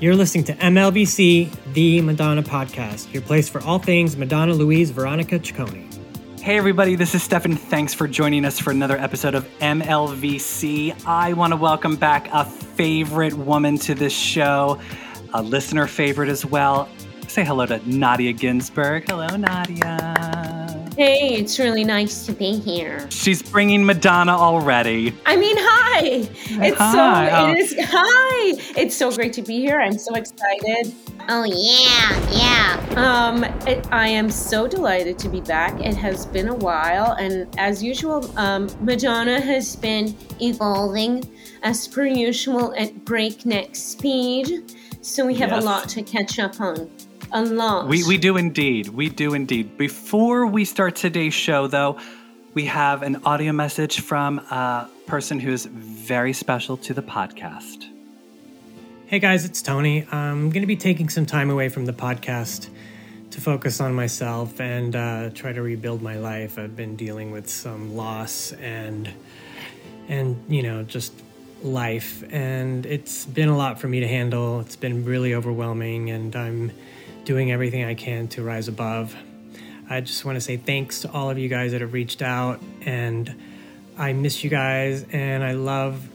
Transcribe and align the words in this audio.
You're 0.00 0.14
listening 0.14 0.44
to 0.44 0.54
MLVC, 0.54 1.50
the 1.74 2.00
Madonna 2.00 2.42
podcast, 2.42 3.12
your 3.12 3.20
place 3.22 3.48
for 3.48 3.60
all 3.62 3.78
things 3.78 4.16
Madonna 4.16 4.54
Louise 4.54 4.90
Veronica 4.90 5.38
Ciccone. 5.38 5.87
Hey, 6.48 6.56
everybody, 6.56 6.94
this 6.94 7.14
is 7.14 7.22
Stefan. 7.22 7.56
Thanks 7.56 7.92
for 7.92 8.08
joining 8.08 8.46
us 8.46 8.58
for 8.58 8.70
another 8.70 8.96
episode 8.96 9.34
of 9.34 9.46
MLVC. 9.58 11.04
I 11.04 11.34
want 11.34 11.52
to 11.52 11.58
welcome 11.58 11.94
back 11.94 12.30
a 12.32 12.42
favorite 12.42 13.34
woman 13.34 13.76
to 13.80 13.94
this 13.94 14.14
show, 14.14 14.80
a 15.34 15.42
listener 15.42 15.86
favorite 15.86 16.30
as 16.30 16.46
well. 16.46 16.88
Say 17.26 17.44
hello 17.44 17.66
to 17.66 17.86
Nadia 17.86 18.32
Ginsburg. 18.32 19.10
Hello, 19.10 19.26
Nadia. 19.36 20.88
Hey, 20.96 21.34
it's 21.34 21.58
really 21.58 21.84
nice 21.84 22.24
to 22.24 22.32
be 22.32 22.58
here. 22.58 23.06
She's 23.10 23.42
bringing 23.42 23.84
Madonna 23.84 24.32
already. 24.32 25.14
I 25.26 25.36
mean, 25.36 25.56
hi. 25.60 26.00
It's 26.02 26.78
Hi. 26.78 27.28
so 27.28 27.50
it 27.50 27.58
is 27.58 27.76
hi. 27.78 28.54
It's 28.74 28.96
so 28.96 29.12
great 29.12 29.34
to 29.34 29.42
be 29.42 29.58
here. 29.58 29.82
I'm 29.82 29.98
so 29.98 30.14
excited. 30.14 30.94
Oh 31.30 31.44
yeah, 31.44 32.30
yeah. 32.30 32.84
Um, 32.96 33.44
it, 33.66 33.86
I 33.92 34.08
am 34.08 34.30
so 34.30 34.66
delighted 34.66 35.18
to 35.20 35.28
be 35.28 35.40
back. 35.40 35.78
It 35.80 35.94
has 35.96 36.24
been 36.26 36.48
a 36.48 36.54
while, 36.54 37.12
and 37.12 37.46
as 37.58 37.82
usual, 37.82 38.30
um, 38.38 38.68
Madonna 38.80 39.40
has 39.40 39.76
been 39.76 40.16
evolving 40.40 41.24
as 41.62 41.86
per 41.86 42.06
usual 42.06 42.74
at 42.76 43.04
breakneck 43.04 43.76
speed. 43.76 44.72
So 45.02 45.26
we 45.26 45.34
have 45.36 45.50
Yes. 45.50 45.62
a 45.62 45.66
lot 45.66 45.88
to 45.90 46.02
catch 46.02 46.38
up 46.38 46.60
on. 46.60 46.90
A 47.32 47.42
lot. 47.44 47.88
We, 47.88 48.04
we 48.04 48.16
do 48.16 48.38
indeed. 48.38 48.88
We 48.88 49.10
do 49.10 49.34
indeed. 49.34 49.76
Before 49.76 50.46
we 50.46 50.64
start 50.64 50.96
today's 50.96 51.34
show, 51.34 51.66
though, 51.66 51.98
we 52.54 52.64
have 52.64 53.02
an 53.02 53.20
audio 53.26 53.52
message 53.52 54.00
from 54.00 54.38
a 54.50 54.88
person 55.06 55.38
who 55.38 55.52
is 55.52 55.66
very 55.66 56.32
special 56.32 56.78
to 56.78 56.94
the 56.94 57.02
podcast. 57.02 57.77
Hey 59.08 59.20
guys, 59.20 59.46
it's 59.46 59.62
Tony. 59.62 60.06
I'm 60.12 60.50
going 60.50 60.60
to 60.60 60.66
be 60.66 60.76
taking 60.76 61.08
some 61.08 61.24
time 61.24 61.48
away 61.48 61.70
from 61.70 61.86
the 61.86 61.94
podcast 61.94 62.68
to 63.30 63.40
focus 63.40 63.80
on 63.80 63.94
myself 63.94 64.60
and 64.60 64.94
uh, 64.94 65.30
try 65.30 65.50
to 65.50 65.62
rebuild 65.62 66.02
my 66.02 66.18
life. 66.18 66.58
I've 66.58 66.76
been 66.76 66.94
dealing 66.94 67.30
with 67.30 67.48
some 67.48 67.96
loss 67.96 68.52
and 68.52 69.10
and 70.08 70.44
you 70.46 70.62
know 70.62 70.82
just 70.82 71.14
life, 71.62 72.22
and 72.30 72.84
it's 72.84 73.24
been 73.24 73.48
a 73.48 73.56
lot 73.56 73.80
for 73.80 73.88
me 73.88 74.00
to 74.00 74.06
handle. 74.06 74.60
It's 74.60 74.76
been 74.76 75.06
really 75.06 75.32
overwhelming, 75.32 76.10
and 76.10 76.36
I'm 76.36 76.70
doing 77.24 77.50
everything 77.50 77.84
I 77.84 77.94
can 77.94 78.28
to 78.28 78.42
rise 78.42 78.68
above. 78.68 79.16
I 79.88 80.02
just 80.02 80.26
want 80.26 80.36
to 80.36 80.42
say 80.42 80.58
thanks 80.58 81.00
to 81.00 81.10
all 81.10 81.30
of 81.30 81.38
you 81.38 81.48
guys 81.48 81.72
that 81.72 81.80
have 81.80 81.94
reached 81.94 82.20
out, 82.20 82.60
and 82.82 83.34
I 83.96 84.12
miss 84.12 84.44
you 84.44 84.50
guys, 84.50 85.06
and 85.12 85.42
I 85.42 85.52
love 85.52 86.06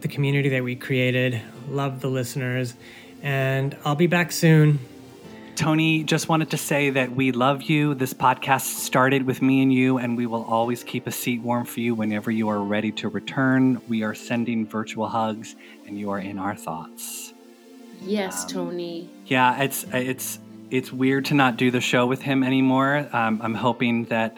the 0.00 0.08
community 0.08 0.48
that 0.48 0.64
we 0.64 0.76
created. 0.76 1.42
Love 1.70 2.00
the 2.00 2.08
listeners, 2.08 2.74
and 3.22 3.76
I'll 3.84 3.94
be 3.94 4.06
back 4.06 4.32
soon. 4.32 4.78
Tony, 5.56 6.04
just 6.04 6.28
wanted 6.28 6.50
to 6.50 6.56
say 6.56 6.90
that 6.90 7.12
we 7.16 7.32
love 7.32 7.62
you. 7.62 7.94
This 7.94 8.14
podcast 8.14 8.76
started 8.78 9.24
with 9.26 9.42
me 9.42 9.60
and 9.60 9.72
you, 9.72 9.98
and 9.98 10.16
we 10.16 10.24
will 10.26 10.44
always 10.44 10.84
keep 10.84 11.06
a 11.06 11.10
seat 11.10 11.40
warm 11.42 11.64
for 11.64 11.80
you 11.80 11.94
whenever 11.96 12.30
you 12.30 12.48
are 12.48 12.60
ready 12.62 12.92
to 12.92 13.08
return. 13.08 13.80
We 13.88 14.04
are 14.04 14.14
sending 14.14 14.66
virtual 14.66 15.08
hugs, 15.08 15.56
and 15.86 15.98
you 15.98 16.10
are 16.10 16.18
in 16.20 16.38
our 16.38 16.54
thoughts. 16.54 17.32
yes, 18.00 18.44
Um, 18.44 18.48
Tony. 18.50 19.10
Yeah, 19.26 19.60
it's 19.62 19.84
it's 19.92 20.38
it's 20.70 20.92
weird 20.92 21.24
to 21.26 21.34
not 21.34 21.56
do 21.56 21.70
the 21.72 21.80
show 21.80 22.06
with 22.06 22.22
him 22.22 22.44
anymore. 22.44 23.08
Um, 23.12 23.40
I'm 23.42 23.54
hoping 23.54 24.04
that 24.06 24.36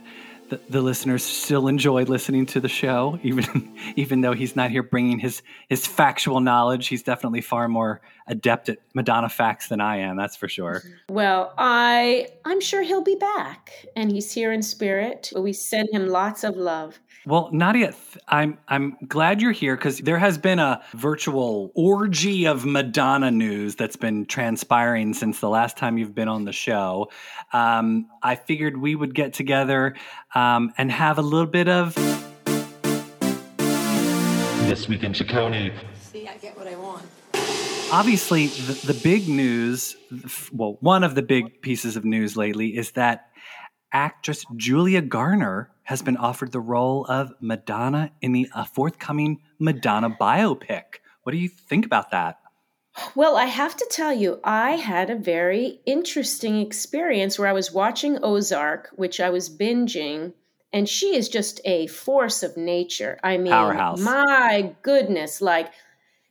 the, 0.50 0.60
the 0.68 0.82
listeners 0.82 1.24
still 1.24 1.68
enjoy 1.68 2.04
listening 2.04 2.44
to 2.46 2.60
the 2.60 2.68
show, 2.68 3.18
even 3.24 3.74
even 3.96 4.20
though 4.20 4.34
he's 4.34 4.54
not 4.54 4.70
here 4.70 4.82
bringing 4.82 5.18
his 5.18 5.42
his 5.68 5.86
factual 5.86 6.40
knowledge. 6.40 6.88
He's 6.88 7.02
definitely 7.02 7.40
far 7.40 7.68
more 7.68 8.00
adept 8.26 8.68
at 8.68 8.78
Madonna 8.94 9.28
facts 9.28 9.68
than 9.68 9.80
I 9.80 9.98
am. 9.98 10.16
That's 10.16 10.36
for 10.36 10.48
sure. 10.48 10.82
Mm-hmm. 10.84 11.14
Well, 11.14 11.54
I 11.56 12.28
I'm 12.44 12.60
sure 12.60 12.82
he'll 12.82 13.02
be 13.02 13.16
back, 13.16 13.86
and 13.96 14.12
he's 14.12 14.32
here 14.32 14.52
in 14.52 14.62
spirit. 14.62 15.32
We 15.34 15.52
send 15.52 15.88
him 15.92 16.08
lots 16.08 16.44
of 16.44 16.56
love. 16.56 17.00
Well, 17.26 17.50
Nadia, 17.52 17.88
th- 17.88 18.24
I'm 18.28 18.56
I'm 18.66 18.96
glad 19.06 19.42
you're 19.42 19.52
here 19.52 19.76
because 19.76 19.98
there 19.98 20.18
has 20.18 20.38
been 20.38 20.58
a 20.58 20.82
virtual 20.94 21.70
orgy 21.74 22.46
of 22.46 22.64
Madonna 22.64 23.30
news 23.30 23.74
that's 23.76 23.96
been 23.96 24.24
transpiring 24.24 25.12
since 25.12 25.38
the 25.38 25.50
last 25.50 25.76
time 25.76 25.98
you've 25.98 26.14
been 26.14 26.28
on 26.28 26.46
the 26.46 26.52
show. 26.52 27.10
Um, 27.52 28.06
I 28.22 28.36
figured 28.36 28.78
we 28.78 28.94
would 28.94 29.14
get 29.14 29.34
together 29.34 29.96
um, 30.34 30.72
and 30.78 30.90
have 30.90 31.18
a 31.18 31.22
little 31.22 31.46
bit 31.46 31.68
of 31.68 31.94
This 34.66 34.88
week 34.88 35.02
in 35.02 35.12
Ciccone. 35.12 35.74
See, 36.00 36.26
I 36.26 36.38
get 36.38 36.56
what 36.56 36.68
I 36.68 36.76
want. 36.76 37.04
obviously 37.92 38.46
the, 38.46 38.92
the 38.92 39.00
big 39.02 39.28
news. 39.28 39.94
Well, 40.52 40.78
one 40.80 41.04
of 41.04 41.14
the 41.14 41.22
big 41.22 41.60
pieces 41.60 41.96
of 41.96 42.04
news 42.06 42.34
lately 42.34 42.78
is 42.78 42.92
that 42.92 43.26
actress 43.92 44.46
Julia 44.56 45.02
Garner 45.02 45.70
has 45.90 46.02
been 46.02 46.16
offered 46.16 46.52
the 46.52 46.60
role 46.60 47.04
of 47.06 47.34
Madonna 47.40 48.12
in 48.22 48.30
the 48.30 48.48
uh, 48.54 48.62
forthcoming 48.62 49.40
Madonna 49.58 50.08
biopic. 50.08 50.84
What 51.24 51.32
do 51.32 51.36
you 51.36 51.48
think 51.48 51.84
about 51.84 52.12
that? 52.12 52.38
Well, 53.16 53.36
I 53.36 53.46
have 53.46 53.76
to 53.76 53.86
tell 53.90 54.12
you, 54.12 54.38
I 54.44 54.76
had 54.76 55.10
a 55.10 55.16
very 55.16 55.80
interesting 55.86 56.60
experience 56.60 57.40
where 57.40 57.48
I 57.48 57.52
was 57.52 57.72
watching 57.72 58.20
Ozark, 58.22 58.90
which 58.94 59.18
I 59.18 59.30
was 59.30 59.50
binging, 59.50 60.32
and 60.72 60.88
she 60.88 61.16
is 61.16 61.28
just 61.28 61.60
a 61.64 61.88
force 61.88 62.44
of 62.44 62.56
nature. 62.56 63.18
I 63.24 63.36
mean, 63.36 63.52
Powerhouse. 63.52 63.98
my 63.98 64.76
goodness, 64.82 65.40
like 65.40 65.72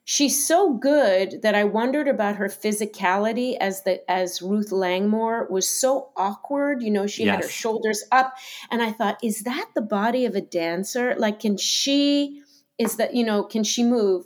she's 0.10 0.44
so 0.44 0.74
good 0.74 1.44
that 1.44 1.54
I 1.54 1.66
wondered 1.66 2.08
about 2.08 2.38
her 2.38 2.48
physicality 2.48 3.56
as 3.60 3.84
the 3.84 4.10
as 4.10 4.42
Ruth 4.42 4.72
Langmore 4.72 5.48
was 5.52 5.70
so 5.70 6.10
awkward. 6.18 6.82
You 6.82 6.90
know, 6.90 7.06
she 7.06 7.28
had 7.28 7.44
her 7.44 7.50
shoulders 7.50 8.04
up, 8.12 8.34
and 8.72 8.82
I 8.82 8.92
thought, 8.92 9.24
is 9.24 9.44
that 9.44 9.68
the 9.76 9.84
body 9.84 10.26
of 10.26 10.34
a 10.34 10.42
dancer? 10.42 11.14
Like, 11.16 11.40
can 11.40 11.58
she? 11.58 12.42
Is 12.80 12.96
that 12.96 13.14
you 13.14 13.24
know? 13.24 13.44
Can 13.44 13.64
she 13.64 13.84
move? 13.84 14.26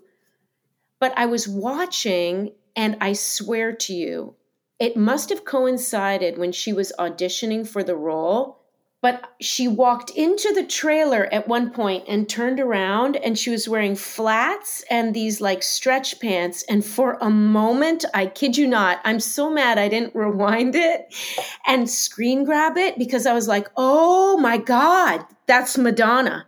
But 1.01 1.13
I 1.17 1.25
was 1.25 1.49
watching, 1.49 2.53
and 2.77 2.95
I 3.01 3.11
swear 3.11 3.73
to 3.73 3.93
you, 3.93 4.35
it 4.79 4.95
must 4.95 5.29
have 5.31 5.43
coincided 5.43 6.37
when 6.37 6.53
she 6.53 6.71
was 6.71 6.93
auditioning 6.97 7.67
for 7.67 7.83
the 7.83 7.97
role. 7.97 8.62
But 9.03 9.33
she 9.41 9.67
walked 9.67 10.11
into 10.11 10.53
the 10.53 10.63
trailer 10.63 11.27
at 11.29 11.45
one 11.45 11.71
point 11.71 12.05
and 12.07 12.29
turned 12.29 12.61
around, 12.61 13.17
and 13.17 13.37
she 13.37 13.49
was 13.49 13.67
wearing 13.67 13.97
flats 13.97 14.81
and 14.89 15.13
these 15.13 15.41
like 15.41 15.61
stretch 15.61 16.21
pants. 16.21 16.63
And 16.69 16.85
for 16.85 17.17
a 17.19 17.29
moment, 17.29 18.05
I 18.13 18.27
kid 18.27 18.55
you 18.55 18.65
not, 18.65 19.01
I'm 19.03 19.19
so 19.19 19.49
mad 19.51 19.77
I 19.77 19.89
didn't 19.89 20.15
rewind 20.15 20.75
it 20.75 21.13
and 21.67 21.89
screen 21.89 22.45
grab 22.45 22.77
it 22.77 22.97
because 22.97 23.25
I 23.25 23.33
was 23.33 23.45
like, 23.45 23.67
oh 23.75 24.37
my 24.37 24.57
God, 24.57 25.25
that's 25.47 25.77
Madonna. 25.77 26.45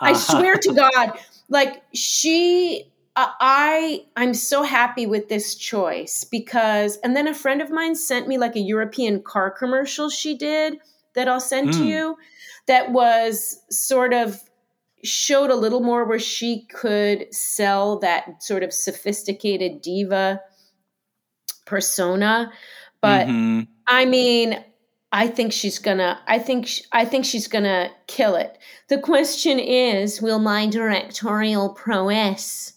I 0.00 0.14
swear 0.14 0.54
to 0.54 0.72
God, 0.94 1.18
like 1.50 1.82
she, 1.92 2.90
uh, 3.16 3.32
I, 3.38 4.06
I'm 4.16 4.32
so 4.32 4.62
happy 4.62 5.04
with 5.04 5.28
this 5.28 5.56
choice 5.56 6.24
because, 6.24 6.96
and 7.04 7.14
then 7.14 7.28
a 7.28 7.34
friend 7.34 7.60
of 7.60 7.70
mine 7.70 7.96
sent 7.96 8.28
me 8.28 8.38
like 8.38 8.56
a 8.56 8.60
European 8.60 9.22
car 9.22 9.50
commercial 9.50 10.08
she 10.08 10.34
did 10.34 10.78
that 11.14 11.28
I'll 11.28 11.40
send 11.40 11.72
to 11.74 11.80
Mm. 11.80 11.86
you 11.86 12.16
that 12.66 12.92
was 12.92 13.58
sort 13.70 14.12
of 14.14 14.40
showed 15.04 15.50
a 15.50 15.56
little 15.56 15.80
more 15.80 16.04
where 16.04 16.18
she 16.18 16.64
could 16.66 17.26
sell 17.34 17.98
that 17.98 18.42
sort 18.42 18.62
of 18.62 18.72
sophisticated 18.72 19.80
diva 19.82 20.40
persona. 21.66 22.52
But 23.00 23.26
Mhm. 23.26 23.66
I 23.86 24.04
mean, 24.04 24.64
I 25.10 25.26
think 25.26 25.52
she's 25.52 25.78
gonna. 25.78 26.20
I 26.26 26.38
think. 26.38 26.66
sh- 26.66 26.82
I 26.92 27.04
think 27.04 27.24
she's 27.24 27.48
gonna 27.48 27.90
kill 28.06 28.34
it. 28.36 28.56
The 28.88 28.98
question 28.98 29.58
is, 29.58 30.22
will 30.22 30.38
my 30.38 30.66
directorial 30.66 31.70
prowess 31.70 32.71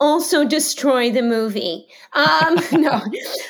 also 0.00 0.44
destroy 0.44 1.10
the 1.10 1.22
movie? 1.22 1.86
Um, 2.14 2.56
no, 2.72 3.00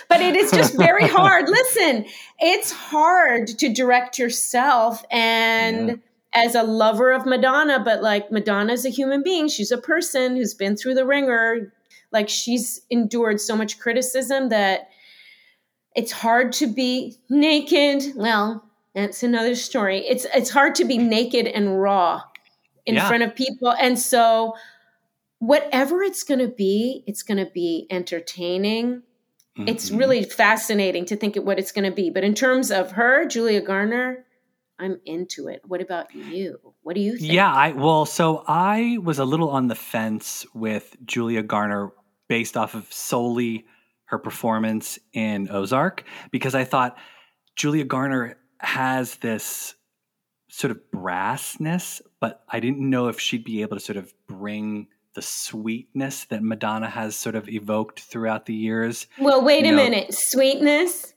but 0.09 0.21
it 0.21 0.37
is 0.37 0.51
just 0.51 0.77
very 0.77 1.07
hard. 1.19 1.49
Listen, 1.49 2.05
it's 2.41 2.71
hard 2.73 3.47
to 3.49 3.73
direct 3.73 4.19
yourself 4.19 5.05
and. 5.11 5.89
Yeah. 5.89 5.95
As 6.33 6.55
a 6.55 6.63
lover 6.63 7.11
of 7.11 7.27
Madonna, 7.27 7.81
but 7.85 8.05
like 8.05 8.31
Madonna's 8.31 8.87
a 8.87 8.89
human 8.89 9.21
being. 9.25 9.49
She's 9.49 9.73
a 9.73 9.77
person 9.77 10.37
who's 10.37 10.55
been 10.55 10.77
through 10.77 10.95
the 10.95 11.05
wringer. 11.05 11.73
Like 12.13 12.29
she's 12.29 12.83
endured 12.89 13.41
so 13.41 13.57
much 13.57 13.81
criticism 13.81 14.49
that 14.51 14.91
it's 15.97 16.13
hard 16.13 16.53
to 16.53 16.69
be 16.69 17.17
naked. 17.31 18.13
Well, 18.15 18.65
that's 18.95 19.25
another 19.25 19.57
story. 19.57 20.07
It's 20.07 20.25
it's 20.33 20.51
hard 20.51 20.77
to 20.77 20.85
be 20.85 20.99
naked 20.99 21.49
and 21.49 21.83
raw 21.83 22.23
in 22.87 22.95
Yeah. 22.95 23.09
front 23.09 23.25
of 23.25 23.35
people, 23.35 23.73
and 23.73 23.99
so 23.99 24.55
whatever 25.41 26.03
it's 26.03 26.23
going 26.23 26.39
to 26.41 26.49
be, 26.49 27.03
it's 27.07 27.23
going 27.23 27.45
to 27.45 27.51
be 27.53 27.87
entertaining. 27.91 29.03
It's 29.57 29.91
Mhm. 29.91 29.99
really 29.99 30.23
fascinating 30.23 31.05
to 31.07 31.17
think 31.17 31.37
of 31.37 31.45
what 31.45 31.59
it's 31.59 31.73
going 31.73 31.85
to 31.85 31.95
be. 31.95 32.09
But 32.09 32.25
in 32.25 32.35
terms 32.35 32.71
of 32.71 32.93
her, 32.93 33.27
Julia 33.27 33.61
Garner, 33.61 34.25
I'm 34.79 35.01
into 35.05 35.49
it. 35.49 35.61
What 35.67 35.83
about 35.83 36.15
you? 36.15 36.59
What 36.83 36.95
do 36.95 37.01
you 37.03 37.19
think? 37.19 37.33
Yeah, 37.33 37.53
I 37.53 37.73
well, 37.73 38.07
so 38.07 38.45
I 38.47 38.99
was 39.03 39.19
a 39.19 39.25
little 39.25 39.51
on 39.51 39.67
the 39.67 39.75
fence 39.75 40.47
with 40.55 40.97
Julia 41.05 41.43
Garner 41.43 41.91
based 42.29 42.57
off 42.57 42.75
of 42.75 42.91
solely 42.93 43.67
her 44.05 44.19
performance 44.19 44.99
in 45.13 45.51
Ozark 45.51 46.05
because 46.31 46.55
I 46.55 46.65
thought 46.65 46.97
Julia 47.57 47.85
Garner 47.85 48.39
has 48.59 49.17
this 49.17 49.75
sort 50.49 50.71
of 50.71 50.81
brassness, 50.95 52.01
but 52.21 52.43
I 52.49 52.61
didn't 52.61 52.89
know 52.89 53.09
if 53.09 53.21
she'd 53.21 53.45
be 53.45 53.63
able 53.63 53.77
to 53.77 53.83
sort 53.83 53.97
of 53.99 54.13
bring 54.27 54.89
the 55.15 55.23
sweetness 55.23 56.25
that 56.27 56.43
Madonna 56.43 56.89
has 56.89 57.17
sort 57.17 57.35
of 57.35 57.49
evoked 57.49 58.01
throughout 58.01 58.47
the 58.47 58.55
years. 58.55 59.07
Well, 59.19 59.43
wait 59.45 59.65
You 59.65 59.73
a 59.73 59.77
know- 59.77 59.83
minute. 59.83 60.15
Sweetness? 60.15 61.15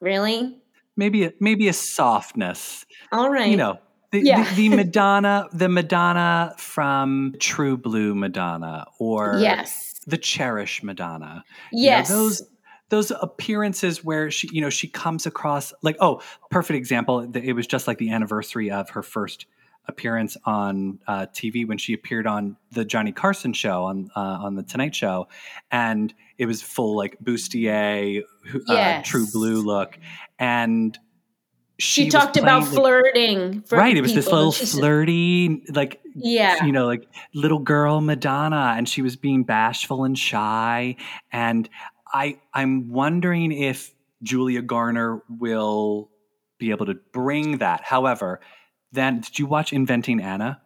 Really? 0.00 0.58
Maybe 0.96 1.24
a, 1.24 1.32
maybe 1.40 1.68
a 1.68 1.72
softness. 1.72 2.84
All 3.12 3.30
right. 3.30 3.50
you 3.50 3.56
know 3.56 3.78
the, 4.12 4.20
Yeah. 4.20 4.44
the, 4.54 4.68
the 4.68 4.76
madonna 4.76 5.48
the 5.52 5.68
madonna 5.68 6.54
from 6.56 7.34
true 7.40 7.76
blue 7.76 8.14
madonna 8.14 8.86
or 8.98 9.38
yes. 9.40 9.94
the 10.06 10.16
cherish 10.18 10.82
madonna 10.82 11.44
You 11.72 11.90
know, 11.90 11.96
Yes. 11.96 12.08
those 12.08 12.42
those 12.90 13.10
appearances 13.10 14.04
where 14.04 14.30
she 14.30 14.48
you 14.52 14.60
know 14.60 14.70
she 14.70 14.86
comes 14.86 15.26
across 15.26 15.72
like 15.82 15.96
oh 16.00 16.20
perfect 16.50 16.76
example 16.76 17.20
it 17.34 17.54
was 17.54 17.66
just 17.66 17.88
like 17.88 17.98
the 17.98 18.10
anniversary 18.12 18.70
of 18.70 18.90
her 18.90 19.02
first 19.02 19.46
appearance 19.86 20.36
on 20.44 20.98
uh, 21.06 21.26
TV 21.34 21.66
when 21.66 21.78
she 21.78 21.92
appeared 21.92 22.26
on 22.26 22.56
the 22.72 22.84
Johnny 22.84 23.12
Carson 23.12 23.52
show 23.52 23.84
on 23.84 24.10
uh, 24.16 24.20
on 24.20 24.54
the 24.54 24.62
Tonight 24.62 24.94
Show, 24.94 25.28
and 25.70 26.12
it 26.38 26.46
was 26.46 26.62
full 26.62 26.96
like 26.96 27.16
bustier, 27.22 28.22
uh, 28.54 28.58
Yes. 28.68 29.06
true 29.08 29.26
blue 29.32 29.62
look, 29.62 29.98
and 30.38 30.98
she, 31.78 32.04
was 32.04 32.14
talked 32.14 32.36
about 32.36 32.64
flirting. 32.66 33.62
For 33.62 33.76
right 33.76 33.96
it 33.96 34.00
was 34.00 34.14
this 34.14 34.26
little 34.26 34.52
She's- 34.52 34.72
flirty 34.74 35.64
like 35.70 36.00
Yeah. 36.14 36.64
you 36.64 36.70
know 36.72 36.86
like 36.86 37.06
little 37.34 37.58
girl 37.58 38.00
madonna 38.00 38.74
and 38.76 38.88
she 38.88 39.02
was 39.02 39.16
being 39.16 39.42
bashful 39.42 40.04
and 40.04 40.16
shy 40.16 40.94
and 41.32 41.68
i 42.12 42.38
i'm 42.52 42.90
wondering 42.90 43.50
if 43.50 43.92
julia 44.22 44.62
garner 44.62 45.24
will 45.28 46.10
be 46.58 46.70
able 46.70 46.86
to 46.86 46.94
bring 47.12 47.58
that 47.58 47.82
however 47.82 48.40
then 48.94 49.20
did 49.20 49.38
you 49.38 49.46
watch 49.46 49.72
inventing 49.72 50.20
anna 50.20 50.60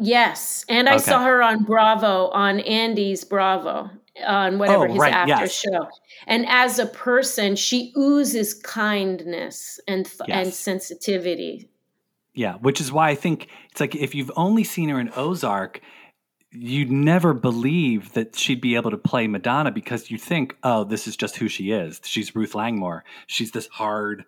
Yes, 0.00 0.64
and 0.70 0.88
I 0.88 0.94
Okay. 0.94 1.02
saw 1.04 1.22
her 1.22 1.42
on 1.42 1.64
Bravo 1.64 2.28
on 2.28 2.60
Andy's 2.60 3.24
Bravo 3.24 3.90
on 4.26 4.58
whatever 4.58 4.88
Oh, 4.88 4.92
his 4.92 4.98
right, 4.98 5.12
after 5.12 5.44
yes. 5.44 5.52
show. 5.52 5.86
And 6.26 6.46
as 6.48 6.78
a 6.78 6.86
person, 6.86 7.56
she 7.56 7.92
oozes 7.94 8.54
kindness 8.54 9.78
and 9.86 10.06
th- 10.06 10.30
and 10.30 10.50
sensitivity. 10.54 11.68
yeah 12.32 12.54
which 12.56 12.80
is 12.80 12.90
why 12.92 13.10
i 13.10 13.14
think 13.14 13.48
it's 13.70 13.80
like 13.80 13.94
if 13.94 14.14
you've 14.14 14.32
only 14.36 14.64
seen 14.64 14.88
her 14.88 14.98
in 15.00 15.10
ozark 15.16 15.80
you'd 16.52 16.90
never 16.90 17.34
believe 17.34 18.12
that 18.14 18.34
she'd 18.36 18.60
be 18.62 18.74
able 18.76 18.90
to 18.90 18.96
play 18.98 19.26
madonna 19.26 19.70
because 19.70 20.10
you 20.10 20.16
think 20.18 20.54
oh 20.62 20.84
this 20.84 21.06
is 21.06 21.16
just 21.16 21.36
who 21.36 21.48
she 21.48 21.70
is 21.70 22.00
she's 22.04 22.34
ruth 22.36 22.54
langmore 22.54 23.04
she's 23.26 23.50
this 23.52 23.66
hard 23.68 24.24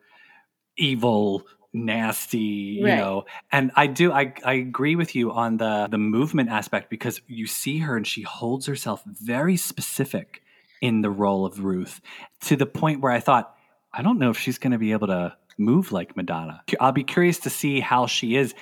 evil 0.76 1.42
nasty 1.72 2.38
you 2.38 2.86
know 2.86 3.24
and 3.52 3.70
i 3.76 3.86
do 3.86 4.10
I, 4.10 4.32
I 4.44 4.54
agree 4.54 4.96
with 4.96 5.14
you 5.14 5.30
on 5.32 5.58
the 5.58 5.86
the 5.90 5.98
movement 5.98 6.48
aspect 6.48 6.88
because 6.88 7.20
you 7.26 7.46
see 7.46 7.78
her 7.78 7.96
and 7.96 8.06
she 8.06 8.22
holds 8.22 8.66
herself 8.66 9.02
very 9.04 9.56
specific 9.56 10.42
in 10.80 11.02
the 11.02 11.10
role 11.10 11.44
of 11.44 11.62
ruth 11.62 12.00
to 12.42 12.56
the 12.56 12.66
point 12.66 13.00
where 13.02 13.12
i 13.12 13.20
thought 13.20 13.54
i 13.92 14.00
don't 14.00 14.18
know 14.18 14.30
if 14.30 14.38
she's 14.38 14.58
going 14.58 14.72
to 14.72 14.78
be 14.78 14.92
able 14.92 15.08
to 15.08 15.36
move 15.58 15.92
like 15.92 16.16
madonna 16.16 16.62
i'll 16.80 16.92
be 16.92 17.04
curious 17.04 17.38
to 17.40 17.50
see 17.50 17.80
how 17.80 18.06
she 18.06 18.36
is 18.36 18.54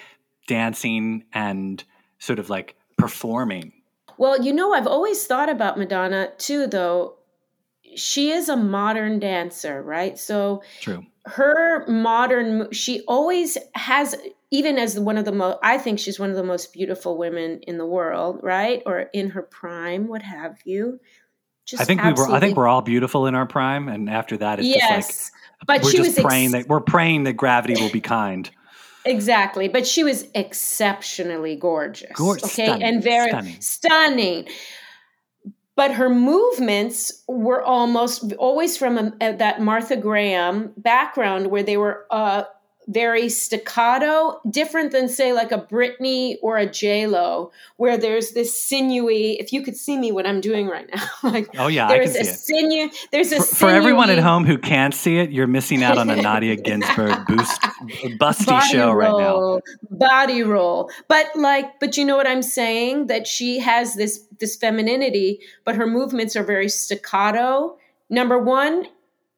dancing 0.48 1.24
and 1.32 1.84
sort 2.18 2.38
of 2.38 2.50
like 2.50 2.74
performing 2.96 3.72
Well, 4.18 4.42
you 4.42 4.52
know, 4.52 4.72
I've 4.72 4.86
always 4.86 5.26
thought 5.26 5.48
about 5.48 5.78
Madonna 5.78 6.30
too, 6.38 6.66
though. 6.66 7.16
She 7.94 8.30
is 8.30 8.48
a 8.48 8.56
modern 8.56 9.18
dancer, 9.18 9.82
right? 9.82 10.18
So 10.18 10.62
true 10.80 11.04
her 11.26 11.84
modern 11.88 12.70
she 12.70 13.02
always 13.08 13.58
has 13.74 14.14
even 14.52 14.78
as 14.78 14.98
one 14.98 15.18
of 15.18 15.24
the 15.24 15.32
most 15.32 15.58
i 15.62 15.76
think 15.76 15.98
she's 15.98 16.20
one 16.20 16.30
of 16.30 16.36
the 16.36 16.44
most 16.44 16.72
beautiful 16.72 17.18
women 17.18 17.60
in 17.66 17.78
the 17.78 17.86
world 17.86 18.40
right? 18.42 18.82
Or 18.86 19.00
in 19.12 19.30
her 19.30 19.42
prime 19.42 20.06
what 20.06 20.22
have 20.22 20.58
you. 20.64 21.00
Just 21.64 21.82
i 21.82 21.84
think 21.84 22.02
we 22.02 22.12
were 22.12 22.30
i 22.30 22.38
think 22.38 22.56
we're 22.56 22.68
all 22.68 22.82
beautiful 22.82 23.26
in 23.26 23.34
our 23.34 23.46
prime 23.46 23.88
and 23.88 24.08
after 24.08 24.36
that 24.36 24.60
it's 24.60 24.68
yes 24.68 25.06
just 25.08 25.32
but 25.66 25.74
like 25.74 25.82
we're 25.82 25.90
she 25.90 25.96
just 25.96 26.16
was 26.16 26.24
praying 26.24 26.54
ex- 26.54 26.64
that 26.64 26.68
we're 26.68 26.80
praying 26.80 27.24
that 27.24 27.32
gravity 27.34 27.74
will 27.80 27.90
be 27.90 28.00
kind. 28.00 28.50
Exactly 29.04 29.66
but 29.66 29.86
she 29.86 30.04
was 30.04 30.26
exceptionally 30.34 31.56
gorgeous 31.56 32.12
Gorge- 32.14 32.44
okay? 32.44 32.66
stunning, 32.66 32.82
and 32.82 33.02
very 33.02 33.28
stunning. 33.28 33.60
stunning 33.60 34.48
but 35.76 35.92
her 35.92 36.08
movements 36.08 37.22
were 37.28 37.62
almost 37.62 38.32
always 38.34 38.76
from 38.76 38.98
a, 38.98 39.12
a- 39.20 39.36
that 39.36 39.60
Martha 39.60 39.96
Graham 39.96 40.72
background 40.76 41.48
where 41.48 41.62
they 41.62 41.76
were 41.76 42.06
uh, 42.10 42.44
very 42.88 43.28
staccato, 43.28 44.40
different 44.48 44.92
than 44.92 45.08
say 45.08 45.32
like 45.32 45.52
a 45.52 45.58
Britney 45.58 46.36
or 46.42 46.56
a 46.56 46.66
J 46.66 47.06
Lo, 47.06 47.52
where 47.76 47.96
there's 47.96 48.32
this 48.32 48.58
sinewy. 48.58 49.32
If 49.40 49.52
you 49.52 49.62
could 49.62 49.76
see 49.76 49.98
me, 49.98 50.12
what 50.12 50.26
I'm 50.26 50.40
doing 50.40 50.66
right 50.66 50.88
now, 50.94 51.06
like 51.22 51.48
oh 51.58 51.66
yeah 51.68 51.86
i 51.86 51.98
can 51.98 52.12
there's 52.12 52.12
see 52.12 52.18
a 52.18 52.60
it 52.60 52.60
sinew. 52.60 52.90
There's 53.12 53.32
a 53.32 53.38
for, 53.38 53.54
for 53.54 53.70
everyone 53.70 54.10
at 54.10 54.18
home 54.18 54.44
who 54.44 54.58
can't 54.58 54.94
see 54.94 55.18
it 55.18 55.30
you're 55.30 55.46
missing 55.46 55.82
out 55.82 55.98
on 55.98 56.10
a 56.10 56.16
nadia 56.22 56.56
ginsburg 56.56 57.26
boost 57.26 57.60
busty 58.18 58.60
show 58.62 58.92
right 58.92 59.10
now 59.10 59.60
body 59.90 60.42
roll 60.42 60.90
but 61.08 61.26
like 61.34 61.78
but 61.80 61.96
you 61.96 62.04
know 62.04 62.16
what 62.16 62.26
i'm 62.26 62.42
saying 62.42 63.06
that 63.06 63.26
she 63.26 63.58
has 63.58 63.94
this 63.94 64.26
this 64.38 64.56
femininity 64.56 65.40
but 65.64 65.76
her 65.76 65.86
movements 65.86 66.36
are 66.36 66.44
very 66.44 66.68
staccato 66.68 67.76
number 68.10 68.38
one 68.38 68.86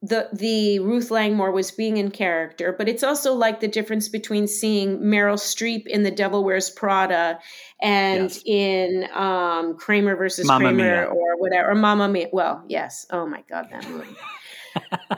the 0.00 0.28
the 0.32 0.78
ruth 0.78 1.10
langmore 1.10 1.50
was 1.50 1.72
being 1.72 1.96
in 1.96 2.08
character 2.10 2.72
but 2.78 2.88
it's 2.88 3.02
also 3.02 3.32
like 3.34 3.58
the 3.58 3.66
difference 3.66 4.08
between 4.08 4.46
seeing 4.46 4.98
meryl 5.00 5.34
streep 5.34 5.86
in 5.88 6.04
the 6.04 6.10
devil 6.10 6.44
wears 6.44 6.70
prada 6.70 7.36
and 7.82 8.30
Yes. 8.30 8.42
in 8.46 9.08
um 9.12 9.76
kramer 9.76 10.14
versus 10.14 10.46
Mamma 10.46 10.68
kramer 10.68 11.00
Mia. 11.02 11.04
or 11.06 11.36
whatever 11.40 11.70
or 11.70 11.74
mama 11.74 12.08
mia 12.08 12.28
well 12.32 12.62
yes 12.68 13.06
oh 13.10 13.26
my 13.26 13.42
god 13.50 13.66
that 13.72 13.88
movie 13.90 14.06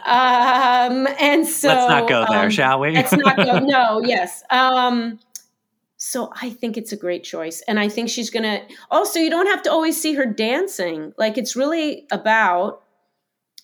um 0.07 1.07
and 1.21 1.47
so 1.47 1.69
let's 1.69 1.91
not 1.91 2.09
go 2.09 2.25
there 2.31 2.45
um, 2.45 2.51
shall 2.51 2.81
we 2.81 2.93
Let's 2.93 3.13
not 3.13 3.37
go. 3.37 3.59
No, 3.63 4.01
yes. 4.03 4.43
Um, 4.51 5.19
so 5.99 6.33
I 6.41 6.49
think 6.51 6.79
it's 6.79 6.93
a 6.93 6.97
great 6.97 7.25
choice, 7.25 7.63
and 7.69 7.79
I 7.79 7.89
think 7.91 8.09
she's 8.09 8.31
gonna. 8.31 8.63
Also, 8.91 9.19
you 9.19 9.29
don't 9.29 9.47
have 9.49 9.63
to 9.65 9.71
always 9.71 10.01
see 10.01 10.15
her 10.15 10.25
dancing. 10.25 11.13
Like 11.19 11.37
it's 11.37 11.55
really 11.57 12.07
about 12.11 12.83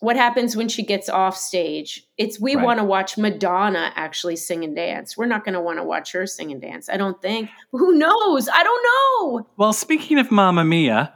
what 0.01 0.17
happens 0.17 0.57
when 0.57 0.69
she 0.69 0.83
gets 0.83 1.09
off 1.09 1.37
stage. 1.37 2.07
It's 2.19 2.39
we 2.41 2.55
Right. 2.57 2.65
want 2.65 2.79
to 2.81 2.85
watch 2.85 3.17
Madonna 3.19 3.93
actually 3.97 4.37
sing 4.37 4.65
and 4.65 4.75
dance. 4.77 5.17
We're 5.17 5.27
not 5.27 5.45
going 5.45 5.55
to 5.55 5.61
want 5.61 5.79
to 5.79 5.85
watch 5.85 6.13
her 6.13 6.27
sing 6.27 6.53
and 6.53 6.61
dance. 6.61 6.89
I 6.89 6.97
don't 6.97 7.21
think. 7.23 7.49
Who 7.73 7.93
knows? 7.93 8.49
I 8.49 8.63
don't 8.63 8.85
know. 9.33 9.47
Well, 9.57 9.73
speaking 9.73 10.19
of 10.19 10.31
Mamma 10.31 10.65
Mia, 10.65 11.13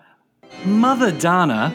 Mother 0.65 1.13
Donna 1.13 1.75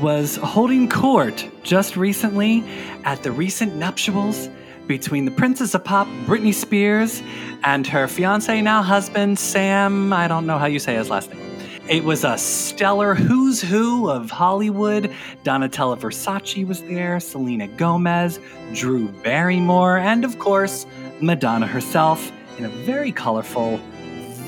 was 0.00 0.36
holding 0.36 0.88
court 0.88 1.46
just 1.62 1.96
recently 1.96 2.62
at 3.04 3.22
the 3.22 3.32
recent 3.32 3.74
nuptials 3.76 4.48
between 4.86 5.24
the 5.26 5.30
Princess 5.30 5.74
of 5.74 5.84
Pop, 5.84 6.06
Britney 6.26 6.52
Spears, 6.54 7.22
and 7.64 7.86
her 7.86 8.08
fiance, 8.08 8.60
now 8.62 8.82
husband, 8.82 9.38
Sam. 9.38 10.12
I 10.12 10.28
don't 10.28 10.46
know 10.46 10.58
how 10.58 10.66
you 10.66 10.78
say 10.78 10.94
his 10.94 11.10
last 11.10 11.32
name. 11.32 11.57
It 11.88 12.04
was 12.04 12.22
a 12.22 12.36
stellar 12.36 13.14
who's 13.14 13.62
who 13.62 14.10
of 14.10 14.30
Hollywood. 14.30 15.10
Donatella 15.42 15.98
Versace 15.98 16.66
was 16.66 16.82
there, 16.82 17.18
Selena 17.18 17.66
Gomez, 17.66 18.38
Drew 18.74 19.08
Barrymore, 19.08 19.96
and 19.96 20.22
of 20.22 20.38
course, 20.38 20.84
Madonna 21.22 21.66
herself 21.66 22.30
in 22.58 22.66
a 22.66 22.68
very 22.68 23.10
colorful, 23.10 23.78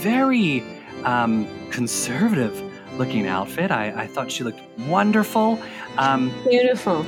very 0.02 0.62
um, 1.04 1.48
conservative 1.70 2.60
looking 2.98 3.26
outfit. 3.26 3.70
I, 3.70 4.02
I 4.02 4.06
thought 4.06 4.30
she 4.30 4.44
looked 4.44 4.60
wonderful. 4.80 5.58
Um, 5.96 6.30
Beautiful. 6.46 7.04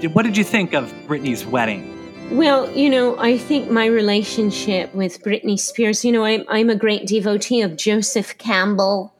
did- 0.00 0.14
what 0.14 0.22
did 0.24 0.36
you 0.36 0.44
think 0.44 0.72
of 0.72 0.90
Britney's 1.06 1.44
wedding? 1.44 1.90
Well, 2.34 2.70
you 2.74 2.88
know, 2.88 3.18
I 3.18 3.36
think 3.36 3.70
my 3.70 3.84
relationship 3.84 4.94
with 4.94 5.22
Britney 5.22 5.58
Spears, 5.58 6.06
you 6.06 6.10
know, 6.10 6.24
I'm, 6.24 6.44
I'm 6.48 6.70
a 6.70 6.74
great 6.74 7.06
devotee 7.06 7.60
of 7.60 7.76
Joseph 7.76 8.38
Campbell. 8.38 9.13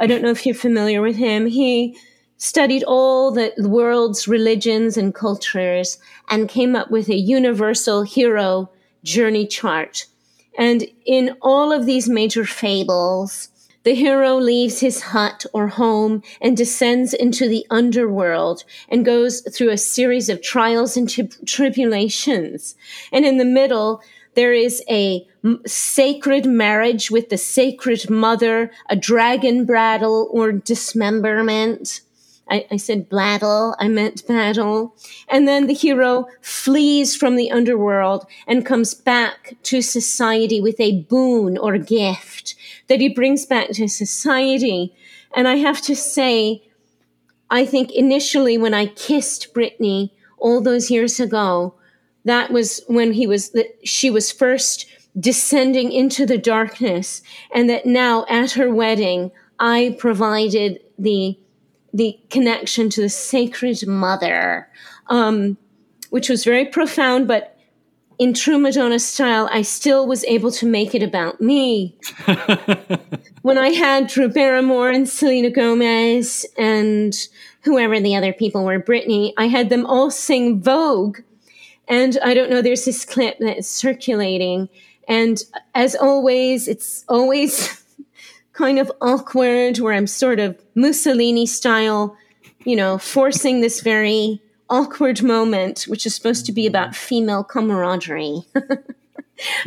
I 0.00 0.06
don't 0.06 0.22
know 0.22 0.30
if 0.30 0.46
you're 0.46 0.54
familiar 0.54 1.02
with 1.02 1.16
him. 1.16 1.46
He 1.46 1.94
studied 2.38 2.82
all 2.84 3.30
the 3.30 3.52
world's 3.58 4.26
religions 4.26 4.96
and 4.96 5.14
cultures 5.14 5.98
and 6.30 6.48
came 6.48 6.74
up 6.74 6.90
with 6.90 7.10
a 7.10 7.14
universal 7.14 8.02
hero 8.02 8.70
journey 9.04 9.46
chart. 9.46 10.06
And 10.58 10.86
in 11.04 11.36
all 11.42 11.70
of 11.70 11.84
these 11.84 12.08
major 12.08 12.46
fables, 12.46 13.50
the 13.82 13.94
hero 13.94 14.36
leaves 14.36 14.80
his 14.80 15.02
hut 15.02 15.44
or 15.52 15.68
home 15.68 16.22
and 16.40 16.56
descends 16.56 17.12
into 17.12 17.46
the 17.46 17.66
underworld 17.70 18.64
and 18.88 19.04
goes 19.04 19.42
through 19.54 19.70
a 19.70 19.76
series 19.76 20.30
of 20.30 20.42
trials 20.42 20.96
and 20.96 21.10
tri- 21.10 21.28
tribulations. 21.44 22.74
And 23.12 23.26
in 23.26 23.36
the 23.36 23.44
middle, 23.44 24.02
there 24.34 24.52
is 24.52 24.82
a 24.88 25.26
sacred 25.66 26.46
marriage 26.46 27.10
with 27.10 27.28
the 27.28 27.38
sacred 27.38 28.08
mother, 28.10 28.70
a 28.88 28.96
dragon 28.96 29.64
battle 29.64 30.28
or 30.32 30.52
dismemberment. 30.52 32.02
I, 32.48 32.66
I 32.70 32.76
said 32.76 33.08
blattle, 33.08 33.76
I 33.78 33.88
meant 33.88 34.26
battle. 34.26 34.96
And 35.28 35.46
then 35.46 35.66
the 35.66 35.74
hero 35.74 36.26
flees 36.40 37.16
from 37.16 37.36
the 37.36 37.50
underworld 37.50 38.26
and 38.46 38.66
comes 38.66 38.92
back 38.92 39.56
to 39.64 39.80
society 39.80 40.60
with 40.60 40.80
a 40.80 41.02
boon 41.02 41.56
or 41.56 41.78
gift 41.78 42.54
that 42.88 43.00
he 43.00 43.08
brings 43.08 43.46
back 43.46 43.70
to 43.70 43.88
society. 43.88 44.94
And 45.34 45.46
I 45.46 45.56
have 45.56 45.80
to 45.82 45.94
say, 45.94 46.64
I 47.50 47.64
think 47.64 47.92
initially 47.92 48.58
when 48.58 48.74
I 48.74 48.86
kissed 48.86 49.54
Britney 49.54 50.10
all 50.38 50.60
those 50.60 50.90
years 50.90 51.20
ago, 51.20 51.74
that 52.24 52.50
was 52.50 52.82
when 52.86 53.12
he 53.12 53.26
was 53.26 53.50
that 53.50 53.78
she 53.86 54.10
was 54.10 54.30
first 54.30 54.86
descending 55.18 55.90
into 55.90 56.24
the 56.24 56.38
darkness 56.38 57.22
and 57.52 57.68
that 57.68 57.86
now 57.86 58.24
at 58.28 58.52
her 58.52 58.72
wedding 58.72 59.32
I 59.58 59.96
provided 59.98 60.80
the 60.98 61.38
the 61.92 62.18
connection 62.30 62.88
to 62.90 63.00
the 63.00 63.08
sacred 63.08 63.86
mother, 63.86 64.68
um, 65.08 65.56
which 66.10 66.28
was 66.28 66.44
very 66.44 66.64
profound. 66.64 67.26
But 67.28 67.56
in 68.18 68.32
true 68.32 68.58
Madonna 68.58 68.98
style, 68.98 69.48
I 69.50 69.62
still 69.62 70.06
was 70.06 70.24
able 70.24 70.52
to 70.52 70.66
make 70.66 70.94
it 70.94 71.02
about 71.02 71.40
me. 71.40 71.98
when 73.42 73.58
I 73.58 73.70
had 73.70 74.06
Drew 74.06 74.28
Barrymore 74.28 74.90
and 74.90 75.08
Selena 75.08 75.50
Gomez 75.50 76.46
and 76.56 77.14
whoever 77.62 77.98
the 78.00 78.14
other 78.14 78.32
people 78.32 78.64
were, 78.64 78.80
britney 78.80 79.32
I 79.36 79.48
had 79.48 79.68
them 79.68 79.84
all 79.86 80.10
sing 80.10 80.60
Vogue. 80.62 81.18
And 81.90 82.16
I 82.24 82.32
don't 82.34 82.48
know, 82.50 82.62
there's 82.62 82.84
this 82.84 83.04
clip 83.04 83.36
that's 83.40 83.68
circulating. 83.68 84.68
And 85.08 85.42
as 85.74 85.96
always, 85.96 86.68
it's 86.68 87.04
always 87.08 87.84
kind 88.52 88.78
of 88.78 88.90
awkward 89.02 89.78
where 89.80 89.92
I'm 89.92 90.06
sort 90.06 90.38
of 90.38 90.56
Mussolini 90.76 91.46
style, 91.46 92.16
you 92.64 92.76
know, 92.76 92.96
forcing 92.96 93.60
this 93.60 93.80
very 93.80 94.40
awkward 94.70 95.20
moment, 95.22 95.82
which 95.88 96.06
is 96.06 96.14
supposed 96.14 96.46
to 96.46 96.52
be 96.52 96.66
about 96.66 96.94
female 96.94 97.42
camaraderie. 97.42 98.42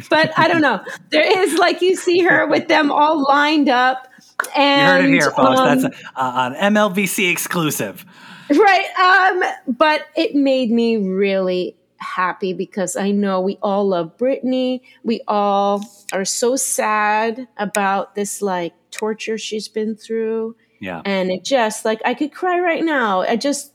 but 0.09 0.31
I 0.37 0.47
don't 0.47 0.61
know. 0.61 0.81
There 1.09 1.43
is 1.43 1.55
like 1.59 1.81
you 1.81 1.97
see 1.97 2.19
her 2.21 2.47
with 2.47 2.69
them 2.69 2.89
all 2.89 3.23
lined 3.23 3.67
up. 3.67 4.07
You 4.55 4.61
And 4.61 5.03
heard 5.03 5.09
it 5.09 5.13
here, 5.13 5.31
folks. 5.31 5.59
um, 5.59 5.81
That's 5.81 5.95
uh, 6.15 6.51
an 6.55 6.73
MLVC 6.73 7.29
exclusive. 7.29 8.05
right. 8.49 8.85
Um, 8.97 9.75
but 9.75 10.05
it 10.15 10.35
made 10.35 10.71
me 10.71 10.95
really 10.97 11.75
happy 12.03 12.53
because 12.53 12.95
I 12.95 13.11
know 13.11 13.41
we 13.41 13.57
all 13.61 13.87
love 13.87 14.17
Britney. 14.17 14.81
We 15.03 15.21
all 15.27 15.83
are 16.11 16.25
so 16.25 16.55
sad 16.55 17.47
about 17.57 18.15
this 18.15 18.41
like 18.41 18.73
torture 18.91 19.37
she's 19.37 19.67
been 19.67 19.95
through. 19.95 20.55
Yeah. 20.79 21.01
And 21.05 21.31
it 21.31 21.43
just 21.45 21.85
like 21.85 22.01
I 22.05 22.13
could 22.13 22.33
cry 22.33 22.59
right 22.59 22.83
now. 22.83 23.21
I 23.21 23.35
just 23.37 23.73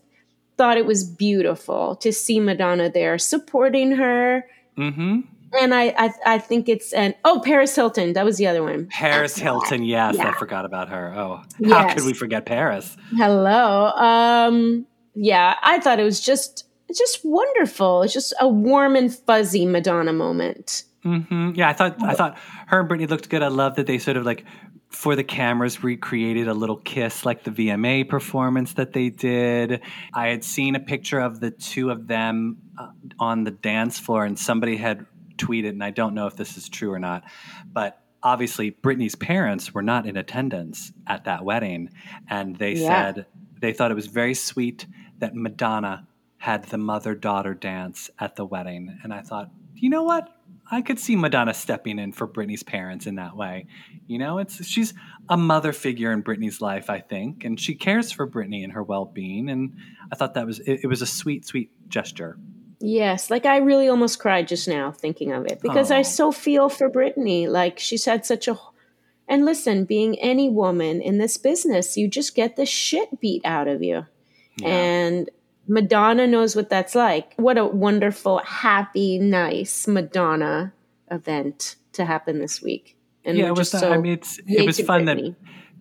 thought 0.56 0.76
it 0.76 0.86
was 0.86 1.04
beautiful 1.04 1.96
to 1.96 2.12
see 2.12 2.38
Madonna 2.40 2.90
there 2.90 3.16
supporting 3.18 3.92
her. 3.92 4.44
Mm-hmm. 4.76 5.20
And 5.58 5.74
I, 5.74 5.94
I, 5.96 6.12
I 6.26 6.38
think 6.38 6.68
it's 6.68 6.92
an 6.92 7.14
oh 7.24 7.40
Paris 7.42 7.74
Hilton. 7.74 8.12
That 8.12 8.26
was 8.26 8.36
the 8.36 8.46
other 8.46 8.62
one. 8.62 8.86
Paris 8.90 9.36
Hilton. 9.38 9.82
Yes, 9.82 10.18
I 10.18 10.32
forgot 10.32 10.66
about 10.66 10.90
her. 10.90 11.14
Oh, 11.16 11.36
how 11.36 11.44
Yes. 11.58 11.94
could 11.94 12.04
we 12.04 12.12
forget 12.12 12.44
Paris? 12.44 12.94
Hello. 13.16 13.86
Um, 13.96 14.86
yeah, 15.14 15.54
I 15.62 15.80
thought 15.80 15.98
it 15.98 16.04
was 16.04 16.20
just 16.20 16.67
it's 16.88 16.98
just 16.98 17.20
wonderful. 17.24 18.02
It's 18.02 18.12
just 18.12 18.32
a 18.40 18.48
warm 18.48 18.96
and 18.96 19.14
fuzzy 19.14 19.66
Madonna 19.66 20.12
moment. 20.12 20.84
hmm 21.02 21.52
Yeah, 21.54 21.68
I 21.68 21.72
thought 21.72 22.02
I 22.02 22.14
thought 22.14 22.38
her 22.66 22.80
and 22.80 22.88
Britney 22.88 23.08
looked 23.08 23.28
good. 23.28 23.42
I 23.42 23.48
love 23.48 23.76
that 23.76 23.86
they 23.86 23.98
sort 23.98 24.16
of 24.16 24.24
like 24.24 24.44
for 24.90 25.14
the 25.14 25.22
cameras 25.24 25.84
recreated 25.84 26.48
a 26.48 26.54
little 26.54 26.78
kiss 26.78 27.26
like 27.26 27.44
the 27.44 27.50
VMA 27.50 28.08
performance 28.08 28.72
that 28.74 28.94
they 28.94 29.10
did. 29.10 29.82
I 30.14 30.28
had 30.28 30.42
seen 30.42 30.74
a 30.74 30.80
picture 30.80 31.20
of 31.20 31.40
the 31.40 31.50
two 31.50 31.90
of 31.90 32.06
them 32.08 32.56
uh, 32.78 32.88
on 33.20 33.44
the 33.44 33.50
dance 33.50 33.98
floor, 33.98 34.24
and 34.24 34.38
somebody 34.38 34.76
had 34.78 35.04
tweeted, 35.36 35.68
and 35.70 35.84
I 35.84 35.90
don't 35.90 36.14
know 36.14 36.26
if 36.26 36.36
this 36.36 36.56
is 36.56 36.68
true 36.70 36.90
or 36.90 36.98
not, 36.98 37.22
but 37.70 38.00
obviously 38.22 38.72
Britney's 38.72 39.14
parents 39.14 39.72
were 39.74 39.82
not 39.82 40.06
in 40.06 40.16
attendance 40.16 40.90
at 41.06 41.24
that 41.24 41.44
wedding, 41.44 41.90
and 42.28 42.56
they 42.56 42.72
Yeah. 42.72 43.12
said 43.12 43.26
they 43.60 43.72
thought 43.74 43.90
it 43.90 43.94
was 43.94 44.06
very 44.06 44.34
sweet 44.34 44.86
that 45.18 45.34
Madonna 45.34 46.07
had 46.38 46.64
the 46.64 46.78
mother 46.78 47.14
daughter 47.14 47.54
dance 47.54 48.10
at 48.18 48.36
the 48.36 48.44
wedding. 48.44 48.98
And 49.02 49.12
I 49.12 49.22
thought, 49.22 49.50
you 49.74 49.90
know 49.90 50.04
what? 50.04 50.28
I 50.70 50.82
could 50.82 50.98
see 50.98 51.16
Madonna 51.16 51.54
stepping 51.54 51.98
in 51.98 52.12
for 52.12 52.28
Britney's 52.28 52.62
parents 52.62 53.06
in 53.06 53.14
that 53.16 53.36
way. 53.36 53.66
You 54.06 54.18
know, 54.18 54.38
it's 54.38 54.64
she's 54.66 54.92
a 55.28 55.36
mother 55.36 55.72
figure 55.72 56.12
in 56.12 56.22
Britney's 56.22 56.60
life, 56.60 56.90
I 56.90 57.00
think, 57.00 57.44
and 57.44 57.58
she 57.58 57.74
cares 57.74 58.12
for 58.12 58.26
Britney 58.26 58.64
and 58.64 58.72
her 58.72 58.82
well-being. 58.82 59.48
And 59.48 59.76
I 60.12 60.16
thought 60.16 60.34
that 60.34 60.46
was 60.46 60.60
it, 60.60 60.80
it 60.82 60.86
was 60.86 61.02
a 61.02 61.06
sweet, 61.06 61.46
sweet 61.46 61.70
gesture. 61.88 62.38
Yes, 62.80 63.30
like 63.30 63.46
I 63.46 63.56
really 63.56 63.88
almost 63.88 64.20
cried 64.20 64.46
just 64.46 64.68
now 64.68 64.92
thinking 64.92 65.32
of 65.32 65.46
it 65.46 65.60
because 65.60 65.90
I 65.90 66.02
so 66.02 66.30
feel 66.30 66.68
for 66.68 66.88
Britney. 66.88 67.48
Like 67.48 67.78
she's 67.78 68.04
had 68.04 68.24
such 68.26 68.46
a 68.46 68.58
and 69.26 69.44
listen, 69.44 69.84
being 69.84 70.18
any 70.18 70.48
woman 70.48 71.00
in 71.02 71.18
this 71.18 71.36
business, 71.36 71.96
you 71.96 72.08
just 72.08 72.34
get 72.34 72.56
the 72.56 72.64
shit 72.64 73.20
beat 73.20 73.42
out 73.44 73.68
of 73.68 73.82
you. 73.82 74.06
And 74.64 75.30
Madonna 75.68 76.26
knows 76.26 76.56
what 76.56 76.70
that's 76.70 76.94
like. 76.94 77.34
What 77.36 77.58
a 77.58 77.66
wonderful, 77.66 78.38
happy, 78.38 79.18
nice 79.18 79.86
Madonna 79.86 80.72
event 81.10 81.76
to 81.92 82.04
happen 82.04 82.38
this 82.38 82.62
week. 82.62 82.96
And 83.24 83.36
yeah, 83.36 83.48
it 83.48 83.54
was. 83.54 83.70
so 83.70 83.92
I 83.92 83.98
mean, 83.98 84.14
it's, 84.14 84.40
it 84.46 84.64
was 84.64 84.80
fun 84.80 85.04
that 85.04 85.18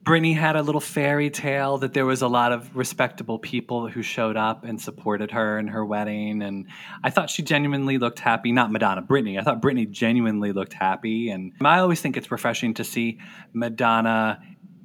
Britney 0.04 0.36
had 0.36 0.56
a 0.56 0.62
little 0.62 0.82
fairy 0.82 1.30
tale 1.30 1.78
that 1.80 1.94
there 1.94 2.06
was 2.06 2.22
a 2.22 2.28
lot 2.28 2.52
of 2.52 2.76
respectable 2.76 3.40
people 3.40 3.90
who 3.90 4.02
showed 4.02 4.38
up 4.38 4.64
and 4.64 4.80
supported 4.82 5.32
her 5.32 5.60
in 5.60 5.68
her 5.68 5.86
wedding, 5.86 6.42
and 6.42 6.68
I 7.04 7.10
thought 7.10 7.30
she 7.30 7.42
genuinely 7.42 7.98
looked 7.98 8.20
happy. 8.20 8.52
Not 8.52 8.72
Madonna, 8.72 9.02
Britney. 9.02 9.40
I 9.40 9.44
thought 9.44 9.62
Britney 9.62 9.90
genuinely 9.90 10.52
looked 10.52 10.74
happy, 10.74 11.30
and 11.30 11.54
I 11.62 11.80
always 11.80 12.02
think 12.02 12.18
it's 12.18 12.32
refreshing 12.32 12.74
to 12.76 12.84
see 12.84 13.20
Madonna 13.54 14.40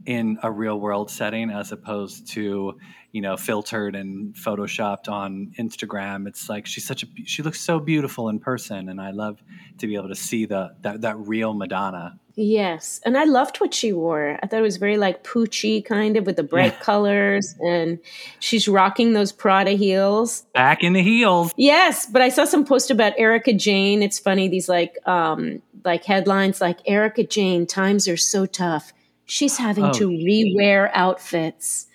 in 0.07 0.39
a 0.43 0.51
real 0.51 0.79
world 0.81 1.11
setting 1.11 1.51
as 1.51 1.73
opposed 1.73 2.29
to 2.33 2.79
you 3.13 3.21
know 3.21 3.37
filtered 3.37 3.95
and 3.95 4.35
photoshopped 4.35 5.09
on 5.09 5.53
Instagram. 5.59 6.27
It's 6.27 6.49
like 6.49 6.67
she's 6.67 6.87
such 6.87 7.03
a 7.03 7.07
she 7.25 7.43
looks 7.43 7.61
so 7.61 7.79
beautiful 7.79 8.29
in 8.29 8.41
person, 8.41 8.89
and 8.89 9.01
I 9.01 9.11
love 9.11 9.41
to 9.79 9.87
be 9.87 9.95
able 9.95 10.09
to 10.09 10.15
see 10.15 10.47
the 10.47 10.75
that, 10.81 11.03
that 11.03 11.19
real 11.19 11.53
Madonna. 11.55 12.19
Yes, 12.35 13.01
and 13.05 13.19
I 13.19 13.25
loved 13.25 13.59
what 13.59 13.75
she 13.75 13.93
wore. 13.93 14.39
I 14.43 14.47
thought 14.47 14.59
it 14.59 14.63
was 14.63 14.79
very 14.79 14.97
like 14.97 15.23
Pucci 15.23 15.85
kind 15.85 16.17
of 16.17 16.25
with 16.25 16.37
the 16.37 16.43
bright 16.43 16.81
colors, 16.81 17.55
and 17.61 17.99
she's 18.41 18.67
rocking 18.67 19.13
those 19.13 19.31
Prada 19.31 19.73
heels. 19.73 20.47
Back 20.55 20.83
in 20.83 20.95
the 20.95 21.03
heels. 21.03 21.53
Yes, 21.57 22.07
but 22.07 22.23
I 22.23 22.31
saw 22.31 22.47
some 22.47 22.65
post 22.65 22.91
about 22.91 23.13
Erika 23.19 23.53
Jayne. 23.53 24.03
It's 24.03 24.19
funny 24.19 24.49
these 24.49 24.69
like 24.69 24.97
um 25.07 25.61
like 25.85 26.05
headlines 26.05 26.61
like 26.61 26.79
Erika 26.87 27.25
Jayne 27.25 27.67
times 27.67 28.09
are 28.09 28.17
so 28.17 28.47
tough. 28.47 28.95
She's 29.33 29.57
having 29.57 29.85
Oh, 29.87 29.93
to 29.95 30.09
rewear 30.11 30.91
outfits. 30.93 31.87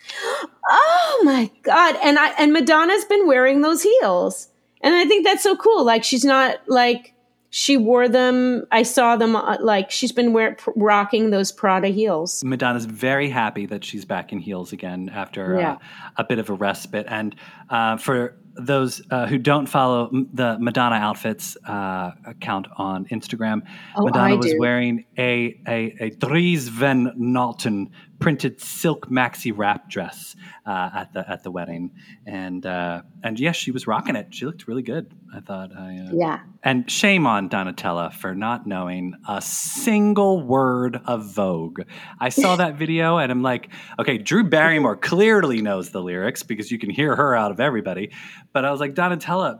Oh 0.68 1.22
my 1.24 1.52
god. 1.62 1.96
And 2.04 2.18
I 2.18 2.30
and 2.40 2.52
Madonna's 2.52 3.06
been 3.06 3.28
wearing 3.28 3.62
those 3.62 3.84
heels. 3.84 4.48
And 4.82 4.96
I 4.96 5.06
think 5.06 5.24
that's 5.24 5.44
so 5.44 5.56
cool. 5.56 5.86
Like 5.86 6.04
she's 6.04 6.26
not 6.26 6.58
like 6.68 7.14
she 7.52 7.78
wore 7.78 8.08
them. 8.10 8.66
I 8.72 8.82
saw 8.82 9.16
them 9.18 9.36
uh, 9.36 9.58
like 9.62 9.92
she's 9.92 10.12
been 10.12 10.34
wear, 10.34 10.58
rocking 10.76 11.30
those 11.30 11.52
Prada 11.52 11.90
heels. 11.90 12.44
Madonna's 12.44 12.86
very 12.86 13.30
happy 13.30 13.68
that 13.68 13.86
she's 13.86 14.04
back 14.04 14.34
in 14.34 14.40
heels 14.40 14.74
again 14.74 15.10
after 15.14 15.60
Yeah. 15.60 15.74
uh, 15.74 15.78
a 16.18 16.24
bit 16.24 16.40
of 16.40 16.50
a 16.50 16.54
respite. 16.54 17.06
And 17.08 17.36
uh, 17.70 17.98
for 17.98 18.36
those 18.60 19.02
uh, 19.12 19.28
who 19.28 19.38
don't 19.38 19.68
follow 19.68 20.08
m- 20.14 20.28
the 20.34 20.58
Madonna 20.60 20.96
outfits 20.96 21.58
uh, 21.68 22.12
account 22.26 22.68
on 22.78 23.06
Instagram, 23.06 23.62
Oh, 23.96 24.06
Madonna 24.06 24.36
was 24.38 24.54
wearing 24.60 25.06
a 25.18 25.60
a, 25.68 25.96
a 26.00 26.10
Dries 26.12 26.68
Van 26.68 27.12
Noten 27.20 27.88
printed 28.20 28.60
silk 28.60 29.10
maxi 29.10 29.54
wrap 29.56 29.90
dress 29.90 30.36
uh, 30.66 30.90
at 30.96 31.14
the 31.14 31.30
at 31.30 31.44
the 31.44 31.52
wedding, 31.52 31.92
and 32.26 32.66
uh, 32.66 33.02
and 33.24 33.40
yes, 33.40 33.56
she 33.56 33.72
was 33.72 33.86
rocking 33.88 34.16
it. 34.16 34.34
She 34.34 34.46
looked 34.46 34.68
really 34.68 34.82
good. 34.82 35.12
I 35.34 35.40
thought. 35.42 35.72
I, 35.76 35.98
uh, 36.00 36.12
Yeah. 36.14 36.40
and 36.64 36.90
shame 36.90 37.28
on 37.28 37.50
Donatella 37.50 38.14
for 38.14 38.34
not 38.34 38.66
knowing 38.66 39.14
a 39.28 39.42
single 39.42 40.42
word 40.42 41.00
of 41.06 41.26
Vogue. 41.26 41.82
I 42.20 42.30
saw 42.30 42.56
that 42.56 42.76
video 42.84 43.18
and 43.18 43.32
I'm 43.32 43.44
like, 43.44 43.70
okay, 44.00 44.18
Drew 44.18 44.44
Barrymore 44.44 44.96
clearly 44.96 45.62
knows 45.62 45.90
the 45.92 46.02
lyrics 46.02 46.44
because 46.44 46.72
you 46.72 46.80
can 46.80 46.90
hear 46.90 47.16
her 47.16 47.36
out 47.36 47.52
of 47.52 47.60
everybody. 47.60 48.12
But 48.54 48.64
I 48.66 48.72
was 48.72 48.80
like, 48.80 48.96
Donatella, 48.96 49.60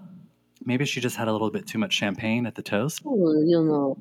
maybe 0.64 0.86
she 0.86 1.02
just 1.02 1.18
had 1.18 1.28
a 1.28 1.32
little 1.34 1.52
bit 1.52 1.68
too 1.68 1.78
much 1.78 1.94
champagne 1.94 2.46
at 2.46 2.56
the 2.56 2.64
toast. 2.64 3.02
Well, 3.04 3.36
you 3.46 3.62
know, 3.62 3.98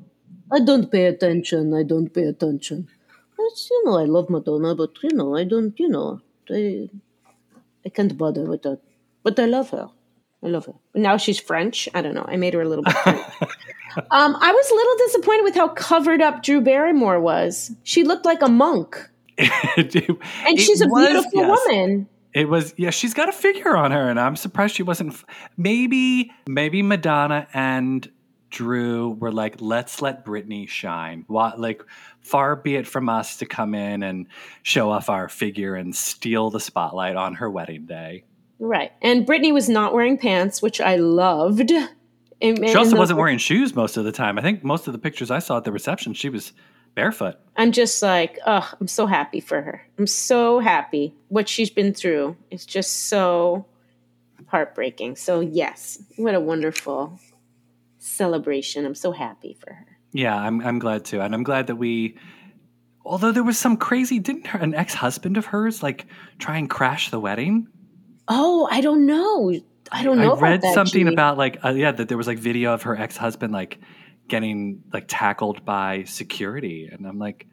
I 0.51 0.59
don't 0.61 0.89
pay 0.89 1.05
attention. 1.07 1.73
I 1.73 1.83
don't 1.83 2.09
pay 2.13 2.23
attention. 2.23 2.87
You 3.37 3.83
know, 3.85 3.97
I 3.97 4.05
love 4.05 4.29
Madonna, 4.29 4.75
but 4.75 4.91
you 5.03 5.13
know, 5.13 5.35
I 5.35 5.43
don't. 5.43 5.77
You 5.79 5.89
know, 5.89 6.21
I, 6.49 6.89
I 7.85 7.89
can't 7.89 8.17
bother 8.17 8.45
with 8.45 8.63
that. 8.63 8.79
But 9.23 9.39
I 9.39 9.45
love 9.45 9.69
her. 9.71 9.89
I 10.43 10.47
love 10.47 10.65
her. 10.65 10.73
Now 10.95 11.17
she's 11.17 11.39
French. 11.39 11.89
I 11.93 12.01
don't 12.01 12.13
know. 12.13 12.25
I 12.27 12.37
made 12.37 12.53
her 12.53 12.61
a 12.61 12.69
little 12.69 12.83
bit. 12.83 12.95
Um, 14.11 14.37
I 14.39 14.51
was 14.51 14.69
a 14.69 14.75
little 14.75 14.97
disappointed 15.07 15.43
with 15.43 15.55
how 15.55 15.69
covered 15.69 16.21
up 16.21 16.43
Drew 16.43 16.61
Barrymore 16.61 17.19
was. 17.19 17.71
She 17.83 18.03
looked 18.03 18.25
like 18.25 18.43
a 18.43 18.47
monk, 18.47 18.95
and 19.37 20.19
and 20.45 20.59
she's 20.59 20.81
a 20.81 20.87
beautiful 20.87 21.47
woman. 21.47 22.07
It 22.33 22.47
was 22.47 22.73
yeah, 22.77 22.91
she's 22.91 23.15
got 23.15 23.27
a 23.27 23.31
figure 23.31 23.75
on 23.75 23.91
her, 23.91 24.09
and 24.09 24.19
I'm 24.19 24.35
surprised 24.35 24.75
she 24.75 24.83
wasn't. 24.83 25.15
Maybe 25.57 26.31
maybe 26.47 26.83
Madonna 26.83 27.47
and 27.53 28.07
Drew 28.49 29.11
were 29.11 29.31
like, 29.31 29.55
let's 29.59 30.01
let 30.01 30.25
Britney 30.25 30.67
shine. 30.67 31.25
Like 31.29 31.83
far 32.21 32.55
be 32.55 32.75
it 32.75 32.87
from 32.87 33.09
us 33.09 33.37
to 33.37 33.45
come 33.45 33.75
in 33.75 34.03
and 34.03 34.27
show 34.63 34.89
off 34.89 35.09
our 35.09 35.29
figure 35.29 35.75
and 35.75 35.95
steal 35.95 36.49
the 36.49 36.59
spotlight 36.59 37.15
on 37.15 37.35
her 37.35 37.49
wedding 37.49 37.85
day. 37.85 38.23
Right. 38.59 38.91
And 39.01 39.25
Britney 39.27 39.53
was 39.53 39.69
not 39.69 39.93
wearing 39.93 40.17
pants, 40.17 40.61
which 40.61 40.81
I 40.81 40.95
loved. 40.95 41.71
And- 42.41 42.57
She 42.69 42.75
also 42.75 42.97
wasn't 42.97 43.19
wearing 43.19 43.37
shoes 43.37 43.75
most 43.75 43.97
of 43.97 44.05
the 44.05 44.11
time. 44.11 44.37
I 44.37 44.41
think 44.41 44.63
most 44.63 44.87
of 44.87 44.93
the 44.93 44.99
pictures 44.99 45.29
I 45.31 45.39
saw 45.39 45.57
at 45.57 45.63
the 45.63 45.71
reception, 45.71 46.13
she 46.13 46.29
was 46.29 46.53
barefoot. 46.95 47.35
I'm 47.55 47.71
just 47.71 48.01
like, 48.01 48.39
oh, 48.47 48.71
I'm 48.79 48.87
so 48.87 49.05
happy 49.05 49.39
for 49.39 49.61
her. 49.61 49.87
I'm 49.99 50.07
so 50.07 50.59
happy. 50.59 51.13
What 51.29 51.47
she's 51.49 51.69
been 51.69 51.93
through 51.93 52.35
is 52.49 52.65
just 52.65 53.07
so 53.09 53.65
heartbreaking. 54.47 55.15
So, 55.15 55.39
yes, 55.41 56.01
what 56.15 56.33
a 56.35 56.39
wonderful 56.39 57.19
celebration. 58.07 58.85
I'm 58.85 58.95
so 58.95 59.11
happy 59.11 59.57
for 59.59 59.73
her. 59.73 59.97
Yeah, 60.13 60.35
I'm 60.35 60.61
I'm 60.61 60.79
glad 60.79 61.05
too, 61.05 61.21
and 61.21 61.33
I'm 61.33 61.43
glad 61.43 61.67
that 61.67 61.75
we. 61.75 62.17
Although 63.05 63.31
there 63.31 63.43
was 63.43 63.57
some 63.57 63.77
crazy, 63.77 64.19
didn't 64.19 64.47
her, 64.47 64.59
an 64.59 64.73
ex 64.73 64.93
husband 64.93 65.37
of 65.37 65.45
hers 65.45 65.81
like 65.81 66.07
try 66.39 66.57
and 66.57 66.69
crash 66.69 67.09
the 67.09 67.19
wedding? 67.19 67.67
Oh, 68.27 68.67
I 68.71 68.81
don't 68.81 69.05
know. 69.05 69.53
I 69.91 70.03
don't 70.03 70.17
know. 70.19 70.33
I 70.35 70.39
read 70.41 70.61
that, 70.61 70.73
something 70.73 71.05
G. 71.07 71.13
about 71.13 71.37
like 71.37 71.63
uh, 71.63 71.69
yeah 71.69 71.91
that 71.93 72.09
there 72.09 72.17
was 72.17 72.27
like 72.27 72.39
video 72.39 72.73
of 72.73 72.83
her 72.83 72.97
ex 72.97 73.15
husband 73.15 73.53
like 73.53 73.79
getting 74.27 74.83
like 74.91 75.05
tackled 75.07 75.63
by 75.63 76.03
security, 76.03 76.89
and 76.91 77.05
I'm 77.05 77.17
like, 77.19 77.47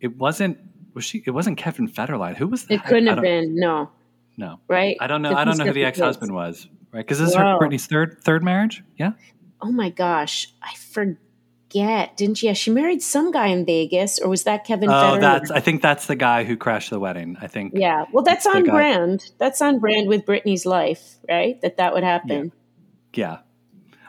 it 0.00 0.16
wasn't 0.16 0.58
was 0.94 1.04
she? 1.04 1.22
It 1.26 1.30
wasn't 1.30 1.58
Kevin 1.58 1.88
Federline. 1.88 2.36
Who 2.36 2.48
was 2.48 2.64
that? 2.64 2.74
It 2.74 2.84
couldn't 2.84 3.06
I 3.08 3.10
have 3.10 3.16
don't- 3.16 3.24
been. 3.24 3.54
No, 3.56 3.90
No, 4.36 4.60
right? 4.68 4.96
I 5.00 5.06
don't 5.06 5.22
know. 5.22 5.34
I 5.34 5.44
don't 5.44 5.56
know 5.58 5.64
who 5.66 5.70
the 5.70 5.80
the 5.80 5.84
ex 5.84 5.98
husband 6.00 6.32
was. 6.34 6.68
Right? 6.92 7.00
Because 7.06 7.18
this 7.20 7.28
is 7.30 7.36
Wow. 7.36 7.58
her 7.60 7.66
Britney's 7.68 7.86
third 7.86 8.18
third 8.24 8.42
marriage. 8.42 8.82
Yeah. 8.96 9.12
Oh 9.66 9.72
my 9.72 9.90
gosh, 9.90 10.46
I 10.62 10.74
forget. 10.76 12.16
Didn't 12.16 12.36
she? 12.36 12.46
Yeah, 12.46 12.52
she 12.52 12.70
married 12.70 13.02
some 13.02 13.32
guy 13.32 13.48
in 13.48 13.66
Vegas, 13.66 14.20
or 14.20 14.28
was 14.28 14.44
that 14.44 14.64
Kevin? 14.64 14.88
Oh, 14.88 14.92
Federer? 14.92 15.20
that's. 15.20 15.50
I 15.50 15.58
think 15.58 15.82
that's 15.82 16.06
the 16.06 16.14
guy 16.14 16.44
who 16.44 16.56
crashed 16.56 16.90
the 16.90 17.00
wedding. 17.00 17.36
I 17.40 17.48
think. 17.48 17.72
Yeah, 17.74 18.04
well, 18.12 18.22
that's 18.22 18.46
on 18.46 18.62
brand. 18.62 19.32
That's 19.38 19.60
on 19.60 19.80
brand 19.80 20.06
with 20.08 20.24
Britney's 20.24 20.66
life, 20.66 21.16
right? 21.28 21.60
That 21.62 21.78
that 21.78 21.94
would 21.94 22.04
happen. 22.04 22.52
Yeah. 23.12 23.38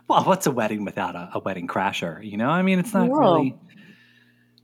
Well, 0.07 0.23
what's 0.25 0.45
a 0.45 0.51
wedding 0.51 0.85
without 0.85 1.15
a, 1.15 1.31
a 1.33 1.39
wedding 1.39 1.67
crasher? 1.67 2.23
You 2.23 2.37
know, 2.37 2.49
I 2.49 2.61
mean, 2.61 2.77
it's 2.77 2.93
not 2.93 3.09
Whoa. 3.09 3.19
really. 3.19 3.57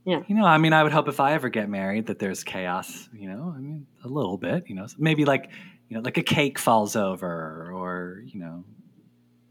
Yeah. 0.04 0.22
You 0.28 0.36
know, 0.36 0.44
I 0.44 0.58
mean, 0.58 0.72
I 0.72 0.84
would 0.84 0.92
hope 0.92 1.08
if 1.08 1.18
I 1.18 1.32
ever 1.32 1.48
get 1.48 1.68
married 1.68 2.06
that 2.06 2.20
there's 2.20 2.44
chaos. 2.44 3.08
You 3.12 3.28
know, 3.28 3.52
I 3.56 3.58
mean, 3.58 3.88
a 4.04 4.08
little 4.08 4.38
bit. 4.38 4.68
You 4.68 4.76
know, 4.76 4.86
maybe 4.96 5.24
like, 5.24 5.50
you 5.88 5.96
know, 5.96 6.02
like 6.02 6.18
a 6.18 6.22
cake 6.22 6.60
falls 6.60 6.94
over, 6.94 7.72
or 7.74 8.22
you 8.24 8.38
know, 8.40 8.64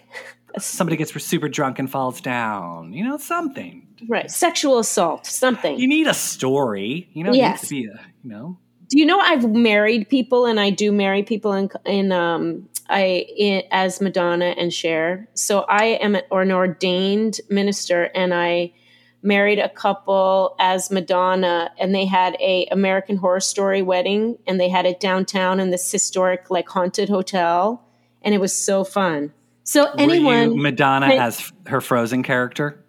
somebody 0.59 0.97
gets 0.97 1.13
super 1.23 1.49
drunk 1.49 1.79
and 1.79 1.89
falls 1.89 2.21
down. 2.21 2.93
You 2.93 3.03
know, 3.03 3.17
something. 3.17 3.87
Right, 4.07 4.29
sexual 4.29 4.79
assault, 4.79 5.25
something. 5.25 5.79
You 5.79 5.87
need 5.87 6.07
a 6.07 6.13
story. 6.13 7.09
You 7.13 7.23
know, 7.23 7.31
Yes. 7.33 7.69
be 7.69 7.85
a. 7.85 7.99
You 8.23 8.29
know. 8.29 8.57
do 8.89 8.99
you 8.99 9.05
know 9.05 9.19
I've 9.19 9.49
married 9.49 10.09
people, 10.09 10.45
and 10.45 10.59
I 10.59 10.69
do 10.69 10.91
marry 10.91 11.23
people 11.23 11.53
in 11.53 11.69
in 11.85 12.11
um 12.11 12.69
I 12.89 13.25
in, 13.37 13.63
as 13.71 14.01
Madonna 14.01 14.53
and 14.57 14.71
Cher. 14.73 15.27
So 15.33 15.61
I 15.61 15.85
am 15.85 16.17
or 16.29 16.41
an 16.43 16.51
ordained 16.51 17.39
minister, 17.49 18.03
and 18.15 18.33
I 18.33 18.73
married 19.23 19.57
a 19.57 19.69
couple 19.69 20.55
as 20.59 20.91
Madonna, 20.91 21.71
and 21.79 21.95
they 21.95 22.05
had 22.05 22.35
a 22.39 22.67
American 22.71 23.17
Horror 23.17 23.39
Story 23.39 23.81
wedding, 23.81 24.37
and 24.45 24.59
they 24.59 24.69
had 24.69 24.85
it 24.85 24.99
downtown 24.99 25.59
in 25.59 25.71
this 25.71 25.91
historic 25.91 26.51
like 26.51 26.69
haunted 26.69 27.09
hotel, 27.09 27.83
and 28.21 28.35
it 28.35 28.39
was 28.39 28.53
so 28.55 28.83
fun. 28.83 29.33
So 29.65 29.91
anyone, 29.97 30.53
you 30.53 30.61
Madonna 30.61 31.07
Hey- 31.07 31.17
as 31.17 31.51
her 31.65 31.81
Frozen 31.81 32.23
character? 32.23 32.81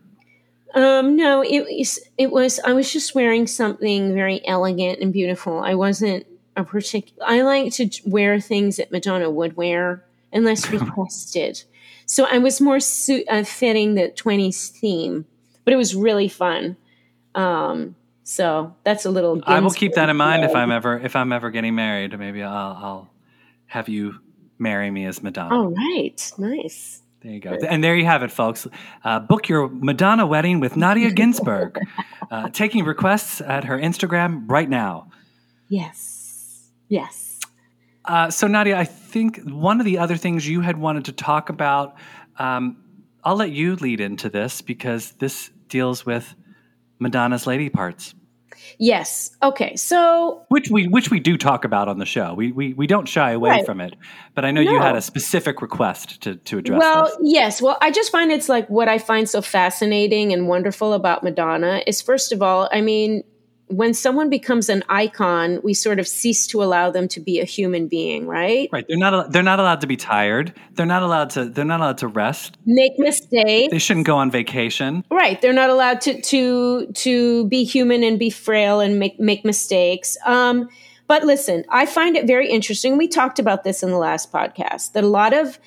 Um, 0.75 1.17
no, 1.17 1.43
it 1.43 1.61
was 1.65 1.99
it 2.19 2.31
was 2.31 2.61
I 2.61 2.75
was 2.75 2.93
just 2.93 3.15
wearing 3.15 3.47
something 3.47 4.13
very 4.13 4.47
elegant 4.47 5.01
and 5.01 5.11
beautiful. 5.11 5.59
I 5.59 5.75
wasn't 5.75 6.27
a 6.55 6.65
particular. 6.65 7.27
I 7.27 7.41
like 7.43 7.73
to 7.75 7.89
wear 8.05 8.41
things 8.41 8.77
that 8.77 8.93
Madonna 8.93 9.31
would 9.31 9.57
wear 9.57 10.05
unless 10.35 10.71
requested. 10.71 11.65
So 12.05 12.27
I 12.31 12.39
was 12.39 12.61
more 12.61 12.79
su- 12.79 13.25
uh, 13.27 13.45
fitting 13.45 13.95
the 13.95 14.11
twenties 14.11 14.69
theme, 14.69 15.25
but 15.65 15.73
it 15.73 15.77
was 15.77 15.95
really 15.95 16.29
fun. 16.29 16.77
Um, 17.35 17.97
so 18.23 18.77
that's 18.85 19.07
a 19.07 19.11
little. 19.11 19.41
I 19.47 19.61
will 19.61 19.71
keep 19.71 19.95
that 19.95 20.11
in 20.11 20.17
mind 20.19 20.45
if 20.45 20.55
I'm 20.55 20.71
ever 20.71 20.99
if 20.99 21.17
I'm 21.17 21.33
ever 21.33 21.51
getting 21.51 21.75
married. 21.75 22.19
Maybe 22.19 22.43
I'll, 22.43 22.53
I'll 22.55 23.11
have 23.65 23.89
you 23.89 24.21
marry 24.59 24.91
me 24.91 25.05
as 25.07 25.23
Madonna. 25.23 25.55
All 25.55 25.69
right, 25.69 26.33
nice. 26.39 27.03
There 27.23 27.33
you 27.33 27.41
go. 27.41 27.59
And 27.69 27.83
there 27.83 27.97
you 27.97 28.05
have 28.05 28.23
it, 28.23 28.31
folks. 28.31 28.69
Uh, 29.03 29.21
book 29.21 29.49
your 29.49 29.69
Madonna 29.69 30.27
wedding 30.27 30.61
with 30.61 30.77
Nadia 30.77 31.11
Ginsburg. 31.11 31.79
uh, 32.31 32.51
taking 32.51 32.85
requests 32.85 33.41
at 33.41 33.65
her 33.65 33.79
Instagram 33.79 34.45
right 34.49 34.69
now. 34.69 35.11
Yes, 35.69 36.69
yes. 36.89 37.41
Uh, 38.05 38.31
so, 38.31 38.47
Nadia, 38.47 38.79
I 38.79 38.85
think 38.85 39.41
one 39.43 39.81
of 39.81 39.85
the 39.85 39.99
other 39.99 40.17
things 40.17 40.47
you 40.47 40.61
had 40.61 40.79
wanted 40.79 41.07
to 41.07 41.13
talk 41.13 41.49
about, 41.49 41.97
um, 42.39 42.77
I'll 43.25 43.35
let 43.35 43.51
you 43.51 43.75
lead 43.75 44.01
into 44.01 44.29
this 44.31 44.61
because 44.61 45.13
this 45.13 45.51
deals 45.69 46.07
with 46.07 46.35
Madonna's 47.01 47.47
lady 47.47 47.69
parts, 47.69 48.15
Yes. 48.79 49.31
Okay. 49.43 49.77
So 49.77 50.45
which 50.49 50.71
we 50.71 50.87
which 50.89 51.11
we 51.11 51.21
do 51.21 51.37
talk 51.37 51.65
about 51.65 51.89
on 51.89 51.99
the 51.99 52.07
show. 52.07 52.35
We 52.35 52.53
we, 52.53 52.73
we 52.75 52.87
don't 52.87 53.07
shy 53.09 53.33
away 53.33 53.51
Right. 53.51 53.67
from 53.67 53.81
it, 53.81 53.95
but 54.35 54.45
I 54.45 54.51
know 54.51 54.61
you 54.61 54.79
had 54.79 54.97
a 54.97 55.03
specific 55.03 55.63
request 55.63 56.23
to 56.23 56.37
to 56.37 56.59
address 56.59 56.79
well, 56.81 57.05
this. 57.07 57.17
yes. 57.23 57.63
Well, 57.63 57.79
I 57.81 57.91
just 57.91 58.13
find 58.13 58.31
it's 58.31 58.49
like 58.49 58.69
what 58.69 58.89
I 58.89 58.99
find 58.99 59.29
so 59.29 59.43
fascinating 59.43 60.33
and 60.33 60.49
wonderful 60.49 60.93
about 60.93 61.23
Madonna 61.23 61.83
is 61.87 62.03
first 62.03 62.33
of 62.33 62.43
all, 62.43 62.69
I 62.73 62.81
mean, 62.81 63.23
when 63.69 63.95
someone 63.95 64.31
becomes 64.31 64.69
an 64.69 64.85
icon, 64.89 65.61
we 65.63 65.75
sort 65.75 65.99
of 65.99 66.07
cease 66.07 66.47
to 66.49 66.63
allow 66.63 66.91
them 66.91 67.09
to 67.09 67.21
be 67.21 67.41
a 67.41 67.45
human 67.45 67.89
being, 67.89 68.27
right? 68.27 68.69
Right, 68.73 68.87
they're 68.89 68.97
not 68.97 69.33
they're 69.33 69.43
not 69.43 69.59
allowed 69.59 69.81
to 69.81 69.87
be 69.87 69.97
tired. 69.97 70.55
They're 70.75 70.87
not 70.87 71.03
allowed 71.03 71.31
to 71.31 71.47
they're 71.47 71.65
not 71.65 71.81
allowed 71.81 71.99
to 71.99 72.09
rest. 72.09 72.57
Make 72.65 72.99
mistakes. 72.99 73.71
They 73.71 73.79
shouldn't 73.79 74.07
go 74.07 74.17
on 74.17 74.31
vacation. 74.31 75.05
Right. 75.11 75.41
They're 75.41 75.53
not 75.53 75.71
allowed 75.71 76.01
to 76.03 76.21
to 76.21 76.87
to 76.87 77.49
be 77.49 77.65
human 77.65 78.05
and 78.05 78.19
be 78.19 78.31
frail 78.31 78.81
and 78.81 78.99
make 78.99 79.19
make 79.19 79.45
mistakes. 79.45 80.17
Um, 80.25 80.69
but 81.09 81.25
listen, 81.25 81.65
I 81.69 81.87
find 81.87 82.17
it 82.17 82.27
very 82.27 82.51
interesting. 82.51 82.97
We 82.97 83.09
talked 83.09 83.39
about 83.39 83.65
this 83.65 83.83
in 83.83 83.91
the 83.91 83.99
last 83.99 84.33
podcast 84.33 84.93
that 84.93 85.05
a 85.05 85.09
lot 85.09 85.33
of 85.33 85.59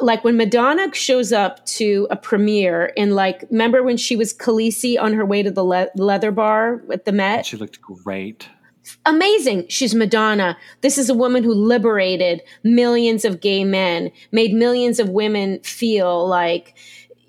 like 0.00 0.24
when 0.24 0.36
Madonna 0.36 0.92
shows 0.94 1.32
up 1.32 1.64
to 1.66 2.06
a 2.10 2.16
premiere 2.16 2.92
and 2.96 3.14
like 3.14 3.44
remember 3.50 3.82
when 3.82 3.96
she 3.96 4.16
was 4.16 4.34
Khaleesi 4.34 5.00
on 5.00 5.12
her 5.14 5.24
way 5.24 5.42
to 5.42 5.50
the 5.50 5.64
le- 5.64 5.88
leather 5.96 6.30
bar 6.30 6.82
at 6.92 7.04
the 7.04 7.12
Met? 7.12 7.46
She 7.46 7.56
looked 7.56 7.80
great. 7.80 8.48
amazing. 9.04 9.66
She's 9.68 9.94
Madonna. 9.94 10.56
This 10.80 10.98
is 10.98 11.10
a 11.10 11.14
woman 11.14 11.44
who 11.44 11.52
liberated 11.52 12.42
millions 12.62 13.24
of 13.24 13.40
gay 13.40 13.64
men, 13.64 14.10
made 14.32 14.54
millions 14.54 14.98
of 14.98 15.10
women 15.10 15.60
feel 15.60 16.26
like 16.26 16.74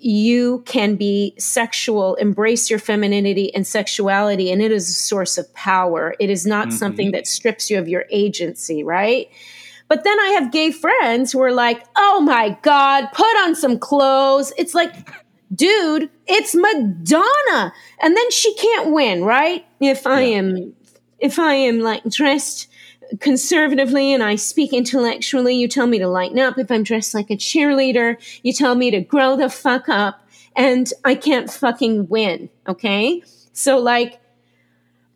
you 0.02 0.62
can 0.64 0.96
be 0.96 1.34
sexual, 1.38 2.14
embrace 2.14 2.70
your 2.70 2.78
femininity 2.78 3.54
and 3.54 3.66
sexuality, 3.66 4.50
and 4.50 4.62
it 4.62 4.72
is 4.72 4.88
a 4.88 4.94
source 4.94 5.36
of 5.36 5.52
power. 5.52 6.14
It 6.18 6.30
is 6.30 6.46
not 6.46 6.68
mm-hmm. 6.68 6.76
something 6.76 7.10
that 7.12 7.26
strips 7.26 7.70
you 7.70 7.78
of 7.78 7.86
your 7.86 8.06
agency, 8.10 8.82
right? 8.82 9.28
But 9.90 10.04
then 10.04 10.20
I 10.20 10.28
have 10.40 10.52
gay 10.52 10.70
friends 10.70 11.32
who 11.32 11.42
are 11.42 11.52
like, 11.52 11.84
oh 11.96 12.20
my 12.20 12.56
God, 12.62 13.08
put 13.12 13.36
on 13.42 13.56
some 13.56 13.76
clothes. 13.76 14.52
It's 14.56 14.72
like, 14.72 14.94
dude, 15.52 16.08
it's 16.28 16.54
Madonna. 16.54 17.72
And 18.00 18.16
then 18.16 18.30
she 18.30 18.54
can't 18.54 18.92
win, 18.92 19.24
right? 19.24 19.66
If 19.80 20.06
I 20.06 20.20
am 20.20 20.74
if 21.18 21.40
I 21.40 21.54
am 21.54 21.80
like 21.80 22.04
dressed 22.04 22.68
conservatively 23.18 24.12
and 24.12 24.22
I 24.22 24.36
speak 24.36 24.72
intellectually, 24.72 25.56
you 25.56 25.66
tell 25.66 25.88
me 25.88 25.98
to 25.98 26.06
lighten 26.06 26.38
up. 26.38 26.56
If 26.56 26.70
I'm 26.70 26.84
dressed 26.84 27.12
like 27.12 27.28
a 27.28 27.36
cheerleader, 27.36 28.16
you 28.44 28.52
tell 28.52 28.76
me 28.76 28.92
to 28.92 29.00
grow 29.00 29.36
the 29.36 29.50
fuck 29.50 29.88
up 29.88 30.24
and 30.54 30.88
I 31.04 31.16
can't 31.16 31.50
fucking 31.50 32.06
win. 32.06 32.48
Okay. 32.68 33.24
So 33.52 33.78
like, 33.78 34.19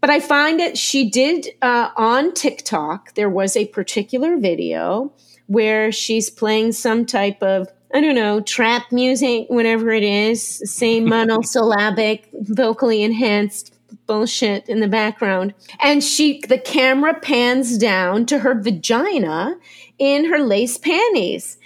but 0.05 0.11
I 0.11 0.21
find 0.21 0.61
that 0.61 0.77
she 0.77 1.09
did 1.09 1.49
uh, 1.63 1.89
on 1.97 2.35
TikTok, 2.35 3.15
there 3.15 3.31
was 3.31 3.57
a 3.57 3.69
particular 3.69 4.37
video 4.37 5.11
where 5.47 5.91
she's 5.91 6.29
playing 6.29 6.73
some 6.73 7.07
type 7.07 7.43
of 7.43 7.69
I 7.95 8.03
don't 8.03 8.15
know, 8.15 8.43
trap 8.43 8.93
music, 8.93 9.47
whatever 9.49 9.93
it 9.93 10.03
is, 10.03 10.61
same 10.71 11.05
monosyllabic, 11.09 12.29
vocally 12.35 13.03
enhanced 13.03 13.75
bullshit 14.07 14.69
in 14.69 14.81
the 14.81 14.89
background. 14.89 15.55
And 15.81 16.05
she, 16.05 16.43
the 16.51 16.59
camera 16.59 17.19
pans 17.19 17.79
down 17.79 18.27
to 18.27 18.41
her 18.41 18.61
vagina 18.61 19.57
in 19.99 20.27
her 20.27 20.39
lace 20.39 20.77
panties. 20.77 21.57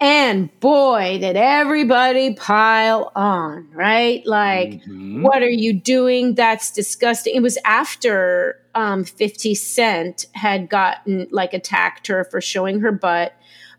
And 0.00 0.48
boy, 0.60 1.18
did 1.20 1.36
everybody 1.36 2.34
pile 2.34 3.12
on, 3.14 3.68
right? 3.72 4.24
Like, 4.26 4.82
Mhm. 4.84 5.20
what 5.22 5.42
are 5.42 5.50
you 5.50 5.74
doing? 5.74 6.34
That's 6.34 6.70
disgusting. 6.70 7.34
It 7.34 7.42
was 7.42 7.58
after 7.66 8.56
um, 8.74 9.02
50 9.04 9.54
Cent 9.56 10.26
had 10.32 10.70
gotten 10.70 11.26
like 11.32 11.52
attacked 11.52 12.06
her 12.06 12.24
for 12.24 12.40
showing 12.40 12.80
her 12.80 12.92
butt. 12.92 13.34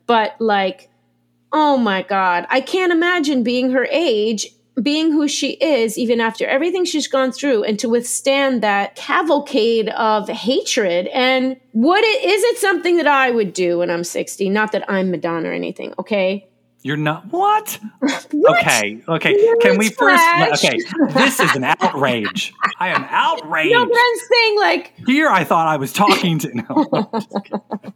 But 0.05 0.35
like, 0.39 0.89
oh 1.53 1.77
my 1.77 2.01
God, 2.03 2.45
I 2.49 2.59
can't 2.61 2.91
imagine 2.91 3.41
being 3.41 3.71
her 3.71 3.87
age, 3.89 4.47
being 4.81 5.11
who 5.11 5.27
she 5.27 5.51
is, 5.53 5.97
even 5.97 6.21
after 6.21 6.45
everything 6.47 6.85
she's 6.85 7.07
gone 7.07 7.31
through, 7.31 7.63
and 7.63 7.77
to 7.79 7.89
withstand 7.89 8.61
that 8.63 8.95
cavalcade 8.95 9.89
of 9.89 10.29
hatred. 10.29 11.07
And 11.07 11.59
would 11.73 12.03
it, 12.03 12.23
is 12.25 12.43
it 12.43 12.57
something 12.57 12.97
that 12.97 13.07
I 13.07 13.31
would 13.31 13.53
do 13.53 13.79
when 13.79 13.89
I'm 13.89 14.03
60? 14.03 14.49
Not 14.49 14.71
that 14.71 14.89
I'm 14.89 15.11
Madonna 15.11 15.49
or 15.49 15.53
anything, 15.53 15.93
okay? 15.99 16.47
You're 16.83 16.97
not 16.97 17.31
what? 17.31 17.79
What? 18.31 18.61
Okay, 18.61 19.03
okay. 19.07 19.55
Can 19.61 19.77
we 19.77 19.89
first? 19.89 20.23
Okay, 20.63 20.79
this 21.13 21.39
is 21.39 21.55
an 21.55 21.63
outrage. 21.63 22.53
I 22.79 22.87
am 22.87 23.05
outraged. 23.09 23.71
No, 23.75 23.85
but 23.85 23.95
I'm 23.95 24.15
saying 24.31 24.57
like 24.57 24.93
Here, 25.05 25.29
I 25.29 25.43
thought 25.43 25.67
I 25.67 25.77
was 25.77 25.93
talking 25.93 26.39
to. 26.39 26.55
No. 26.55 27.11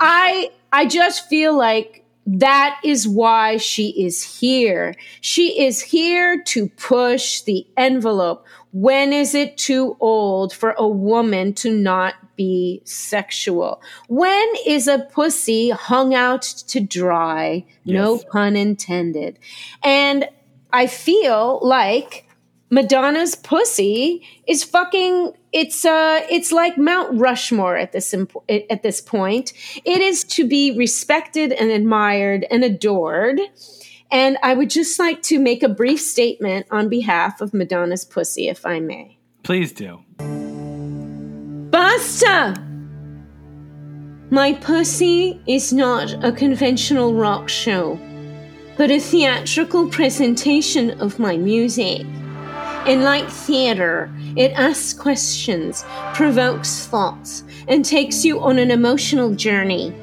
I 0.00 0.50
I 0.72 0.86
just 0.86 1.28
feel 1.28 1.56
like 1.56 2.04
that 2.30 2.78
is 2.84 3.08
why 3.08 3.56
she 3.56 3.88
is 4.04 4.22
here. 4.22 4.94
She 5.22 5.64
is 5.64 5.80
here 5.80 6.42
to 6.42 6.68
push 6.68 7.40
the 7.40 7.66
envelope. 7.78 8.44
When 8.72 9.14
is 9.14 9.34
it 9.34 9.56
too 9.56 9.96
old 9.98 10.52
for 10.52 10.72
a 10.72 10.86
woman 10.86 11.54
to 11.54 11.70
not 11.72 12.14
be 12.36 12.82
sexual? 12.84 13.80
When 14.08 14.46
is 14.66 14.88
a 14.88 14.98
pussy 15.10 15.70
hung 15.70 16.14
out 16.14 16.42
to 16.42 16.80
dry? 16.80 17.64
No 17.86 18.18
pun 18.18 18.56
intended. 18.56 19.38
And 19.82 20.28
I 20.70 20.86
feel 20.86 21.60
like 21.62 22.26
Madonna's 22.68 23.36
pussy 23.36 24.22
is 24.46 24.64
fucking 24.64 25.32
it's 25.52 25.84
uh 25.84 26.20
it's 26.30 26.52
like 26.52 26.76
Mount 26.76 27.18
Rushmore 27.18 27.76
at 27.76 27.92
this 27.92 28.12
imp- 28.12 28.36
at 28.48 28.82
this 28.82 29.00
point. 29.00 29.52
It 29.84 30.00
is 30.00 30.24
to 30.24 30.46
be 30.46 30.76
respected 30.76 31.52
and 31.52 31.70
admired 31.70 32.46
and 32.50 32.64
adored. 32.64 33.40
And 34.10 34.38
I 34.42 34.54
would 34.54 34.70
just 34.70 34.98
like 34.98 35.22
to 35.24 35.38
make 35.38 35.62
a 35.62 35.68
brief 35.68 36.00
statement 36.00 36.66
on 36.70 36.88
behalf 36.88 37.40
of 37.40 37.52
Madonna's 37.52 38.04
pussy 38.04 38.48
if 38.48 38.64
I 38.64 38.80
may. 38.80 39.18
Please 39.42 39.72
do. 39.72 40.00
Basta! 41.70 42.54
My 44.30 44.52
pussy 44.54 45.40
is 45.46 45.72
not 45.72 46.22
a 46.24 46.32
conventional 46.32 47.14
rock 47.14 47.48
show, 47.48 47.98
but 48.76 48.90
a 48.90 48.98
theatrical 48.98 49.88
presentation 49.88 50.90
of 51.00 51.18
my 51.18 51.36
music. 51.36 52.06
And 52.86 53.04
like 53.04 53.28
theater, 53.28 54.10
it 54.36 54.52
asks 54.52 54.92
questions, 54.92 55.84
provokes 56.14 56.86
thoughts, 56.86 57.44
and 57.66 57.84
takes 57.84 58.24
you 58.24 58.40
on 58.40 58.58
an 58.58 58.70
emotional 58.70 59.34
journey, 59.34 59.94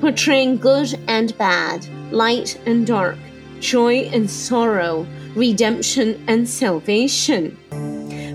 portraying 0.00 0.56
good 0.56 0.98
and 1.08 1.36
bad, 1.36 1.86
light 2.12 2.60
and 2.66 2.86
dark, 2.86 3.18
joy 3.60 4.10
and 4.12 4.30
sorrow, 4.30 5.06
redemption 5.34 6.22
and 6.26 6.48
salvation. 6.48 7.56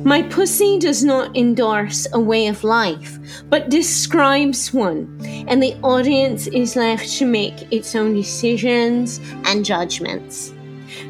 My 0.03 0.21
pussy 0.21 0.79
does 0.79 1.03
not 1.03 1.35
endorse 1.35 2.07
a 2.13 2.19
way 2.19 2.47
of 2.47 2.63
life, 2.63 3.19
but 3.49 3.69
describes 3.69 4.73
one, 4.73 5.19
and 5.47 5.61
the 5.61 5.75
audience 5.81 6.47
is 6.47 6.75
left 6.75 7.09
to 7.17 7.25
make 7.25 7.71
its 7.73 7.95
own 7.95 8.13
decisions 8.13 9.19
and 9.45 9.65
judgments. 9.65 10.53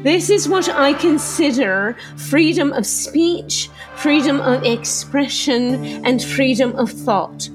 This 0.02 0.30
is 0.30 0.48
what 0.48 0.68
I 0.68 0.92
consider 0.92 1.96
freedom 2.16 2.72
of 2.72 2.86
speech, 2.86 3.68
freedom 3.96 4.40
of 4.40 4.64
expression, 4.64 6.04
and 6.04 6.22
freedom 6.22 6.74
of 6.76 6.90
thought, 6.90 7.48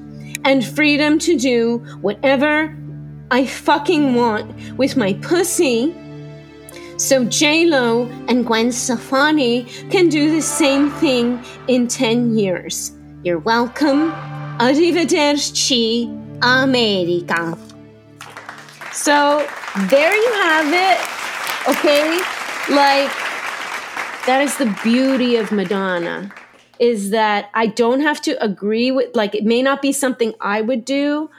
and 0.43 0.65
freedom 0.65 1.19
to 1.19 1.37
do 1.37 1.77
whatever 2.01 2.77
I 3.31 3.45
fucking 3.45 4.15
want 4.15 4.77
with 4.77 4.97
my 4.97 5.13
pussy 5.13 5.95
so 6.97 7.25
J-Lo 7.25 8.05
and 8.27 8.45
Gwen 8.45 8.71
Stefani 8.71 9.63
can 9.89 10.09
do 10.09 10.31
the 10.31 10.41
same 10.41 10.91
thing 10.91 11.43
in 11.67 11.87
10 11.87 12.37
years. 12.37 12.91
You're 13.23 13.39
welcome. 13.39 14.11
Arrivederci, 14.59 16.07
America. 16.43 17.57
So 18.91 19.45
there 19.89 20.15
you 20.15 20.33
have 20.33 20.71
it. 20.71 21.22
Okay? 21.67 22.17
Like, 22.69 23.11
that 24.25 24.41
is 24.41 24.57
the 24.57 24.77
beauty 24.83 25.35
of 25.35 25.51
Madonna. 25.51 26.31
Is 26.79 27.11
that 27.11 27.49
I 27.53 27.67
don't 27.67 28.01
have 28.01 28.21
to 28.23 28.43
agree 28.43 28.91
with, 28.91 29.15
like, 29.15 29.35
it 29.35 29.45
may 29.45 29.61
not 29.61 29.81
be 29.81 29.91
something 29.91 30.33
I 30.41 30.61
would 30.61 30.85
do, 30.85 31.29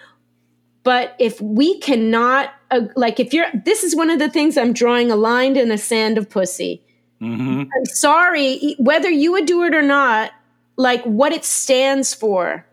but 0.84 1.16
if 1.18 1.40
we 1.40 1.80
cannot, 1.80 2.52
uh, 2.70 2.82
like, 2.94 3.18
if 3.18 3.34
you're, 3.34 3.46
this 3.64 3.82
is 3.82 3.96
one 3.96 4.10
of 4.10 4.18
the 4.18 4.30
things 4.30 4.56
I'm 4.56 4.72
drawing 4.72 5.10
a 5.10 5.16
line 5.16 5.56
in 5.56 5.68
the 5.68 5.78
sand 5.78 6.18
of 6.18 6.30
pussy. 6.30 6.82
hmm 7.20 7.62
I'm 7.74 7.84
sorry, 7.86 8.76
whether 8.78 9.10
you 9.10 9.32
would 9.32 9.46
do 9.46 9.64
it 9.64 9.74
or 9.74 9.82
not, 9.82 10.30
like 10.76 11.02
what 11.04 11.32
it 11.32 11.44
stands 11.44 12.14
for 12.14 12.66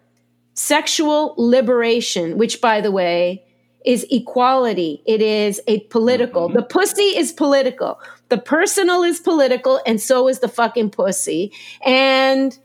sexual 0.54 1.34
liberation, 1.38 2.38
which, 2.38 2.62
by 2.62 2.82
the 2.82 2.92
way, 2.92 3.44
is 3.86 4.06
equality. 4.10 5.02
It 5.06 5.22
is 5.22 5.62
a 5.67 5.82
political. 5.82 6.50
The 6.50 6.63
pussy 6.63 7.17
is 7.17 7.32
political. 7.32 8.00
The 8.30 8.38
personal 8.38 9.04
is 9.04 9.20
political, 9.20 9.82
and 9.86 10.00
so 10.02 10.28
is 10.28 10.39
the 10.39 10.48
fucking 10.48 10.91
pussy. 10.91 11.52
And 11.86 12.58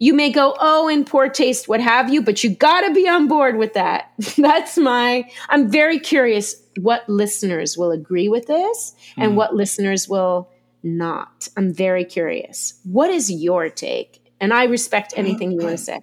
you 0.00 0.14
may 0.14 0.30
go, 0.30 0.56
oh, 0.58 0.88
in 0.88 1.04
poor 1.04 1.28
taste, 1.28 1.68
what 1.68 1.80
have 1.80 2.12
you, 2.12 2.22
but 2.22 2.42
you 2.42 2.50
gotta 2.50 2.92
be 2.92 3.06
on 3.06 3.28
board 3.28 3.56
with 3.56 3.74
that. 3.74 4.10
That's 4.38 4.78
my, 4.78 5.30
I'm 5.50 5.70
very 5.70 6.00
curious 6.00 6.56
what 6.80 7.06
listeners 7.08 7.76
will 7.76 7.90
agree 7.90 8.28
with 8.28 8.46
this 8.46 8.94
and 9.18 9.36
what 9.36 9.54
listeners 9.54 10.08
will 10.08 10.50
not. 10.82 11.48
I'm 11.56 11.72
very 11.72 12.06
curious. 12.06 12.80
What 12.84 13.10
is 13.10 13.30
your 13.30 13.68
take? 13.68 14.24
And 14.40 14.54
I 14.54 14.64
respect 14.64 15.12
anything 15.16 15.52
you 15.52 15.58
want 15.58 15.76
to 15.76 15.84
say. 15.84 16.00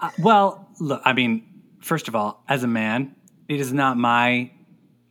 Uh, 0.00 0.10
well, 0.18 0.68
look, 0.80 1.00
I 1.04 1.12
mean, 1.12 1.46
first 1.80 2.08
of 2.08 2.16
all, 2.16 2.42
as 2.48 2.64
a 2.64 2.66
man, 2.66 3.14
it 3.48 3.60
is 3.60 3.72
not 3.72 3.96
my 3.96 4.50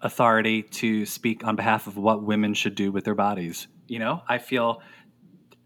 authority 0.01 0.63
to 0.63 1.05
speak 1.05 1.45
on 1.45 1.55
behalf 1.55 1.87
of 1.87 1.97
what 1.97 2.23
women 2.23 2.53
should 2.53 2.75
do 2.75 2.91
with 2.91 3.03
their 3.03 3.15
bodies. 3.15 3.67
You 3.87 3.99
know, 3.99 4.21
I 4.27 4.37
feel 4.39 4.81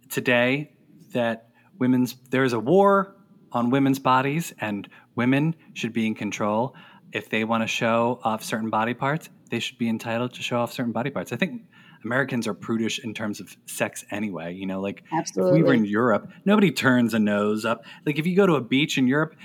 today 0.09 0.71
that 1.13 1.49
women's 1.77 2.15
there 2.29 2.43
is 2.43 2.53
a 2.53 2.59
war 2.59 3.15
on 3.51 3.69
women's 3.69 3.99
bodies 3.99 4.53
and 4.59 4.87
women 5.15 5.55
should 5.73 5.93
be 5.93 6.05
in 6.05 6.15
control. 6.15 6.75
If 7.13 7.29
they 7.29 7.43
want 7.43 7.63
to 7.63 7.67
show 7.67 8.19
off 8.23 8.43
certain 8.43 8.69
body 8.69 8.93
parts, 8.93 9.29
they 9.49 9.59
should 9.59 9.77
be 9.77 9.87
entitled 9.87 10.33
to 10.33 10.41
show 10.41 10.59
off 10.59 10.73
certain 10.73 10.91
body 10.91 11.09
parts. 11.09 11.31
I 11.31 11.37
think 11.37 11.61
Americans 12.03 12.47
are 12.47 12.53
prudish 12.53 12.99
in 12.99 13.13
terms 13.13 13.39
of 13.39 13.55
sex 13.65 14.05
anyway. 14.11 14.53
You 14.53 14.65
know, 14.67 14.79
like 14.81 15.03
if 15.11 15.53
we 15.53 15.63
were 15.63 15.73
in 15.73 15.85
Europe, 15.85 16.29
nobody 16.45 16.71
turns 16.71 17.13
a 17.13 17.19
nose 17.19 17.65
up. 17.65 17.83
Like 18.05 18.19
if 18.19 18.27
you 18.27 18.35
go 18.35 18.45
to 18.45 18.55
a 18.55 18.61
beach 18.61 18.97
in 18.97 19.07
Europe, 19.07 19.35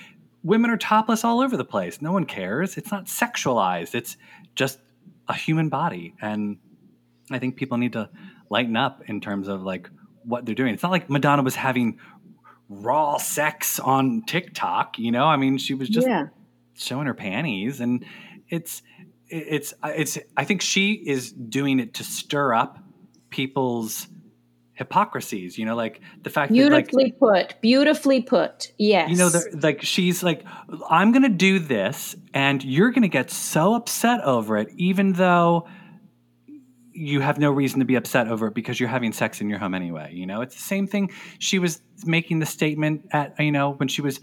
women 0.42 0.70
are 0.70 0.76
topless 0.76 1.24
all 1.24 1.40
over 1.40 1.56
the 1.56 1.64
place. 1.64 2.00
No 2.00 2.12
one 2.12 2.24
cares. 2.24 2.76
It's 2.76 2.90
not 2.90 3.06
sexualized. 3.06 3.94
It's 3.94 4.16
just 4.54 4.78
a 5.28 5.34
human 5.34 5.68
body. 5.68 6.14
And 6.20 6.58
I 7.30 7.38
think 7.38 7.56
people 7.56 7.78
need 7.78 7.92
to 7.92 8.10
lighten 8.48 8.76
up 8.76 9.02
in 9.06 9.20
terms 9.20 9.48
of 9.48 9.62
like 9.62 9.88
what 10.24 10.46
they're 10.46 10.54
doing. 10.54 10.74
It's 10.74 10.82
not 10.82 10.92
like 10.92 11.08
Madonna 11.08 11.42
was 11.42 11.54
having 11.54 11.98
raw 12.68 13.16
sex 13.18 13.78
on 13.78 14.22
TikTok, 14.22 14.98
you 14.98 15.10
know? 15.10 15.24
I 15.24 15.36
mean, 15.36 15.58
she 15.58 15.74
was 15.74 15.88
just 15.88 16.06
yeah. 16.06 16.26
showing 16.74 17.06
her 17.06 17.14
panties 17.14 17.80
and 17.80 18.04
it's 18.48 18.82
it's 19.28 19.72
it's 19.84 20.18
I 20.36 20.44
think 20.44 20.60
she 20.60 20.92
is 20.92 21.30
doing 21.30 21.78
it 21.78 21.94
to 21.94 22.04
stir 22.04 22.52
up 22.52 22.78
people's 23.30 24.08
hypocrisies, 24.80 25.58
you 25.58 25.66
know, 25.66 25.76
like 25.76 26.00
the 26.22 26.30
fact 26.30 26.50
that 26.50 26.70
like 26.70 26.88
Beautifully 26.88 27.12
put. 27.12 27.60
Beautifully 27.60 28.22
put. 28.22 28.72
Yes. 28.78 29.10
you 29.10 29.16
know, 29.16 29.30
like 29.60 29.82
she's 29.82 30.22
like, 30.22 30.42
I'm 30.88 31.12
going 31.12 31.22
to 31.22 31.28
do 31.28 31.58
this, 31.58 32.16
and 32.32 32.64
you're 32.64 32.90
going 32.90 33.02
to 33.02 33.08
get 33.08 33.30
so 33.30 33.74
upset 33.74 34.22
over 34.24 34.56
it, 34.56 34.68
even 34.76 35.12
though 35.12 35.68
you 36.92 37.20
have 37.20 37.38
no 37.38 37.50
reason 37.50 37.80
to 37.80 37.84
be 37.84 37.94
upset 37.94 38.26
over 38.26 38.46
it 38.46 38.54
because 38.54 38.80
you're 38.80 38.88
having 38.88 39.12
sex 39.12 39.42
in 39.42 39.50
your 39.50 39.58
home 39.58 39.74
anyway. 39.74 40.12
You 40.14 40.26
know, 40.26 40.40
it's 40.40 40.54
the 40.54 40.62
same 40.62 40.86
thing. 40.86 41.10
She 41.38 41.58
was 41.58 41.82
making 42.06 42.38
the 42.38 42.46
statement 42.46 43.06
at, 43.12 43.38
you 43.38 43.52
know, 43.52 43.72
when 43.72 43.88
she 43.88 44.00
was 44.00 44.18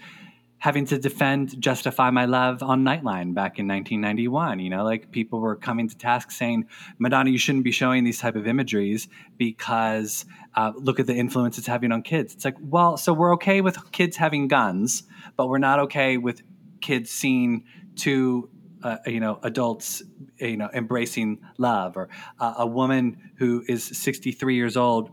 having 0.59 0.85
to 0.87 0.97
defend 0.97 1.59
Justify 1.61 2.09
My 2.09 2.25
Love 2.25 2.63
on 2.63 2.83
Nightline 2.83 3.33
back 3.33 3.59
in 3.59 3.67
1991. 3.67 4.59
You 4.59 4.69
know, 4.69 4.83
like 4.83 5.11
people 5.11 5.39
were 5.39 5.55
coming 5.55 5.87
to 5.87 5.97
task 5.97 6.31
saying, 6.31 6.65
Madonna, 6.97 7.29
you 7.29 7.37
shouldn't 7.37 7.63
be 7.63 7.71
showing 7.71 8.03
these 8.03 8.19
type 8.19 8.35
of 8.35 8.47
imageries 8.47 9.07
because 9.37 10.25
uh, 10.55 10.73
look 10.75 10.99
at 10.99 11.05
the 11.05 11.13
influence 11.13 11.57
it's 11.57 11.67
having 11.67 11.91
on 11.91 12.01
kids. 12.01 12.33
It's 12.33 12.45
like, 12.45 12.57
well, 12.59 12.97
so 12.97 13.13
we're 13.13 13.33
okay 13.33 13.61
with 13.61 13.91
kids 13.91 14.17
having 14.17 14.47
guns, 14.47 15.03
but 15.35 15.47
we're 15.47 15.59
not 15.59 15.79
okay 15.79 16.17
with 16.17 16.41
kids 16.81 17.11
seeing 17.11 17.63
two 17.95 18.49
uh, 18.83 18.97
you 19.05 19.19
know 19.19 19.39
adults 19.43 20.03
you 20.39 20.57
know 20.57 20.69
embracing 20.73 21.39
love 21.57 21.97
or 21.97 22.09
uh, 22.39 22.53
a 22.57 22.67
woman 22.67 23.31
who 23.37 23.63
is 23.67 23.83
63 23.83 24.55
years 24.55 24.77
old 24.77 25.09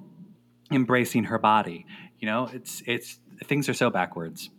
embracing 0.70 1.24
her 1.24 1.38
body 1.38 1.87
you 2.18 2.28
know 2.28 2.48
it's 2.52 2.83
it's 2.87 3.18
things 3.44 3.68
are 3.68 3.74
so 3.74 3.88
backwards 3.90 4.50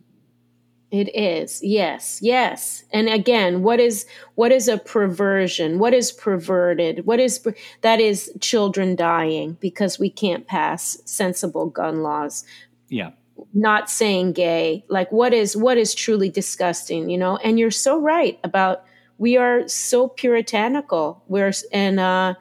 It 0.92 1.14
is. 1.16 1.60
Yes. 1.64 2.20
Yes. 2.22 2.84
And 2.92 3.08
again, 3.08 3.62
what 3.62 3.80
is 3.80 4.06
what 4.36 4.52
is 4.52 4.68
a 4.68 4.78
perversion? 4.78 5.80
What 5.80 5.92
is 5.92 6.12
perverted? 6.12 7.06
What 7.06 7.18
is 7.18 7.44
that 7.80 8.00
is 8.00 8.32
children 8.40 8.94
dying 8.94 9.56
because 9.60 9.98
we 9.98 10.10
can't 10.10 10.46
pass 10.46 10.98
sensible 11.04 11.66
gun 11.66 12.02
laws. 12.02 12.44
yeah 12.88 13.10
Not 13.52 13.90
saying 13.90 14.34
gay. 14.34 14.84
Like 14.88 15.10
what 15.10 15.34
is 15.34 15.56
what 15.56 15.76
is 15.76 15.92
truly 15.92 16.28
disgusting, 16.28 17.10
you 17.10 17.18
know? 17.18 17.36
And 17.38 17.58
you're 17.58 17.72
so 17.72 17.98
right 18.00 18.38
about 18.44 18.84
we 19.18 19.36
are 19.36 19.66
so 19.66 20.06
puritanical. 20.06 21.20
We're 21.26 21.52
and 21.72 21.98
uh 21.98 22.34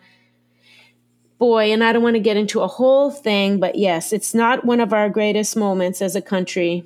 boy, 1.39 1.73
and 1.73 1.83
I 1.83 1.93
don't 1.93 2.03
want 2.03 2.15
to 2.15 2.21
get 2.21 2.37
into 2.37 2.61
a 2.61 2.67
whole 2.67 3.09
thing, 3.09 3.59
but 3.59 3.75
yes, 3.75 4.13
it's 4.13 4.33
not 4.33 4.65
one 4.65 4.79
of 4.79 4.93
our 4.93 5.09
greatest 5.09 5.57
moments 5.57 6.01
as 6.01 6.15
a 6.15 6.21
country 6.21 6.85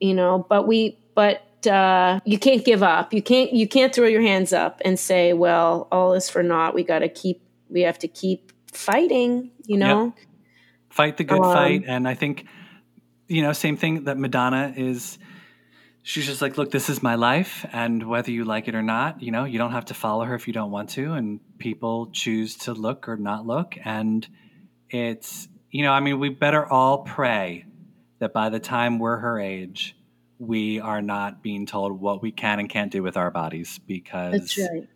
you 0.00 0.14
know 0.14 0.44
but 0.48 0.66
we 0.66 0.98
but 1.14 1.42
uh, 1.66 2.20
you 2.24 2.38
can't 2.38 2.64
give 2.64 2.82
up. 2.82 3.12
You 3.12 3.22
can't 3.22 3.52
you 3.52 3.68
can't 3.68 3.94
throw 3.94 4.06
your 4.06 4.22
hands 4.22 4.52
up 4.52 4.80
and 4.84 4.98
say 4.98 5.32
well 5.32 5.88
all 5.92 6.14
is 6.14 6.30
for 6.30 6.42
naught. 6.42 6.74
We 6.74 6.84
got 6.84 7.00
to 7.00 7.08
keep 7.08 7.42
we 7.68 7.82
have 7.82 7.98
to 8.00 8.08
keep 8.08 8.52
fighting 8.72 9.50
you 9.66 9.76
know? 9.76 10.14
Fight 10.88 11.16
the 11.16 11.24
good 11.24 11.38
Um, 11.40 11.52
fight. 11.52 11.84
And 11.86 12.08
i 12.08 12.14
think 12.14 12.46
you 13.28 13.42
know 13.42 13.52
same 13.52 13.76
thing 13.76 14.04
that 14.04 14.18
madonna 14.18 14.72
is 14.76 15.18
she's 16.02 16.26
just 16.26 16.42
like 16.42 16.56
look 16.58 16.70
this 16.70 16.88
is 16.88 17.02
my 17.02 17.14
life. 17.14 17.66
And 17.72 18.08
whether 18.08 18.30
you 18.30 18.44
like 18.44 18.66
it 18.68 18.74
or 18.74 18.82
not 18.82 19.22
you 19.22 19.30
know 19.30 19.44
you 19.44 19.58
don't 19.58 19.72
have 19.72 19.86
to 19.86 19.94
follow 19.94 20.24
her 20.24 20.34
if 20.34 20.46
you 20.46 20.52
don't 20.52 20.70
want 20.70 20.90
to. 20.90 21.12
And 21.12 21.40
people 21.58 22.10
choose 22.12 22.56
to 22.58 22.74
look 22.74 23.08
or 23.08 23.16
not 23.16 23.46
look. 23.46 23.76
And 23.84 24.26
it's 24.88 25.48
you 25.70 25.84
know 25.84 25.92
i 25.92 26.00
mean 26.00 26.18
we 26.18 26.28
better 26.30 26.66
all 26.66 27.04
pray 27.04 27.64
that 28.20 28.32
by 28.32 28.48
the 28.48 28.60
time 28.60 28.98
we're 28.98 29.16
her 29.16 29.38
age 29.38 29.96
we 30.38 30.80
are 30.80 31.02
not 31.02 31.42
being 31.42 31.66
told 31.66 32.00
what 32.00 32.22
we 32.22 32.32
can 32.32 32.60
and 32.60 32.70
can't 32.70 32.90
do 32.90 33.02
with 33.02 33.16
our 33.16 33.30
bodies 33.30 33.78
because 33.86 34.32
that's 34.32 34.58
right 34.58 34.88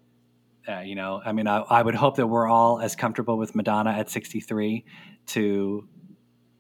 uh, 0.67 0.81
you 0.81 0.95
know, 0.95 1.21
I 1.25 1.33
mean, 1.33 1.47
I, 1.47 1.59
I 1.59 1.83
would 1.83 1.95
hope 1.95 2.17
that 2.17 2.27
we're 2.27 2.49
all 2.49 2.81
as 2.81 2.97
comfortable 2.97 3.37
with 3.37 3.55
Madonna 3.55 3.91
at 3.91 4.09
63 4.09 4.85
to, 5.27 5.89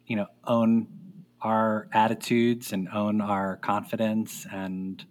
you 0.06 0.16
know, 0.16 0.26
own 0.44 0.88
our 1.40 1.88
attitudes 1.92 2.72
and 2.72 2.88
own 2.88 3.20
our 3.20 3.56
confidence. 3.56 4.46
And, 4.50 5.02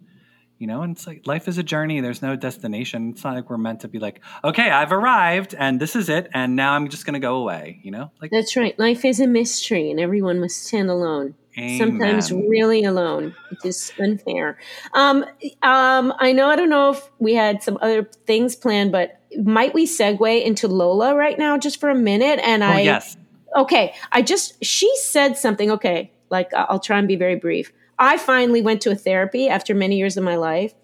you 0.58 0.68
know, 0.68 0.82
and 0.82 0.96
it's 0.96 1.06
like 1.06 1.26
life 1.26 1.48
is 1.48 1.58
a 1.58 1.64
journey. 1.64 2.00
There's 2.00 2.22
no 2.22 2.36
destination. 2.36 3.10
It's 3.10 3.24
not 3.24 3.34
like 3.34 3.50
we're 3.50 3.58
meant 3.58 3.80
to 3.80 3.88
be 3.88 3.98
like, 3.98 4.20
okay, 4.44 4.70
I've 4.70 4.92
arrived 4.92 5.54
and 5.58 5.80
this 5.80 5.96
is 5.96 6.08
it. 6.08 6.28
And 6.32 6.54
now 6.54 6.74
I'm 6.74 6.88
just 6.88 7.04
going 7.04 7.14
to 7.14 7.20
go 7.20 7.36
away, 7.36 7.80
you 7.82 7.90
know? 7.90 8.12
Like, 8.20 8.30
that's 8.30 8.56
right 8.56 8.78
life 8.78 9.04
is 9.04 9.18
a 9.18 9.26
mystery 9.26 9.90
and 9.90 9.98
everyone 9.98 10.40
must 10.40 10.64
stand 10.64 10.88
alone 10.88 11.34
sometimes 11.78 12.32
really 12.32 12.84
alone 12.84 13.34
which 13.50 13.64
is 13.64 13.92
unfair. 14.00 14.58
Um, 14.92 15.24
um, 15.62 16.12
i 16.18 16.32
know 16.32 16.48
i 16.48 16.56
don't 16.56 16.68
know 16.70 16.90
if 16.90 17.10
we 17.18 17.34
had 17.34 17.62
some 17.62 17.78
other 17.80 18.08
things 18.26 18.56
planned 18.56 18.90
but 18.92 19.20
might 19.42 19.74
we 19.74 19.86
segue 19.86 20.44
into 20.44 20.68
lola 20.68 21.14
right 21.14 21.38
now 21.38 21.56
just 21.58 21.80
for 21.80 21.90
a 21.90 21.94
minute? 21.94 22.40
And 22.42 22.62
Oh, 22.62 22.68
i 22.68 22.80
yes. 22.80 23.16
okay 23.56 23.94
i 24.12 24.22
just 24.22 24.62
she 24.64 24.90
said 24.96 25.36
something 25.36 25.70
okay 25.70 26.10
like 26.30 26.52
i'll 26.54 26.80
try 26.80 26.98
and 26.98 27.06
be 27.08 27.16
very 27.16 27.36
brief. 27.36 27.72
I 27.98 28.18
finally 28.18 28.60
went 28.60 28.80
to 28.82 28.90
a 28.90 28.96
therapy 28.96 29.48
after 29.48 29.72
many 29.74 29.96
years 29.96 30.16
of 30.16 30.24
my 30.24 30.34
life 30.34 30.74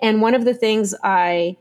and 0.00 0.22
one 0.22 0.34
of 0.36 0.44
the 0.44 0.54
things 0.54 0.94
i 1.02 1.56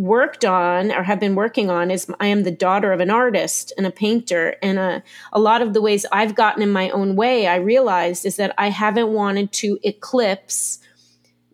worked 0.00 0.44
on 0.44 0.90
or 0.90 1.02
have 1.02 1.20
been 1.20 1.34
working 1.34 1.68
on 1.70 1.90
is 1.90 2.10
i 2.20 2.26
am 2.26 2.42
the 2.42 2.50
daughter 2.50 2.92
of 2.92 3.00
an 3.00 3.10
artist 3.10 3.72
and 3.76 3.86
a 3.86 3.90
painter 3.90 4.56
and 4.62 4.78
a, 4.78 5.02
a 5.32 5.38
lot 5.38 5.60
of 5.60 5.74
the 5.74 5.82
ways 5.82 6.06
i've 6.10 6.34
gotten 6.34 6.62
in 6.62 6.70
my 6.70 6.88
own 6.90 7.16
way 7.16 7.46
i 7.46 7.56
realized 7.56 8.24
is 8.24 8.36
that 8.36 8.54
i 8.56 8.70
haven't 8.70 9.12
wanted 9.12 9.52
to 9.52 9.78
eclipse 9.82 10.78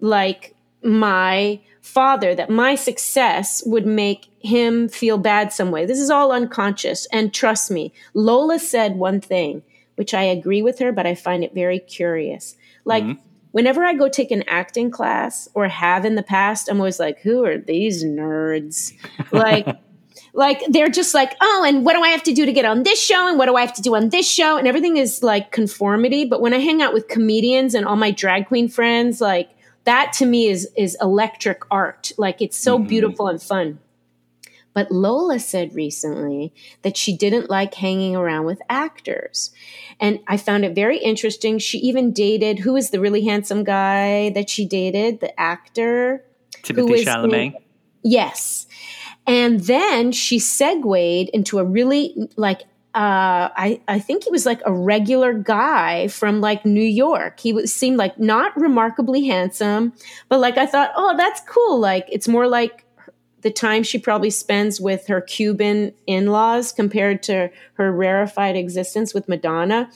like 0.01 0.55
my 0.83 1.61
father 1.81 2.35
that 2.35 2.51
my 2.51 2.75
success 2.75 3.63
would 3.65 3.87
make 3.87 4.27
him 4.41 4.89
feel 4.89 5.19
bad 5.19 5.53
some 5.53 5.71
way. 5.71 5.87
This 5.87 6.01
is 6.01 6.11
all 6.11 6.33
unconscious. 6.33 7.07
And 7.13 7.33
trust 7.33 7.71
me, 7.71 7.93
Lola 8.13 8.59
said 8.59 8.97
one 8.97 9.21
thing, 9.21 9.63
which 9.97 10.13
I 10.13 10.23
agree 10.23 10.63
with 10.63 10.79
her, 10.79 10.93
but 10.93 11.07
I 11.07 11.15
find 11.15 11.45
it 11.45 11.55
very 11.55 11.79
curious. 11.79 12.57
Like, 12.85 13.05
mm-hmm. 13.05 13.23
Whenever 13.53 13.85
I 13.85 13.95
go 13.95 14.09
take 14.09 14.31
an 14.31 14.45
acting 14.47 14.91
class 14.91 15.49
or 15.55 15.69
have 15.69 16.05
in 16.05 16.15
the 16.15 16.23
past, 16.23 16.69
I'm 16.69 16.79
always 16.79 17.01
like, 17.01 17.21
who 17.21 17.45
are 17.45 17.59
these 17.59 18.05
nerds? 18.05 18.93
Like, 19.33 19.67
like 20.35 20.63
they're 20.69 20.89
just 20.89 21.15
like, 21.15 21.35
oh, 21.41 21.65
and 21.67 21.85
what 21.85 21.95
do 21.95 22.03
I 22.03 22.09
have 22.09 22.23
to 22.25 22.33
do 22.33 22.47
to 22.47 22.53
get 22.53 22.65
on 22.65 22.83
this 22.83 23.03
show? 23.03 23.29
And 23.29 23.39
what 23.39 23.47
do 23.47 23.57
I 23.57 23.63
have 23.63 23.75
to 23.75 23.83
do 23.83 23.97
on 23.97 24.11
this 24.11 24.31
show? 24.31 24.57
And 24.57 24.69
everything 24.69 24.97
is 24.97 25.23
like 25.23 25.53
conformity. 25.53 26.25
But 26.25 26.41
when 26.41 26.55
I 26.55 26.59
hang 26.59 26.83
out 26.83 26.93
with 26.93 27.09
comedians 27.09 27.75
and 27.75 27.87
all 27.87 27.97
my 27.97 28.11
drag 28.11 28.47
queen 28.47 28.69
friends, 28.69 29.21
like 29.21 29.51
that 29.85 30.13
to 30.15 30.27
me 30.27 30.49
is 30.49 30.69
is 30.77 30.97
electric 31.01 31.63
art. 31.71 32.13
Like 32.19 32.43
it's 32.43 32.59
so 32.59 32.79
mm-hmm. 32.79 32.89
beautiful 32.89 33.29
and 33.29 33.43
fun. 33.43 33.79
But 34.77 34.93
Lola 34.93 35.39
said 35.39 35.75
recently 35.75 36.53
that 36.83 36.99
she 36.99 37.17
didn't 37.17 37.49
like 37.49 37.73
hanging 37.73 38.15
around 38.15 38.45
with 38.45 38.61
actors. 38.69 39.51
And 39.99 40.21
I 40.29 40.37
found 40.37 40.67
it 40.67 40.75
very 40.75 40.99
interesting. 40.99 41.59
She 41.59 41.79
even 41.79 42.13
dated 42.13 42.59
who 42.59 42.77
is 42.77 42.91
the 42.91 43.01
really 43.01 43.25
handsome 43.25 43.65
guy 43.65 44.29
that 44.35 44.51
she 44.51 44.67
dated, 44.67 45.21
the 45.21 45.41
actor? 45.41 46.23
Timothy 46.63 46.93
is 46.93 47.07
in- 47.07 47.55
Yes. 48.03 48.67
And 49.27 49.61
then 49.61 50.13
she 50.13 50.39
segued 50.39 51.31
into 51.33 51.59
a 51.59 51.65
really 51.65 52.15
like 52.37 52.61
uh, 52.95 53.53
I, 53.55 53.83
I 53.89 53.99
think 53.99 54.25
he 54.25 54.31
was 54.31 54.47
like 54.47 54.61
a 54.65 54.73
regular 54.73 55.35
guy 55.35 56.09
from 56.09 56.41
like 56.41 56.65
New 56.65 56.81
York. 56.81 57.41
He 57.41 57.53
was, 57.53 57.71
seemed 57.71 57.99
like 57.99 58.19
not 58.19 58.57
remarkably 58.59 59.27
handsome, 59.27 59.93
but 60.31 60.41
like 60.41 60.57
I 60.57 60.65
thought, 60.65 60.93
oh, 60.97 61.15
that's 61.15 61.43
cool. 61.47 61.79
Like 61.79 62.07
it's 62.11 62.27
more 62.27 62.49
like 62.49 62.86
the 63.47 63.51
time 63.53 63.85
she 63.85 63.97
probably 63.97 64.29
spends 64.31 64.81
with 64.81 65.07
her 65.07 65.21
Cuban 65.21 65.93
in 66.09 66.27
laws 66.27 66.73
compared 66.73 67.23
to 67.23 67.49
her 67.75 67.93
rarefied 67.93 68.57
existence 68.57 69.15
with 69.15 69.29
Madonna. 69.29 69.89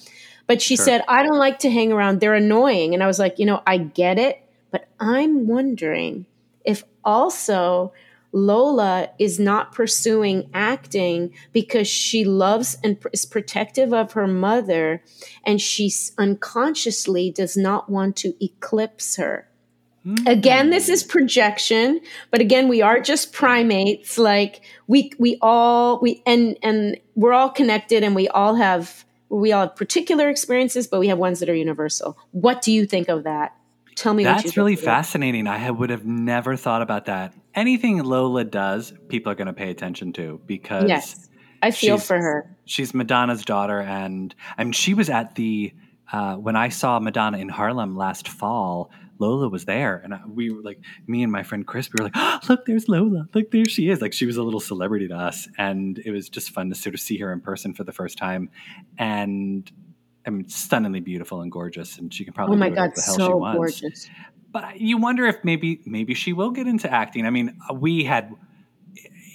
But 0.46 0.62
she 0.62 0.76
Sure. 0.76 0.84
said, 0.84 1.04
I 1.08 1.24
don't 1.24 1.36
like 1.36 1.58
to 1.60 1.70
hang 1.70 1.90
around. 1.90 2.20
They're 2.20 2.36
annoying. 2.36 2.94
And 2.94 3.02
I 3.02 3.08
was 3.08 3.18
like, 3.18 3.40
you 3.40 3.46
know, 3.46 3.60
I 3.66 3.78
get 3.78 4.20
it, 4.20 4.40
but 4.70 4.86
I'm 5.00 5.48
wondering 5.48 6.26
if 6.64 6.84
also 7.02 7.92
Lola 8.30 9.10
is 9.18 9.40
not 9.40 9.72
pursuing 9.72 10.48
acting 10.54 11.32
because 11.52 11.88
she 11.88 12.24
loves 12.24 12.78
and 12.84 12.98
is 13.12 13.26
protective 13.26 13.92
of 13.92 14.12
her 14.12 14.28
mother 14.28 15.02
and 15.44 15.60
she 15.60 15.90
unconsciously 16.18 17.32
does 17.32 17.56
not 17.56 17.90
want 17.90 18.14
to 18.18 18.32
eclipse 18.40 19.16
her. 19.16 19.48
Again, 20.26 20.70
this 20.70 20.88
is 20.88 21.02
projection, 21.02 22.00
but 22.30 22.40
again, 22.40 22.68
we 22.68 22.80
are 22.80 23.00
just 23.00 23.32
primates. 23.32 24.16
Like 24.16 24.62
we 24.86 25.12
we 25.18 25.36
all 25.42 26.00
we 26.00 26.22
and 26.26 26.56
and 26.62 26.96
we're 27.14 27.34
all 27.34 27.50
connected 27.50 28.02
and 28.02 28.14
we 28.14 28.26
all 28.28 28.54
have 28.54 29.04
we 29.28 29.52
all 29.52 29.68
have 29.68 29.76
particular 29.76 30.30
experiences, 30.30 30.86
but 30.86 31.00
we 31.00 31.08
have 31.08 31.18
ones 31.18 31.40
that 31.40 31.48
are 31.50 31.54
universal. 31.54 32.16
What 32.32 32.62
do 32.62 32.72
you 32.72 32.86
think 32.86 33.08
of 33.08 33.24
that? 33.24 33.54
Tell 33.94 34.14
me 34.14 34.24
what 34.24 34.36
you 34.38 34.42
That's 34.44 34.56
really 34.56 34.76
fascinating. 34.76 35.46
I 35.46 35.58
ha- 35.58 35.72
would 35.72 35.90
have 35.90 36.06
never 36.06 36.56
thought 36.56 36.80
about 36.80 37.04
that. 37.04 37.34
Anything 37.54 38.02
Lola 38.02 38.44
does, 38.44 38.94
people 39.08 39.30
are 39.30 39.34
going 39.34 39.48
to 39.48 39.52
pay 39.52 39.70
attention 39.70 40.14
to 40.14 40.40
because 40.46 40.88
Yes. 40.88 41.28
I 41.62 41.72
feel 41.72 41.98
for 41.98 42.16
her. 42.16 42.56
she's 42.64 42.94
Madonna's 42.94 43.44
daughter, 43.44 43.80
and 43.80 44.34
I 44.56 44.64
mean, 44.64 44.72
she 44.72 44.94
was 44.94 45.10
at 45.10 45.34
the 45.34 45.74
uh, 46.10 46.36
when 46.36 46.56
I 46.56 46.70
saw 46.70 46.98
Madonna 46.98 47.36
in 47.36 47.50
Harlem 47.50 47.96
last 47.96 48.28
fall. 48.28 48.90
Lola 49.20 49.48
was 49.48 49.64
there, 49.66 50.00
and 50.02 50.14
I, 50.14 50.20
we 50.26 50.50
were 50.50 50.62
like, 50.62 50.78
me 51.06 51.22
and 51.22 51.30
my 51.30 51.42
friend 51.42 51.66
Chris, 51.66 51.88
we 51.92 52.02
were 52.02 52.04
like, 52.10 52.14
oh, 52.16 52.38
"Look, 52.48 52.66
there's 52.66 52.88
Lola! 52.88 53.28
Look, 53.34 53.50
there 53.50 53.66
she 53.66 53.88
is!" 53.90 54.00
Like 54.00 54.12
she 54.12 54.26
was 54.26 54.36
a 54.36 54.42
little 54.42 54.60
celebrity 54.60 55.08
to 55.08 55.14
us, 55.14 55.48
and 55.58 55.98
it 56.04 56.10
was 56.10 56.28
just 56.28 56.50
fun 56.50 56.70
to 56.70 56.74
sort 56.74 56.94
of 56.94 57.00
see 57.00 57.18
her 57.18 57.32
in 57.32 57.40
person 57.40 57.74
for 57.74 57.84
the 57.84 57.92
first 57.92 58.18
time. 58.18 58.50
And 58.98 59.70
I 60.26 60.30
mean, 60.30 60.48
stunningly 60.48 61.00
beautiful 61.00 61.40
and 61.42 61.52
gorgeous, 61.52 61.98
and 61.98 62.12
she 62.12 62.24
can 62.24 62.32
probably 62.32 62.56
Oh 62.56 62.58
my 62.58 62.70
do 62.70 62.74
god, 62.74 62.92
the 62.94 63.02
hell 63.02 63.14
she 63.14 63.20
so 63.20 63.36
wants 63.36 63.80
gorgeous. 63.80 64.10
but 64.50 64.80
you 64.80 64.96
wonder 64.98 65.26
if 65.26 65.36
maybe 65.44 65.80
maybe 65.84 66.14
she 66.14 66.32
will 66.32 66.50
get 66.50 66.66
into 66.66 66.90
acting. 66.92 67.26
I 67.26 67.30
mean, 67.30 67.56
uh, 67.70 67.74
we 67.74 68.04
had 68.04 68.32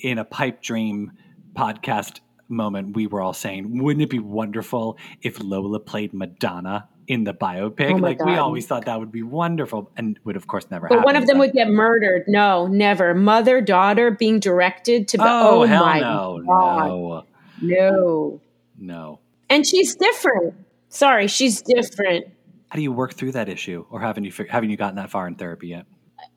in 0.04 0.18
a 0.18 0.26
pipe 0.26 0.62
dream 0.62 1.12
podcast 1.54 2.20
moment 2.48 2.96
we 2.96 3.08
were 3.08 3.22
all 3.22 3.34
saying, 3.34 3.82
wouldn't 3.82 4.04
it 4.04 4.10
be 4.10 4.20
wonderful 4.20 4.98
if 5.22 5.42
Lola 5.42 5.80
played 5.80 6.14
Madonna 6.14 6.88
in 7.08 7.24
the 7.24 7.34
biopic? 7.34 7.92
Oh 7.94 7.98
like 7.98 8.24
we 8.24 8.36
always 8.36 8.66
thought 8.68 8.86
that 8.86 9.00
would 9.00 9.12
be 9.12 9.24
wonderful 9.24 9.92
and 9.98 10.20
would 10.24 10.36
of 10.36 10.48
course 10.48 10.70
never 10.72 10.88
But 10.88 10.96
happen. 10.96 11.06
one 11.06 11.16
of 11.16 11.28
them 11.28 11.38
would 11.40 11.54
get 11.54 11.70
murdered. 11.70 12.24
No, 12.28 12.68
never. 12.68 13.14
Mother, 13.14 13.62
daughter 13.62 14.12
being 14.12 14.40
directed 14.40 15.08
to. 15.10 15.18
Oh, 15.22 15.62
oh 15.62 15.64
hell 15.66 15.86
my 15.86 16.00
no, 16.00 16.42
God. 16.46 16.88
no, 16.88 17.24
No. 17.62 18.42
no. 18.78 19.20
And 19.50 19.66
she's 19.66 19.96
different. 19.96 20.56
Sorry, 20.90 21.28
she's 21.28 21.62
different. 21.62 22.26
How 22.70 22.78
do 22.78 22.82
you 22.82 22.92
work 22.92 23.14
through 23.14 23.34
that 23.34 23.48
issue, 23.48 23.86
or 23.90 24.02
haven't 24.02 24.24
you 24.24 24.32
haven't 24.50 24.70
you 24.70 24.78
gotten 24.78 24.96
that 24.96 25.10
far 25.12 25.28
in 25.28 25.36
therapy 25.36 25.68
yet? 25.68 25.86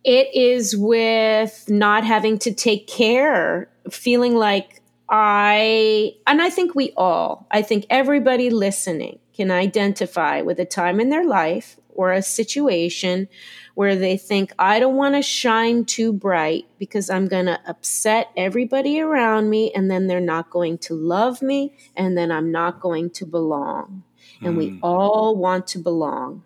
It 0.05 0.29
is 0.35 0.77
with 0.77 1.65
not 1.69 2.05
having 2.05 2.39
to 2.41 2.53
take 2.53 2.87
care, 2.87 3.69
feeling 3.91 4.37
like 4.37 4.83
I, 5.09 6.13
and 6.27 6.43
I 6.43 6.51
think 6.51 6.75
we 6.75 6.93
all, 6.97 7.47
I 7.51 7.63
think 7.63 7.87
everybody 7.89 8.51
listening 8.51 9.19
can 9.39 9.53
identify 9.53 10.43
with 10.43 10.59
a 10.59 10.65
time 10.65 10.99
in 10.99 11.11
their 11.11 11.25
life 11.25 11.77
or 11.91 12.11
a 12.11 12.21
situation 12.21 13.29
where 13.75 13.95
they 13.95 14.17
think, 14.17 14.53
I 14.59 14.81
don't 14.81 14.97
want 14.97 15.15
to 15.15 15.23
shine 15.23 15.85
too 15.85 16.13
bright 16.13 16.67
because 16.77 17.09
I'm 17.09 17.29
going 17.29 17.47
to 17.47 17.61
upset 17.65 18.31
everybody 18.37 18.99
around 19.01 19.49
me 19.49 19.71
and 19.73 19.89
then 19.89 20.09
they're 20.09 20.19
not 20.19 20.51
going 20.51 20.79
to 20.79 20.95
love 20.95 21.41
me 21.41 21.77
and 21.95 22.19
then 22.19 22.33
I'm 22.33 22.51
not 22.51 22.81
going 22.81 23.11
to 23.11 23.27
belong. 23.27 24.03
And 24.43 24.57
we 24.57 24.71
hmm. 24.71 24.79
all 24.83 25.37
want 25.37 25.69
to 25.69 25.79
belong. 25.79 26.43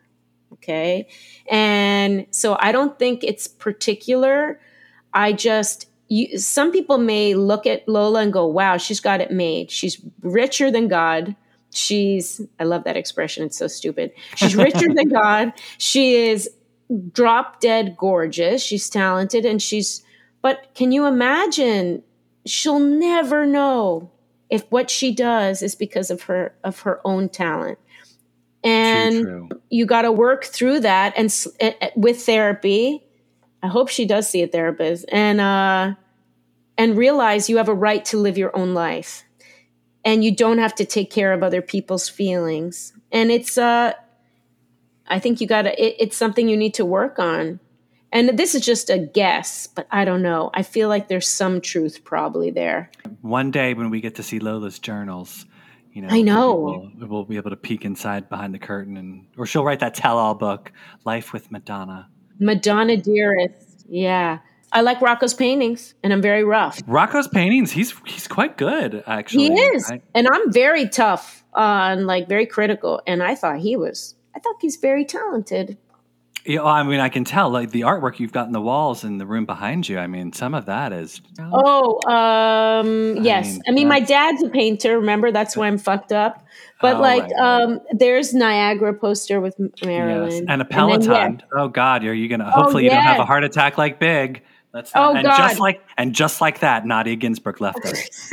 Okay. 0.52 1.08
And 1.50 2.26
so 2.30 2.58
I 2.60 2.72
don't 2.72 2.98
think 2.98 3.24
it's 3.24 3.48
particular. 3.48 4.60
I 5.14 5.32
just, 5.32 5.86
you, 6.08 6.38
some 6.38 6.70
people 6.70 6.98
may 6.98 7.32
look 7.32 7.66
at 7.66 7.88
Lola 7.88 8.20
and 8.20 8.32
go, 8.34 8.46
wow, 8.46 8.76
she's 8.76 9.00
got 9.00 9.22
it 9.22 9.30
made. 9.30 9.70
She's 9.70 9.98
richer 10.20 10.70
than 10.70 10.88
God. 10.88 11.36
She's, 11.72 12.40
I 12.60 12.64
love 12.64 12.84
that 12.84 12.96
expression. 12.96 13.44
It's 13.44 13.58
so 13.58 13.66
stupid. 13.66 14.12
She's 14.36 14.54
richer 14.54 14.92
than 14.92 15.08
God. 15.12 15.52
She 15.78 16.14
is 16.14 16.50
drop 17.12 17.60
dead 17.60 17.96
gorgeous. 17.96 18.62
She's 18.62 18.88
talented 18.90 19.44
and 19.44 19.60
she's, 19.60 20.02
but 20.42 20.70
can 20.74 20.92
you 20.92 21.06
imagine? 21.06 22.02
She'll 22.44 22.80
never 22.80 23.46
know 23.46 24.10
if 24.52 24.70
what 24.70 24.90
she 24.90 25.14
does 25.14 25.62
is 25.62 25.74
because 25.74 26.10
of 26.10 26.22
her 26.24 26.54
of 26.62 26.80
her 26.80 27.00
own 27.06 27.30
talent 27.30 27.78
and 28.62 29.24
true. 29.24 29.48
you 29.70 29.86
got 29.86 30.02
to 30.02 30.12
work 30.12 30.44
through 30.44 30.78
that 30.80 31.14
and 31.16 31.34
eh, 31.58 31.90
with 31.96 32.22
therapy 32.24 33.02
i 33.62 33.66
hope 33.66 33.88
she 33.88 34.04
does 34.04 34.28
see 34.28 34.42
a 34.42 34.46
therapist 34.46 35.06
and 35.10 35.40
uh 35.40 35.94
and 36.76 36.96
realize 36.96 37.48
you 37.48 37.56
have 37.56 37.68
a 37.68 37.74
right 37.74 38.04
to 38.04 38.18
live 38.18 38.36
your 38.36 38.54
own 38.56 38.74
life 38.74 39.24
and 40.04 40.24
you 40.24 40.34
don't 40.34 40.58
have 40.58 40.74
to 40.76 40.84
take 40.84 41.10
care 41.10 41.32
of 41.32 41.42
other 41.42 41.62
people's 41.62 42.08
feelings. 42.08 42.92
And 43.10 43.30
it's 43.30 43.58
uh 43.58 43.94
i 45.08 45.18
think 45.18 45.40
you 45.40 45.46
got 45.46 45.62
to 45.62 45.84
it, 45.84 45.96
it's 45.98 46.16
something 46.16 46.48
you 46.48 46.56
need 46.56 46.74
to 46.74 46.84
work 46.84 47.18
on. 47.18 47.60
And 48.14 48.38
this 48.38 48.54
is 48.54 48.64
just 48.64 48.90
a 48.90 48.98
guess 48.98 49.66
but 49.66 49.86
i 49.90 50.04
don't 50.04 50.22
know. 50.22 50.50
I 50.54 50.62
feel 50.62 50.88
like 50.88 51.08
there's 51.08 51.28
some 51.28 51.60
truth 51.60 52.04
probably 52.04 52.50
there. 52.50 52.90
One 53.20 53.50
day 53.50 53.74
when 53.74 53.90
we 53.90 54.00
get 54.00 54.14
to 54.16 54.22
see 54.22 54.38
Lola's 54.38 54.78
journals, 54.78 55.46
you 55.92 56.02
know, 56.02 56.08
I 56.10 56.22
know. 56.22 56.90
we'll, 56.96 57.08
we'll 57.08 57.24
be 57.24 57.36
able 57.36 57.50
to 57.50 57.56
peek 57.56 57.84
inside 57.84 58.30
behind 58.30 58.54
the 58.54 58.58
curtain, 58.58 58.96
and 58.96 59.26
or 59.36 59.44
she'll 59.44 59.62
write 59.62 59.80
that 59.80 59.92
tell-all 59.94 60.34
book, 60.34 60.72
"Life 61.04 61.34
with 61.34 61.50
Madonna." 61.50 62.08
madonna 62.38 62.96
dearest 62.96 63.86
yeah 63.88 64.38
i 64.72 64.80
like 64.80 65.00
rocco's 65.00 65.34
paintings 65.34 65.94
and 66.02 66.12
i'm 66.12 66.22
very 66.22 66.44
rough 66.44 66.80
Rocco's 66.86 67.28
paintings, 67.28 67.70
he's 67.72 67.94
he's 68.06 68.26
quite 68.28 68.56
good 68.56 69.04
actually. 69.06 69.50
He 69.50 69.60
is, 69.60 69.90
I- 69.90 70.00
and 70.14 70.26
I'm 70.32 70.52
very 70.52 70.88
tough 70.88 71.44
uh, 71.54 71.90
and 71.92 72.06
like 72.06 72.28
very 72.28 72.46
critical. 72.46 73.00
And 73.06 73.22
I 73.22 73.34
thought 73.34 73.58
he 73.58 73.76
was. 73.76 74.14
I 74.34 74.38
thought 74.40 74.56
he's 74.60 74.76
very 74.76 75.04
talented. 75.04 75.76
Yeah, 76.44 76.58
well, 76.60 76.68
I 76.68 76.82
mean, 76.82 76.98
I 76.98 77.08
can 77.08 77.24
tell 77.24 77.50
like 77.50 77.70
the 77.70 77.82
artwork 77.82 78.18
you've 78.18 78.32
got 78.32 78.46
in 78.46 78.52
the 78.52 78.60
walls 78.60 79.04
in 79.04 79.18
the 79.18 79.26
room 79.26 79.44
behind 79.46 79.88
you. 79.88 79.98
I 79.98 80.06
mean, 80.08 80.32
some 80.32 80.54
of 80.54 80.66
that 80.66 80.92
is. 80.92 81.20
Oh, 81.40 82.00
um, 82.10 83.22
yes. 83.22 83.52
mean, 83.52 83.62
I 83.68 83.70
mean, 83.72 83.88
my 83.88 84.00
dad's 84.00 84.42
a 84.42 84.48
painter. 84.48 84.98
Remember, 84.98 85.30
that's 85.30 85.56
why 85.56 85.66
I'm 85.68 85.78
fucked 85.78 86.12
up. 86.12 86.44
But 86.80 86.96
Oh, 86.96 87.00
like, 87.00 87.22
right, 87.24 87.32
right. 87.38 87.62
um, 87.62 87.80
there's 87.92 88.34
Niagara 88.34 88.92
poster 88.94 89.40
with 89.40 89.54
M- 89.60 89.70
Marilyn 89.84 90.30
Yes. 90.30 90.40
and 90.48 90.60
a 90.62 90.64
then, 90.64 90.66
Peloton. 90.66 91.10
yeah. 91.12 91.46
Oh 91.60 91.68
God, 91.68 92.04
are 92.04 92.14
you 92.14 92.28
gonna? 92.28 92.50
Hopefully, 92.50 92.84
you 92.84 92.90
don't 92.90 93.02
have 93.02 93.20
a 93.20 93.24
heart 93.26 93.44
attack 93.44 93.78
like 93.78 94.00
Big. 94.00 94.42
Let's 94.74 94.90
Oh, 94.94 95.14
and 95.14 95.24
God. 95.26 95.36
just 95.36 95.60
like 95.60 95.82
and 95.98 96.14
just 96.14 96.40
like 96.40 96.60
that, 96.60 96.84
Nadya 96.84 97.18
Ginsburg 97.18 97.60
left 97.60 97.84
us. 97.84 98.08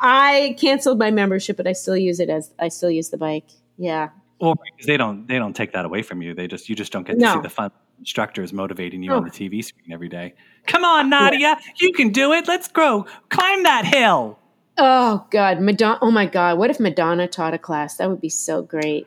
I 0.00 0.56
canceled 0.60 0.98
my 0.98 1.10
membership, 1.10 1.56
but 1.56 1.66
I 1.66 1.72
still 1.72 1.96
use 1.96 2.20
it 2.20 2.28
as 2.30 2.52
I 2.58 2.68
still 2.68 2.90
use 2.90 3.10
the 3.10 3.18
bike. 3.18 3.46
Yeah. 3.76 4.10
Well, 4.40 4.54
because 4.54 4.86
they 4.86 4.96
don't 4.96 5.26
they 5.26 5.38
don't 5.38 5.54
take 5.54 5.72
that 5.72 5.84
away 5.84 6.02
from 6.02 6.22
you. 6.22 6.34
They 6.34 6.46
just 6.46 6.68
you 6.68 6.76
just 6.76 6.92
don't 6.92 7.06
get 7.06 7.18
to 7.18 7.32
see 7.32 7.40
the 7.40 7.48
fun 7.50 7.70
instructors 7.98 8.52
motivating 8.52 9.02
you 9.02 9.12
Oh. 9.12 9.16
on 9.16 9.24
the 9.24 9.30
TV 9.30 9.62
screen 9.64 9.92
every 9.92 10.08
day. 10.08 10.34
Come 10.66 10.84
on, 10.84 11.10
Nadya, 11.10 11.56
you 11.80 11.92
can 11.92 12.10
do 12.10 12.32
it. 12.32 12.46
Let's 12.48 12.68
go 12.68 13.06
climb 13.28 13.62
that 13.64 13.84
hill. 13.84 14.38
Oh 14.78 15.26
God, 15.30 15.60
Madonna. 15.60 15.98
Oh 16.02 16.10
my 16.10 16.26
God, 16.26 16.58
what 16.58 16.70
if 16.70 16.80
Madonna 16.80 17.28
taught 17.28 17.54
a 17.54 17.58
class? 17.58 17.96
That 17.96 18.08
would 18.08 18.20
be 18.20 18.28
so 18.28 18.62
great. 18.62 19.06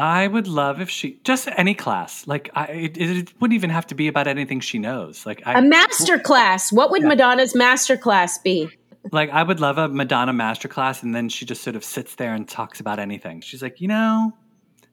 I 0.00 0.28
would 0.28 0.46
love 0.46 0.80
if 0.80 0.88
she 0.88 1.18
just 1.24 1.48
any 1.56 1.74
class. 1.74 2.26
Like 2.26 2.50
I, 2.54 2.66
it, 2.66 2.96
it 2.96 3.40
wouldn't 3.40 3.56
even 3.56 3.70
have 3.70 3.86
to 3.88 3.94
be 3.94 4.06
about 4.06 4.26
anything 4.26 4.60
she 4.60 4.78
knows. 4.78 5.26
Like 5.26 5.42
I, 5.44 5.58
A 5.58 5.62
master 5.62 6.18
class. 6.18 6.72
What 6.72 6.90
would 6.90 7.02
Madonna's 7.02 7.54
master 7.54 7.96
class 7.96 8.38
be? 8.38 8.70
like 9.12 9.30
I 9.30 9.42
would 9.42 9.60
love 9.60 9.78
a 9.78 9.88
Madonna 9.88 10.32
master 10.32 10.68
class, 10.68 11.02
and 11.02 11.14
then 11.14 11.28
she 11.28 11.44
just 11.44 11.62
sort 11.62 11.76
of 11.76 11.84
sits 11.84 12.14
there 12.14 12.34
and 12.34 12.48
talks 12.48 12.80
about 12.80 12.98
anything. 12.98 13.40
She's 13.40 13.62
like, 13.62 13.80
you 13.80 13.88
know, 13.88 14.34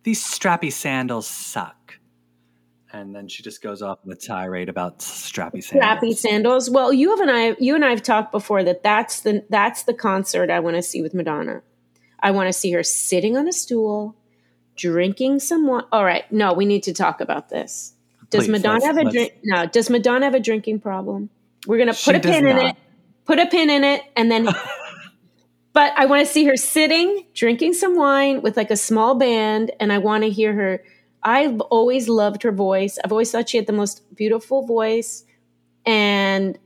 these 0.03 0.21
strappy 0.23 0.71
sandals 0.71 1.27
suck, 1.27 1.99
and 2.91 3.15
then 3.15 3.27
she 3.27 3.43
just 3.43 3.61
goes 3.61 3.81
off 3.81 3.99
on 4.05 4.11
a 4.11 4.15
tirade 4.15 4.69
about 4.69 4.99
strappy 4.99 5.63
sandals. 5.63 5.71
Strappy 5.71 6.15
sandals. 6.15 6.69
Well, 6.69 6.93
you 6.93 7.09
have 7.11 7.19
and 7.19 7.31
I, 7.31 7.55
you 7.59 7.75
and 7.75 7.83
I 7.83 7.89
have 7.89 8.03
talked 8.03 8.31
before 8.31 8.63
that 8.63 8.83
that's 8.83 9.21
the 9.21 9.45
that's 9.49 9.83
the 9.83 9.93
concert 9.93 10.49
I 10.49 10.59
want 10.59 10.75
to 10.75 10.81
see 10.81 11.01
with 11.01 11.13
Madonna. 11.13 11.61
I 12.19 12.31
want 12.31 12.47
to 12.47 12.53
see 12.53 12.71
her 12.71 12.83
sitting 12.83 13.37
on 13.37 13.47
a 13.47 13.53
stool, 13.53 14.15
drinking 14.75 15.39
some 15.39 15.67
wine. 15.67 15.83
All 15.91 16.05
right, 16.05 16.29
no, 16.31 16.53
we 16.53 16.65
need 16.65 16.83
to 16.83 16.93
talk 16.93 17.21
about 17.21 17.49
this. 17.49 17.93
Does 18.29 18.45
Please, 18.45 18.51
Madonna 18.51 18.85
have 18.85 18.97
a 18.97 19.09
drink? 19.09 19.33
No. 19.43 19.65
Does 19.65 19.89
Madonna 19.89 20.25
have 20.25 20.35
a 20.35 20.39
drinking 20.39 20.79
problem? 20.79 21.29
We're 21.67 21.77
gonna 21.77 21.93
put 21.93 22.15
a 22.15 22.19
pin 22.19 22.47
in 22.47 22.57
it. 22.57 22.75
Put 23.25 23.39
a 23.39 23.45
pin 23.47 23.69
in 23.69 23.83
it, 23.83 24.03
and 24.15 24.29
then. 24.29 24.45
but 25.73 25.93
I 25.95 26.05
want 26.05 26.25
to 26.25 26.31
see 26.31 26.45
her 26.45 26.57
sitting, 26.57 27.25
drinking 27.33 27.73
some 27.73 27.95
wine 27.95 28.41
with 28.41 28.57
like 28.57 28.71
a 28.71 28.77
small 28.77 29.15
band, 29.15 29.71
and 29.79 29.91
I 29.91 29.97
want 29.97 30.23
to 30.23 30.29
hear 30.29 30.53
her. 30.53 30.83
I've 31.23 31.59
always 31.61 32.07
loved 32.07 32.43
her 32.43 32.51
voice. 32.51 32.99
I've 33.03 33.11
always 33.11 33.31
thought 33.31 33.49
she 33.49 33.57
had 33.57 33.67
the 33.67 33.73
most 33.73 34.03
beautiful 34.15 34.65
voice, 34.65 35.23
and 35.85 36.57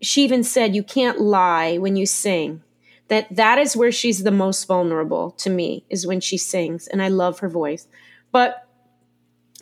she 0.00 0.24
even 0.24 0.44
said, 0.44 0.74
"You 0.74 0.82
can't 0.82 1.20
lie 1.20 1.78
when 1.78 1.96
you 1.96 2.06
sing." 2.06 2.62
That 3.08 3.34
that 3.34 3.58
is 3.58 3.76
where 3.76 3.92
she's 3.92 4.22
the 4.22 4.30
most 4.30 4.64
vulnerable 4.66 5.32
to 5.32 5.50
me 5.50 5.84
is 5.88 6.06
when 6.06 6.20
she 6.20 6.36
sings, 6.38 6.86
and 6.86 7.02
I 7.02 7.08
love 7.08 7.38
her 7.40 7.48
voice. 7.48 7.88
But 8.32 8.66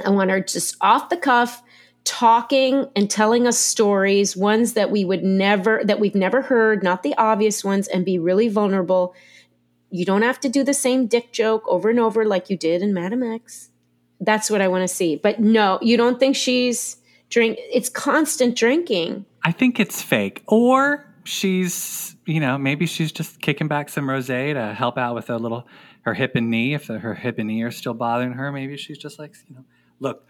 I 0.04 0.10
want 0.10 0.30
her 0.30 0.40
just 0.40 0.76
off 0.80 1.08
the 1.08 1.16
cuff, 1.16 1.62
talking 2.04 2.86
and 2.94 3.10
telling 3.10 3.46
us 3.46 3.58
stories, 3.58 4.36
ones 4.36 4.72
that 4.74 4.90
we 4.90 5.04
would 5.04 5.22
never, 5.22 5.80
that 5.84 6.00
we've 6.00 6.14
never 6.14 6.42
heard, 6.42 6.82
not 6.82 7.02
the 7.02 7.14
obvious 7.16 7.64
ones, 7.64 7.88
and 7.88 8.04
be 8.04 8.18
really 8.18 8.48
vulnerable. 8.48 9.14
You 9.90 10.04
don't 10.04 10.22
have 10.22 10.40
to 10.40 10.48
do 10.48 10.64
the 10.64 10.74
same 10.74 11.06
dick 11.06 11.32
joke 11.32 11.64
over 11.68 11.88
and 11.88 12.00
over 12.00 12.24
like 12.24 12.50
you 12.50 12.56
did 12.56 12.82
in 12.82 12.92
Madame 12.92 13.22
X. 13.22 13.70
That's 14.20 14.50
what 14.50 14.60
I 14.60 14.68
want 14.68 14.82
to 14.82 14.94
see. 14.94 15.16
But 15.16 15.40
no, 15.40 15.78
you 15.80 15.96
don't 15.96 16.18
think 16.18 16.36
she's 16.36 16.96
drink? 17.30 17.58
It's 17.60 17.88
constant 17.88 18.56
drinking. 18.56 19.24
I 19.44 19.52
think 19.52 19.78
it's 19.78 20.02
fake, 20.02 20.42
or 20.48 21.05
she's 21.26 22.16
you 22.24 22.40
know 22.40 22.56
maybe 22.56 22.86
she's 22.86 23.12
just 23.12 23.40
kicking 23.40 23.68
back 23.68 23.88
some 23.88 24.06
rosé 24.06 24.54
to 24.54 24.74
help 24.74 24.96
out 24.96 25.14
with 25.14 25.28
a 25.28 25.36
little 25.36 25.66
her 26.02 26.14
hip 26.14 26.36
and 26.36 26.50
knee 26.50 26.74
if 26.74 26.86
her 26.86 27.14
hip 27.14 27.38
and 27.38 27.48
knee 27.48 27.62
are 27.62 27.70
still 27.70 27.94
bothering 27.94 28.32
her. 28.32 28.52
Maybe 28.52 28.76
she's 28.76 28.98
just 28.98 29.18
like 29.18 29.34
you 29.48 29.56
know, 29.56 29.64
look. 30.00 30.26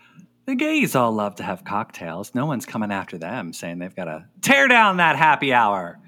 The 0.46 0.54
gays 0.54 0.94
all 0.94 1.10
love 1.10 1.34
to 1.36 1.42
have 1.42 1.64
cocktails. 1.64 2.32
No 2.32 2.46
one's 2.46 2.66
coming 2.66 2.92
after 2.92 3.18
them 3.18 3.52
saying 3.52 3.80
they've 3.80 3.94
got 3.94 4.04
to 4.04 4.26
tear 4.42 4.68
down 4.68 4.98
that 4.98 5.16
happy 5.16 5.52
hour. 5.52 5.98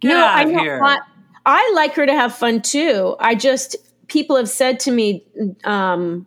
Get 0.00 0.14
out 0.14 0.36
I 0.36 0.42
of 0.42 0.50
know. 0.50 0.58
here. 0.58 0.80
I, 0.84 0.98
I 1.46 1.72
like 1.74 1.94
her 1.94 2.04
to 2.04 2.12
have 2.12 2.34
fun 2.34 2.60
too. 2.60 3.16
I 3.18 3.34
just 3.34 3.76
people 4.08 4.36
have 4.36 4.48
said 4.48 4.80
to 4.80 4.90
me, 4.90 5.24
um, 5.64 6.26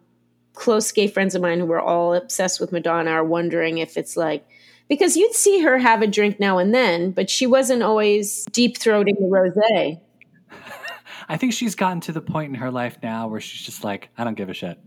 close 0.53 0.91
gay 0.91 1.07
friends 1.07 1.35
of 1.35 1.41
mine 1.41 1.59
who 1.59 1.65
were 1.65 1.79
all 1.79 2.15
obsessed 2.15 2.59
with 2.59 2.71
Madonna 2.71 3.11
are 3.11 3.23
wondering 3.23 3.77
if 3.77 3.95
it's 3.95 4.17
like 4.17 4.45
because 4.91 5.15
you'd 5.15 5.33
see 5.33 5.61
her 5.61 5.77
have 5.77 6.01
a 6.01 6.07
drink 6.07 6.37
now 6.37 6.57
and 6.57 6.73
then, 6.73 7.11
but 7.11 7.29
she 7.29 7.47
wasn't 7.47 7.81
always 7.81 8.43
deep 8.51 8.77
throating 8.77 9.15
the 9.17 9.23
rosé. 9.23 10.01
I 11.29 11.37
think 11.37 11.53
she's 11.53 11.75
gotten 11.75 12.01
to 12.01 12.11
the 12.11 12.19
point 12.19 12.49
in 12.49 12.55
her 12.55 12.69
life 12.69 12.97
now 13.01 13.29
where 13.29 13.39
she's 13.39 13.61
just 13.61 13.85
like, 13.85 14.09
I 14.17 14.25
don't 14.25 14.33
give 14.33 14.49
a 14.49 14.53
shit. 14.53 14.77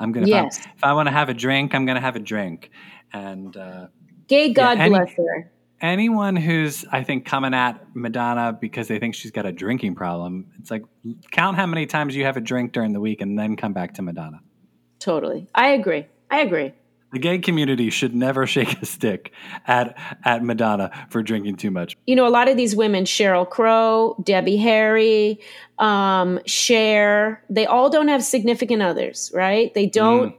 I'm 0.00 0.10
gonna. 0.10 0.26
Yes. 0.26 0.58
If, 0.58 0.82
I, 0.82 0.94
want 0.94 1.06
to 1.06 1.12
have 1.12 1.28
a 1.28 1.34
drink, 1.34 1.76
I'm 1.76 1.86
gonna 1.86 2.00
have 2.00 2.16
a 2.16 2.18
drink. 2.18 2.72
And 3.12 3.56
uh, 3.56 3.86
Gay 4.26 4.52
God 4.52 4.78
any- 4.78 4.90
bless 4.90 5.12
her. 5.14 5.52
anyone 5.80 6.34
who's 6.34 6.84
I 6.90 7.04
think 7.04 7.24
coming 7.24 7.54
at 7.54 7.86
Madonna 7.94 8.58
because 8.60 8.88
they 8.88 8.98
think 8.98 9.14
she's 9.14 9.30
got 9.30 9.46
a 9.46 9.52
drinking 9.52 9.94
problem, 9.94 10.50
it's 10.58 10.72
like 10.72 10.82
count 11.30 11.56
how 11.56 11.66
many 11.66 11.86
times 11.86 12.16
you 12.16 12.24
have 12.24 12.36
a 12.36 12.40
drink 12.40 12.72
during 12.72 12.92
the 12.92 13.00
week 13.00 13.20
and 13.20 13.38
then 13.38 13.54
come 13.54 13.74
back 13.74 13.94
to 13.94 14.02
Madonna. 14.02 14.40
Totally. 14.98 15.46
I 15.54 15.68
agree. 15.68 16.06
I 16.32 16.40
agree. 16.40 16.72
The 17.12 17.18
gay 17.18 17.38
community 17.38 17.90
should 17.90 18.14
never 18.14 18.46
shake 18.54 18.80
a 18.82 18.86
stick 18.86 19.32
at 19.66 19.96
at 20.24 20.42
Madonna 20.42 20.90
for 21.10 21.22
drinking 21.22 21.56
too 21.56 21.70
much. 21.70 21.96
You 22.06 22.16
know, 22.16 22.26
a 22.26 22.30
lot 22.30 22.48
of 22.48 22.56
these 22.56 22.74
women, 22.74 23.04
Sheryl 23.04 23.48
Crow, 23.48 24.16
Debbie 24.22 24.56
Harry, 24.56 25.40
um, 25.78 26.40
Cher, 26.46 27.42
they 27.48 27.66
all 27.66 27.90
don't 27.90 28.08
have 28.08 28.24
significant 28.24 28.82
others, 28.82 29.30
right? 29.34 29.72
They 29.74 29.86
don't. 29.86 30.34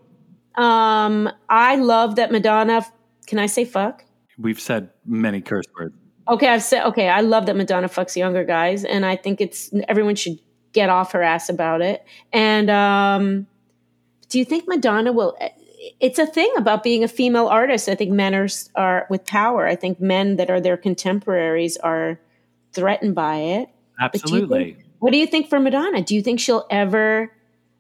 Um, 0.56 1.30
I 1.50 1.76
love 1.78 2.16
that 2.18 2.32
Madonna. 2.32 2.86
Can 3.28 3.40
I 3.40 3.46
say 3.46 3.66
fuck? 3.66 4.04
We've 4.38 4.60
said 4.60 4.90
many 5.06 5.42
curse 5.42 5.66
words. 5.80 5.96
Okay, 6.28 6.48
I've 6.48 6.64
said 6.64 6.86
okay. 6.86 7.10
I 7.10 7.22
love 7.22 7.46
that 7.48 7.56
Madonna 7.56 7.88
fucks 7.88 8.16
younger 8.16 8.44
guys, 8.44 8.84
and 8.84 9.06
I 9.06 9.16
think 9.16 9.42
it's 9.42 9.72
everyone 9.88 10.16
should 10.16 10.40
get 10.72 10.90
off 10.90 11.12
her 11.12 11.22
ass 11.22 11.50
about 11.50 11.82
it. 11.82 12.04
And 12.32 12.70
um, 12.70 13.48
do 14.30 14.40
you 14.40 14.46
think 14.46 14.66
Madonna 14.68 15.12
will? 15.12 15.38
It's 16.00 16.20
a 16.20 16.26
thing 16.26 16.52
about 16.58 16.84
being 16.84 17.04
a 17.04 17.08
female 17.08 17.48
artist. 17.48 17.90
I 17.90 17.96
think 17.96 18.12
men 18.12 18.34
are 18.34 18.48
are 18.76 19.08
with 19.10 19.26
power. 19.26 19.68
I 19.68 19.76
think 19.76 20.00
men 20.00 20.38
that 20.38 20.50
are 20.50 20.62
their 20.62 20.78
contemporaries 20.78 21.78
are 21.78 22.20
threatened 22.72 23.16
by 23.16 23.38
it. 23.38 23.70
But 24.00 24.14
do 24.14 24.20
Absolutely. 24.20 24.64
think- 24.74 24.86
what 25.00 25.12
do 25.12 25.18
you 25.18 25.28
think 25.28 25.50
for 25.50 25.60
Madonna? 25.60 26.02
Do 26.02 26.16
you 26.16 26.22
think 26.22 26.40
she'll 26.40 26.66
ever? 26.70 27.32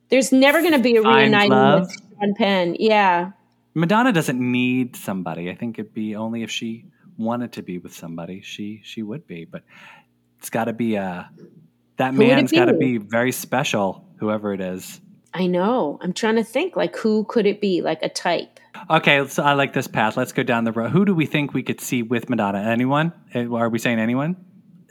There's 0.09 0.31
never 0.33 0.59
going 0.59 0.73
to 0.73 0.79
be 0.79 0.97
a 0.97 1.01
reuniting 1.01 1.51
love? 1.51 1.87
with 1.87 1.97
Sean 2.19 2.35
Penn. 2.35 2.75
Yeah, 2.77 3.31
Madonna 3.73 4.11
doesn't 4.11 4.39
need 4.39 4.95
somebody. 4.95 5.49
I 5.49 5.55
think 5.55 5.79
it'd 5.79 5.93
be 5.93 6.15
only 6.15 6.43
if 6.43 6.51
she 6.51 6.85
wanted 7.17 7.53
to 7.53 7.61
be 7.63 7.77
with 7.79 7.93
somebody, 7.93 8.41
she 8.41 8.81
she 8.83 9.01
would 9.01 9.25
be. 9.25 9.45
But 9.45 9.63
it's 10.39 10.49
got 10.49 10.65
to 10.65 10.73
be 10.73 10.95
a 10.95 11.29
that 11.97 12.13
Who 12.13 12.19
man's 12.19 12.51
got 12.51 12.65
to 12.65 12.73
be 12.73 12.97
very 12.97 13.31
special, 13.31 14.05
whoever 14.17 14.53
it 14.53 14.61
is. 14.61 14.99
I 15.33 15.47
know. 15.47 15.97
I'm 16.01 16.13
trying 16.13 16.35
to 16.35 16.43
think. 16.43 16.75
Like, 16.75 16.95
who 16.95 17.23
could 17.25 17.45
it 17.45 17.59
be? 17.59 17.81
Like 17.81 17.99
a 18.03 18.09
type. 18.09 18.59
Okay, 18.89 19.25
so 19.27 19.43
I 19.43 19.53
like 19.53 19.73
this 19.73 19.87
path. 19.87 20.17
Let's 20.17 20.31
go 20.33 20.43
down 20.43 20.63
the 20.63 20.71
road. 20.71 20.91
Who 20.91 21.05
do 21.05 21.15
we 21.15 21.25
think 21.25 21.53
we 21.53 21.63
could 21.63 21.79
see 21.81 22.03
with 22.03 22.29
Madonna? 22.29 22.59
Anyone? 22.59 23.13
Eh, 23.33 23.45
Are 23.45 23.69
we 23.69 23.79
saying 23.79 23.99
anyone? 23.99 24.35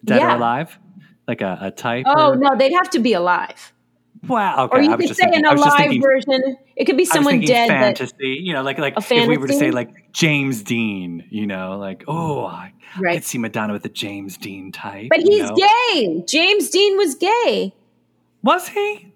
Dead 0.05 0.18
Yeah. 0.18 0.32
or 0.32 0.36
alive? 0.36 0.78
Like 1.28 1.40
a, 1.40 1.59
a 1.61 1.70
type? 1.70 2.07
Oh 2.09 2.30
or- 2.30 2.36
no, 2.36 2.57
they'd 2.57 2.72
have 2.72 2.90
to 2.90 2.99
be 2.99 3.12
alive. 3.12 3.72
Wow. 4.26 4.64
Okay. 4.64 4.78
or 4.78 4.82
you 4.82 4.93
I 4.93 4.97
could 4.97 5.09
say 5.09 5.14
thinking, 5.24 5.45
an 5.45 5.57
alive 5.57 5.76
thinking, 5.76 6.03
version. 6.03 6.57
It 6.76 6.84
could 6.84 6.97
be 6.97 7.05
someone 7.05 7.40
dead. 7.40 7.70
That, 7.70 7.99
fantasy. 7.99 8.38
you 8.40 8.53
know, 8.53 8.62
like 8.62 8.78
like 8.78 8.95
if 8.97 9.11
we 9.11 9.36
were 9.36 9.49
to 9.49 9.53
say 9.53 9.70
like 9.72 10.12
James 10.12 10.62
Dean, 10.62 11.24
you 11.30 11.47
know, 11.47 11.76
like 11.78 12.05
oh, 12.07 12.45
I, 12.45 12.72
I 13.05 13.14
could 13.14 13.24
see 13.24 13.38
Madonna 13.38 13.72
with 13.72 13.84
a 13.84 13.88
James 13.88 14.36
Dean 14.36 14.70
type. 14.70 15.09
but 15.11 15.20
he's 15.20 15.51
know? 15.51 15.57
gay. 15.57 16.24
James 16.26 16.70
Dean 16.70 16.97
was 16.97 17.16
gay. 17.16 17.74
Was 18.43 18.68
he? 18.68 19.12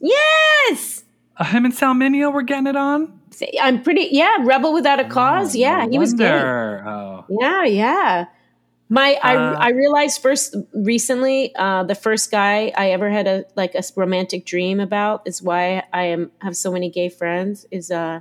Yes. 0.00 1.04
Uh, 1.36 1.44
him 1.44 1.64
and 1.64 1.74
Sal 1.74 1.94
Mineo 1.94 2.32
were 2.32 2.42
getting 2.42 2.66
it 2.66 2.76
on. 2.76 3.20
I'm 3.60 3.82
pretty. 3.82 4.08
Yeah, 4.10 4.36
rebel 4.40 4.72
without 4.72 4.98
a 5.00 5.04
cause. 5.04 5.54
Oh, 5.54 5.58
yeah, 5.58 5.84
no 5.84 5.90
he 5.90 5.98
was 5.98 6.12
gay. 6.12 6.30
wonder. 6.30 6.84
Oh. 6.86 7.24
Yeah, 7.28 7.64
yeah. 7.64 8.24
My 8.88 9.14
Uh, 9.22 9.54
I 9.58 9.66
I 9.66 9.68
realized 9.70 10.22
first 10.22 10.56
recently 10.72 11.54
uh, 11.54 11.84
the 11.84 11.94
first 11.94 12.30
guy 12.30 12.72
I 12.76 12.90
ever 12.92 13.10
had 13.10 13.26
a 13.26 13.44
like 13.54 13.74
a 13.74 13.82
romantic 13.96 14.46
dream 14.46 14.80
about 14.80 15.22
is 15.26 15.42
why 15.42 15.84
I 15.92 16.04
am 16.04 16.32
have 16.40 16.56
so 16.56 16.72
many 16.72 16.90
gay 16.90 17.10
friends 17.10 17.66
is 17.70 17.90
uh 17.90 18.20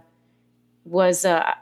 was 0.84 1.24
uh 1.24 1.54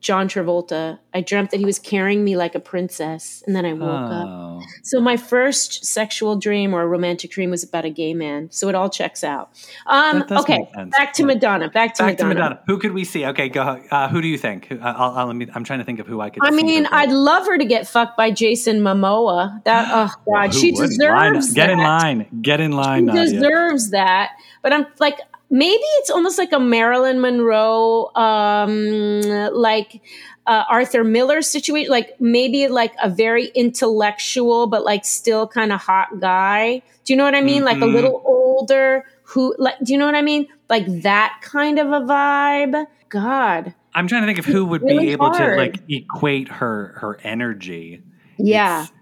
John 0.00 0.28
Travolta. 0.28 0.98
I 1.14 1.20
dreamt 1.20 1.50
that 1.50 1.58
he 1.58 1.64
was 1.64 1.78
carrying 1.78 2.22
me 2.24 2.36
like 2.36 2.54
a 2.54 2.60
princess 2.60 3.42
and 3.46 3.56
then 3.56 3.64
I 3.64 3.72
woke 3.72 4.10
up. 4.12 4.26
Oh. 4.28 4.62
So 4.82 5.00
my 5.00 5.16
first 5.16 5.84
sexual 5.84 6.36
dream 6.36 6.74
or 6.74 6.86
romantic 6.88 7.30
dream 7.30 7.50
was 7.50 7.62
about 7.64 7.84
a 7.84 7.90
gay 7.90 8.12
man. 8.14 8.50
So 8.50 8.68
it 8.68 8.74
all 8.74 8.90
checks 8.90 9.24
out. 9.24 9.50
Um, 9.86 10.24
okay, 10.30 10.66
back 10.90 11.12
to 11.14 11.24
Madonna. 11.24 11.68
Back 11.70 11.94
to 11.94 12.02
Back 12.04 12.18
to 12.18 12.24
Madonna. 12.24 12.44
Madonna. 12.44 12.60
Who 12.66 12.78
could 12.78 12.92
we 12.92 13.04
see? 13.04 13.24
Okay, 13.26 13.48
go. 13.48 13.80
Uh, 13.90 14.08
who 14.08 14.20
do 14.20 14.28
you 14.28 14.38
think? 14.38 14.66
Who- 14.66 14.76
Uh, 14.80 14.94
I'll, 14.96 15.10
I'll, 15.12 15.26
let 15.26 15.36
me, 15.36 15.46
I'm 15.54 15.64
trying 15.64 15.78
to 15.78 15.84
think 15.84 15.98
of 16.00 16.06
who 16.06 16.20
I 16.20 16.30
could. 16.30 16.42
I 16.44 16.50
mean, 16.50 16.86
I'd 16.86 17.10
love 17.10 17.46
her 17.46 17.56
to 17.58 17.64
get 17.64 17.88
fucked 17.88 18.16
by 18.16 18.30
Jason 18.30 18.80
Momoa. 18.80 19.62
That 19.64 19.88
oh 19.92 20.12
god, 20.30 20.52
Who 20.52 20.60
she 20.60 20.72
wouldn't? 20.72 21.00
Line- 21.00 21.32
deserves 21.34 21.54
Get 21.54 21.70
in 21.70 21.78
line. 21.78 22.26
Get 22.42 22.60
in 22.60 22.72
line. 22.72 23.06
She 23.06 23.12
Nadya. 23.12 23.30
deserves 23.32 23.90
that. 23.90 24.32
But 24.62 24.72
I'm 24.72 24.86
like, 24.98 25.18
maybe 25.50 25.82
it's 25.98 26.10
almost 26.10 26.38
like 26.38 26.52
a 26.52 26.60
Marilyn 26.60 27.20
Monroe, 27.20 28.10
um, 28.14 29.20
like 29.52 30.00
uh, 30.46 30.64
Arthur 30.68 31.04
Miller 31.04 31.42
situation. 31.42 31.90
Like 31.90 32.20
maybe 32.20 32.68
like 32.68 32.92
a 33.02 33.08
very 33.10 33.46
intellectual, 33.54 34.66
but 34.66 34.84
like 34.84 35.04
still 35.04 35.46
kind 35.46 35.72
of 35.72 35.80
hot 35.80 36.20
guy. 36.20 36.82
Do 37.04 37.12
you 37.12 37.16
know 37.16 37.24
what 37.24 37.34
I 37.34 37.40
mean? 37.40 37.64
Like 37.64 37.78
a 37.78 37.80
Mhm. 37.80 37.92
little 37.94 38.22
older. 38.24 39.04
Who 39.30 39.54
like? 39.58 39.74
Do 39.82 39.92
you 39.92 39.98
know 39.98 40.06
what 40.06 40.14
I 40.14 40.22
mean? 40.22 40.46
Like 40.68 40.86
that 41.02 41.38
kind 41.42 41.78
of 41.78 41.88
a 41.88 42.00
vibe. 42.00 42.86
God. 43.08 43.74
I'm 43.94 44.08
trying 44.08 44.22
to 44.22 44.26
think 44.26 44.38
of 44.38 44.44
who 44.44 44.64
would 44.66 44.82
really 44.82 45.06
be 45.06 45.12
able 45.12 45.30
to 45.32 45.56
like 45.56 45.78
equate 45.88 46.48
her 46.48 46.94
her 47.00 47.18
energy. 47.24 48.02
Yeah. 48.38 48.82
It's- 48.82 48.92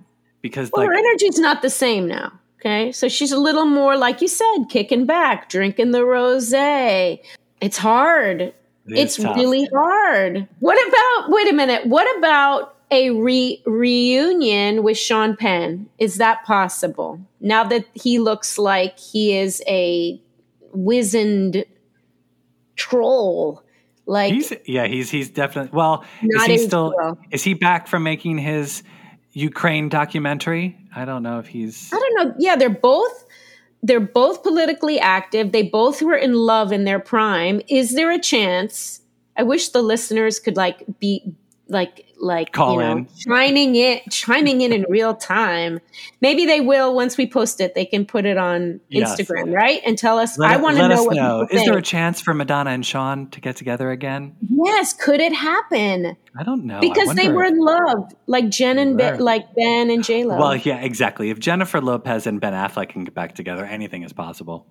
because 0.40 0.70
Well, 0.70 0.82
like 0.86 0.92
her 0.92 0.98
energy's 0.98 1.38
not 1.38 1.62
the 1.62 1.70
same 1.70 2.06
now. 2.06 2.30
Okay. 2.64 2.92
So 2.92 3.08
she's 3.08 3.32
a 3.32 3.38
little 3.38 3.66
more, 3.66 3.96
like 3.96 4.22
you 4.22 4.28
said, 4.28 4.64
kicking 4.70 5.04
back, 5.04 5.50
drinking 5.50 5.90
the 5.90 6.04
rose. 6.04 6.52
It's 6.54 7.76
hard. 7.76 8.54
It's, 8.86 9.16
tough. 9.16 9.36
really 9.36 9.68
hard. 9.72 10.48
What 10.60 10.78
about, 10.88 11.30
wait 11.30 11.48
a 11.48 11.52
minute, 11.52 11.86
what 11.86 12.18
about 12.18 12.76
a 12.90 13.10
re- 13.10 13.62
reunion 13.66 14.82
with 14.82 14.96
Sean 14.96 15.36
Penn? 15.36 15.88
Is 15.98 16.16
that 16.16 16.44
possible? 16.44 17.20
Now 17.40 17.64
that 17.64 17.86
he 17.94 18.18
looks 18.18 18.58
like 18.58 18.98
he 18.98 19.36
is 19.36 19.62
a 19.66 20.20
wizened 20.72 21.64
troll. 22.76 23.62
Like, 24.06 24.34
He's 24.34 24.52
yeah, 24.66 24.86
he's 24.86 25.10
he's 25.10 25.30
definitely 25.30 25.70
well. 25.74 26.04
Is 26.22 26.44
he 26.44 26.58
still? 26.58 26.92
well. 26.94 27.18
Is 27.30 27.42
he 27.42 27.54
back 27.54 27.86
from 27.86 28.02
making 28.02 28.36
his 28.36 28.82
Ukraine 29.32 29.88
documentary? 29.88 30.76
I 30.94 31.04
don't 31.04 31.22
know 31.22 31.38
if 31.38 31.46
he's. 31.46 31.90
I 31.92 31.98
don't 31.98 32.28
know. 32.28 32.34
Yeah, 32.38 32.56
they're 32.56 32.70
both 32.70 33.24
they're 33.84 34.00
both 34.00 34.42
politically 34.42 34.98
active. 34.98 35.52
They 35.52 35.62
both 35.62 36.00
were 36.00 36.16
in 36.16 36.32
love 36.32 36.72
in 36.72 36.84
their 36.84 36.98
prime. 36.98 37.60
Is 37.68 37.94
there 37.94 38.10
a 38.10 38.18
chance? 38.18 39.02
I 39.36 39.42
wish 39.42 39.68
the 39.68 39.82
listeners 39.82 40.40
could 40.40 40.56
like 40.56 40.84
be 41.00 41.34
like 41.68 42.06
like 42.24 42.52
Call 42.52 42.74
you 42.74 42.80
know 42.80 42.96
in. 42.98 43.08
chiming 43.26 43.74
in 43.76 44.00
chiming 44.10 44.62
in 44.62 44.72
in 44.72 44.84
real 44.88 45.14
time. 45.14 45.78
Maybe 46.20 46.46
they 46.46 46.60
will 46.60 46.94
once 46.94 47.16
we 47.16 47.26
post 47.28 47.60
it. 47.60 47.74
They 47.74 47.84
can 47.84 48.04
put 48.06 48.24
it 48.24 48.36
on 48.38 48.80
Yes. 48.88 49.20
Instagram, 49.20 49.52
right? 49.54 49.80
And 49.86 49.96
tell 49.98 50.18
us. 50.18 50.38
Let, 50.38 50.50
I 50.50 50.56
want 50.56 50.76
to 50.78 50.88
know 50.88 51.04
know. 51.04 51.46
Is 51.50 51.64
there 51.64 51.76
a 51.78 51.82
chance 51.82 52.20
for 52.20 52.34
Madonna 52.34 52.70
and 52.70 52.84
Sean 52.84 53.28
to 53.30 53.40
get 53.40 53.56
together 53.56 53.90
again? 53.90 54.34
yes, 54.48 54.92
could 54.94 55.20
it 55.20 55.32
happen? 55.34 56.16
I 56.36 56.42
don't 56.42 56.64
know. 56.64 56.80
Because 56.80 57.14
they 57.14 57.28
were 57.28 57.44
if- 57.44 57.52
in 57.52 57.58
love, 57.58 58.12
like 58.26 58.48
Jen 58.48 58.78
and 58.78 58.96
ben, 58.98 59.20
like 59.20 59.54
Ben 59.54 59.90
and 59.90 60.02
J 60.02 60.24
Lo. 60.24 60.36
Well, 60.38 60.56
yeah, 60.56 60.80
exactly. 60.80 61.30
If 61.30 61.38
Jennifer 61.38 61.80
Lopez 61.80 62.26
and 62.26 62.40
Ben 62.40 62.54
Affleck 62.54 62.88
can 62.88 63.04
get 63.04 63.14
back 63.14 63.34
together, 63.34 63.64
anything 63.64 64.02
is 64.02 64.12
possible. 64.12 64.66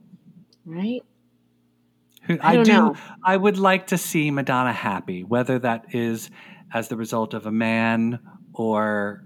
right? 0.66 1.02
I 2.42 2.56
don't 2.56 2.64
do. 2.66 2.72
know. 2.72 2.96
I 3.24 3.36
would 3.36 3.58
like 3.58 3.88
to 3.88 3.98
see 3.98 4.32
Madonna 4.32 4.72
happy, 4.72 5.24
whether 5.24 5.60
that 5.60 5.94
is 5.94 6.30
as 6.74 6.88
the 6.88 6.98
result 6.98 7.34
of 7.34 7.46
a 7.46 7.52
man 7.52 8.20
or 8.54 9.24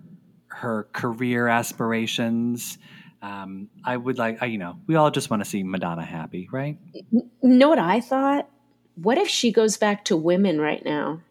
her 0.48 0.88
career 0.92 1.48
aspirations. 1.48 2.78
Um, 3.22 3.70
I 3.84 3.98
would 3.98 4.18
like, 4.18 4.42
I, 4.42 4.48
you 4.48 4.58
know, 4.58 4.80
we 4.86 4.96
all 4.96 5.10
just 5.12 5.30
want 5.30 5.44
to 5.44 5.50
see 5.50 5.64
Madonna 5.64 6.06
happy, 6.06 6.50
right? 6.52 6.78
You 7.12 7.30
know 7.42 7.70
what 7.70 7.80
I 7.80 8.00
thought? 8.00 8.50
What 8.96 9.18
if 9.18 9.28
she 9.28 9.52
goes 9.52 9.78
back 9.78 10.06
to 10.06 10.18
women 10.18 10.60
right 10.60 10.84
now? 10.84 11.22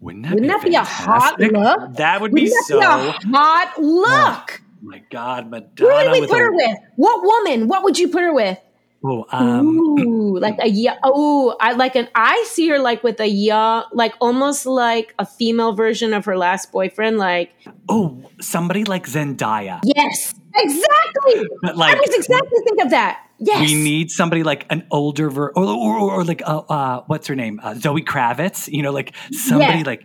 Wouldn't 0.00 0.24
that, 0.24 0.34
Wouldn't 0.34 0.42
be, 0.42 0.48
that 0.48 0.64
be 0.64 0.74
a 0.76 0.84
hot 0.84 1.38
look? 1.40 1.96
That 1.96 2.20
would 2.20 2.32
be 2.32 2.42
Wouldn't 2.42 2.56
that 2.56 2.64
so. 2.66 2.80
be 2.80 2.86
a 2.86 3.36
hot 3.36 3.78
look? 3.78 4.62
my 4.82 5.02
God, 5.10 5.50
Madonna. 5.50 6.04
Who 6.04 6.10
would 6.10 6.20
we 6.20 6.26
put 6.26 6.38
her 6.38 6.52
with? 6.52 6.78
What 6.96 7.22
woman? 7.22 7.68
What 7.68 7.84
would 7.84 7.98
you 7.98 8.08
put 8.08 8.22
her 8.22 8.32
with? 8.32 8.58
Oh, 9.02 9.24
um, 9.32 9.78
Ooh, 9.78 10.38
like 10.38 10.56
a 10.60 10.68
yeah. 10.68 10.96
Oh, 11.02 11.56
I 11.60 11.72
like 11.72 11.96
an. 11.96 12.08
I 12.14 12.44
see 12.46 12.68
her 12.68 12.78
like 12.78 13.02
with 13.02 13.18
a 13.20 13.26
young, 13.26 13.84
like 13.92 14.14
almost 14.20 14.66
like 14.66 15.14
a 15.18 15.24
female 15.24 15.72
version 15.72 16.12
of 16.12 16.26
her 16.26 16.36
last 16.36 16.70
boyfriend. 16.70 17.16
Like 17.16 17.52
oh, 17.88 18.22
somebody 18.40 18.84
like 18.84 19.06
Zendaya. 19.06 19.80
yes, 19.84 20.34
exactly. 20.54 21.48
But 21.62 21.78
like, 21.78 21.96
I 21.96 22.00
was 22.00 22.14
exactly 22.14 22.58
think 22.66 22.82
of 22.82 22.90
that. 22.90 23.26
Yes, 23.42 23.70
We 23.70 23.74
need 23.74 24.10
somebody 24.10 24.42
like 24.42 24.66
an 24.68 24.86
older 24.90 25.30
ver- 25.30 25.48
or, 25.56 25.64
or, 25.64 25.98
or, 25.98 26.10
or 26.16 26.24
like 26.24 26.42
uh, 26.44 26.58
uh, 26.58 27.02
what's 27.06 27.26
her 27.26 27.34
name 27.34 27.58
uh, 27.62 27.72
Zoe 27.74 28.02
Kravitz 28.02 28.70
you 28.70 28.82
know 28.82 28.92
like 28.92 29.14
somebody 29.32 29.78
Yeah. 29.78 29.84
like 29.86 30.04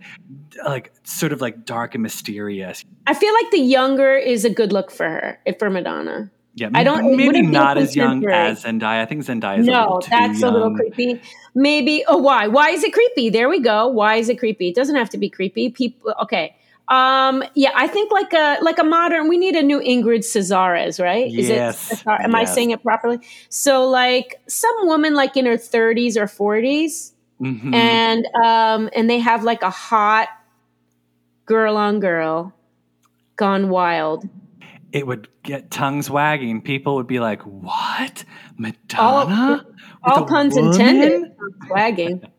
like 0.65 0.93
sort 1.03 1.33
of 1.33 1.41
like 1.41 1.65
dark 1.65 1.95
and 1.95 2.01
mysterious 2.01 2.85
I 3.07 3.13
feel 3.13 3.33
like 3.33 3.51
the 3.51 3.59
younger 3.59 4.15
is 4.15 4.45
a 4.45 4.49
good 4.49 4.71
look 4.71 4.89
for 4.89 5.03
her, 5.03 5.37
if 5.45 5.59
for 5.59 5.69
Madonna. 5.69 6.31
Yeah 6.55 6.69
I 6.73 6.83
don't- 6.83 7.03
maybe 7.17 7.27
wouldn't 7.27 7.55
as 7.77 7.95
young 7.95 8.25
as 8.25 8.63
Zendaya 8.63 9.01
I 9.01 9.05
think 9.05 9.23
Zendaya 9.23 9.59
is 9.59 9.67
a 9.67 9.71
No, 9.71 9.81
little 9.81 9.99
that's 10.09 10.39
young. 10.39 10.49
a 10.51 10.53
little 10.53 10.73
creepy. 10.75 11.21
Maybe. 11.53 12.03
Oh, 12.07 12.17
why? 12.17 12.47
Why 12.47 12.69
is 12.69 12.83
it 12.83 12.93
creepy? 12.93 13.29
There 13.29 13.49
we 13.49 13.59
go. 13.59 13.87
Why 13.87 14.15
is 14.15 14.29
it 14.29 14.39
creepy? 14.39 14.69
It 14.69 14.75
doesn't 14.75 14.95
have 14.95 15.09
to 15.11 15.17
be 15.17 15.29
creepy. 15.29 15.69
People. 15.69 16.13
Okay. 16.23 16.55
Um, 16.87 17.43
yeah, 17.55 17.71
I 17.75 17.87
think 17.87 18.11
like 18.11 18.31
a 18.33 18.57
like 18.61 18.77
a 18.79 18.83
modern. 18.83 19.27
We 19.27 19.37
need 19.37 19.55
a 19.55 19.63
new 19.63 19.79
Ingrid 19.79 20.19
Casares, 20.23 21.01
right? 21.03 21.29
Yes, 21.29 21.91
it? 21.91 22.07
Am 22.07 22.35
I 22.35 22.45
saying 22.45 22.71
it 22.71 22.83
properly? 22.83 23.19
So 23.49 23.89
like 23.89 24.39
some 24.47 24.75
woman 24.83 25.13
like 25.15 25.35
in 25.35 25.45
her 25.47 25.57
30s 25.57 26.15
or 26.15 26.27
40s, 26.27 27.13
Mhm. 27.41 27.73
and 27.73 28.27
um, 28.45 28.89
and 28.95 29.09
they 29.09 29.17
have 29.19 29.43
like 29.43 29.63
a 29.63 29.69
hot 29.71 30.27
girl 31.45 31.75
on 31.75 31.99
girl 31.99 32.53
gone 33.35 33.69
wild. 33.69 34.29
It 34.95 35.05
would 35.05 35.27
get 35.43 35.71
tongues 35.71 36.09
wagging. 36.09 36.61
People 36.61 36.95
would 36.95 37.05
be 37.05 37.19
like, 37.19 37.41
"What, 37.41 38.23
Madonna?" 38.57 39.65
With 39.67 39.75
All 40.05 40.25
puns 40.25 40.55
woman?" 40.55 40.71
intended. 40.71 41.31
Wagging. 41.69 42.21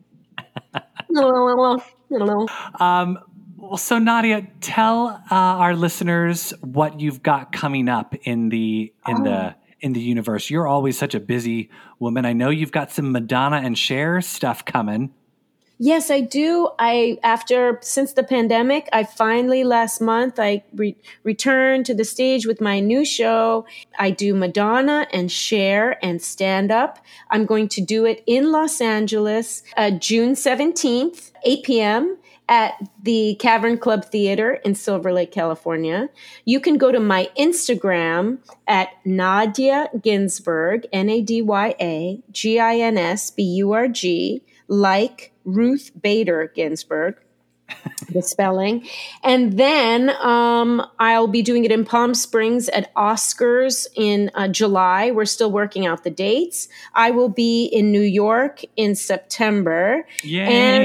Um, 2.80 3.18
well, 3.58 3.76
so 3.76 3.98
Nadya, 3.98 4.48
tell 4.62 5.08
uh, 5.30 5.34
our 5.34 5.76
listeners 5.76 6.54
what 6.62 6.98
you've 6.98 7.22
got 7.22 7.52
coming 7.52 7.90
up 7.90 8.14
in 8.22 8.48
the 8.48 8.90
in 9.06 9.22
the 9.22 9.54
in 9.80 9.92
the 9.92 10.00
universe. 10.00 10.48
You're 10.48 10.66
always 10.66 10.96
such 10.96 11.14
a 11.14 11.20
busy 11.20 11.68
woman. 11.98 12.24
I 12.24 12.32
know 12.32 12.48
you've 12.48 12.72
got 12.72 12.90
some 12.90 13.12
Madonna 13.12 13.56
and 13.56 13.76
Cher 13.76 14.22
stuff 14.22 14.64
coming. 14.64 15.12
Yes, 15.78 16.10
I 16.10 16.20
do. 16.20 16.70
I 16.78 17.18
after 17.22 17.78
since 17.82 18.14
the 18.14 18.22
pandemic, 18.22 18.88
I 18.94 19.04
finally 19.04 19.62
last 19.62 20.00
month 20.00 20.38
I 20.38 20.64
re- 20.74 20.96
returned 21.22 21.84
to 21.86 21.94
the 21.94 22.04
stage 22.04 22.46
with 22.46 22.62
my 22.62 22.80
new 22.80 23.04
show. 23.04 23.66
I 23.98 24.10
do 24.10 24.34
Madonna 24.34 25.06
and 25.12 25.30
Cher 25.30 26.02
and 26.02 26.22
stand 26.22 26.72
up. 26.72 26.98
I'm 27.30 27.44
going 27.44 27.68
to 27.68 27.82
do 27.82 28.06
it 28.06 28.22
in 28.26 28.52
Los 28.52 28.80
Angeles, 28.80 29.62
uh, 29.76 29.90
June 29.90 30.32
17th, 30.32 31.32
8 31.44 31.62
p.m. 31.62 32.16
at 32.48 32.72
the 33.02 33.36
Cavern 33.38 33.76
Club 33.76 34.06
Theater 34.06 34.54
in 34.64 34.74
Silver 34.74 35.12
Lake, 35.12 35.30
California. 35.30 36.08
You 36.46 36.58
can 36.58 36.78
go 36.78 36.90
to 36.90 37.00
my 37.00 37.28
Instagram 37.38 38.38
at 38.66 38.88
Nadya 39.04 40.02
Ginsburg, 40.02 40.86
N 40.90 41.10
A 41.10 41.20
D 41.20 41.42
Y 41.42 41.74
A 41.78 42.22
G 42.32 42.58
I 42.58 42.76
N 42.76 42.96
S 42.96 43.30
B 43.30 43.42
U 43.42 43.72
R 43.72 43.88
G, 43.88 44.42
like 44.68 45.34
Ruth 45.46 45.92
Bader 46.02 46.52
Ginsburg, 46.54 47.16
the 48.12 48.22
spelling. 48.22 48.86
And 49.24 49.58
then 49.58 50.10
um, 50.20 50.86
I'll 50.98 51.26
be 51.26 51.42
doing 51.42 51.64
it 51.64 51.72
in 51.72 51.84
Palm 51.84 52.14
Springs 52.14 52.68
at 52.70 52.94
Oscars 52.94 53.86
in 53.96 54.30
uh, 54.34 54.48
July. 54.48 55.10
We're 55.10 55.24
still 55.24 55.50
working 55.50 55.86
out 55.86 56.04
the 56.04 56.10
dates. 56.10 56.68
I 56.94 57.10
will 57.10 57.28
be 57.28 57.66
in 57.66 57.90
New 57.90 58.00
York 58.02 58.62
in 58.76 58.94
September. 58.94 60.06
Yay! 60.22 60.40
And- 60.42 60.76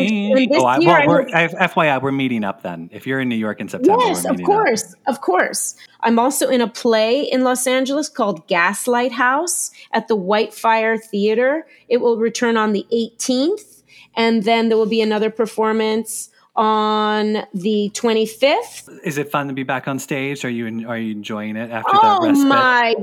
and 0.41 0.51
this 0.51 0.61
oh, 0.61 0.65
I, 0.65 0.77
year 0.79 0.89
I 0.91 1.05
well, 1.05 1.17
hope- 1.23 1.29
FYI, 1.71 2.01
we're 2.01 2.11
meeting 2.11 2.43
up 2.43 2.63
then. 2.63 2.89
If 2.91 3.05
you're 3.05 3.19
in 3.19 3.29
New 3.29 3.36
York 3.36 3.59
in 3.59 3.69
September, 3.69 4.01
Yes, 4.03 4.25
of 4.25 4.32
meeting 4.32 4.45
up. 4.45 4.51
course, 4.51 4.95
of 5.07 5.21
course. 5.21 5.75
I'm 6.01 6.17
also 6.17 6.49
in 6.49 6.61
a 6.61 6.67
play 6.67 7.21
in 7.21 7.43
Los 7.43 7.67
Angeles 7.67 8.09
called 8.09 8.47
Gaslight 8.47 9.11
House 9.11 9.71
at 9.91 10.07
the 10.07 10.17
Whitefire 10.17 10.99
Theater. 10.99 11.67
It 11.89 11.97
will 11.97 12.17
return 12.17 12.57
on 12.57 12.73
the 12.73 12.86
18th, 12.91 13.84
and 14.15 14.43
then 14.43 14.69
there 14.69 14.77
will 14.77 14.88
be 14.88 15.01
another 15.01 15.29
performance 15.29 16.29
on 16.56 17.45
the 17.54 17.91
25th. 17.93 18.89
Is 19.04 19.18
it 19.18 19.32
fun 19.32 19.47
to 19.47 19.54
be 19.54 19.64
back 19.64 19.88
on 19.88 19.99
stage? 19.99 20.43
Are 20.45 20.49
you 20.49 20.88
are 20.88 20.97
you 20.97 21.12
enjoying 21.12 21.56
it 21.56 21.72
after 21.72 21.97
Oh 21.97 22.20
the 22.20 22.28
respite? 22.28 22.41
Oh 22.43 22.47
my 22.47 22.95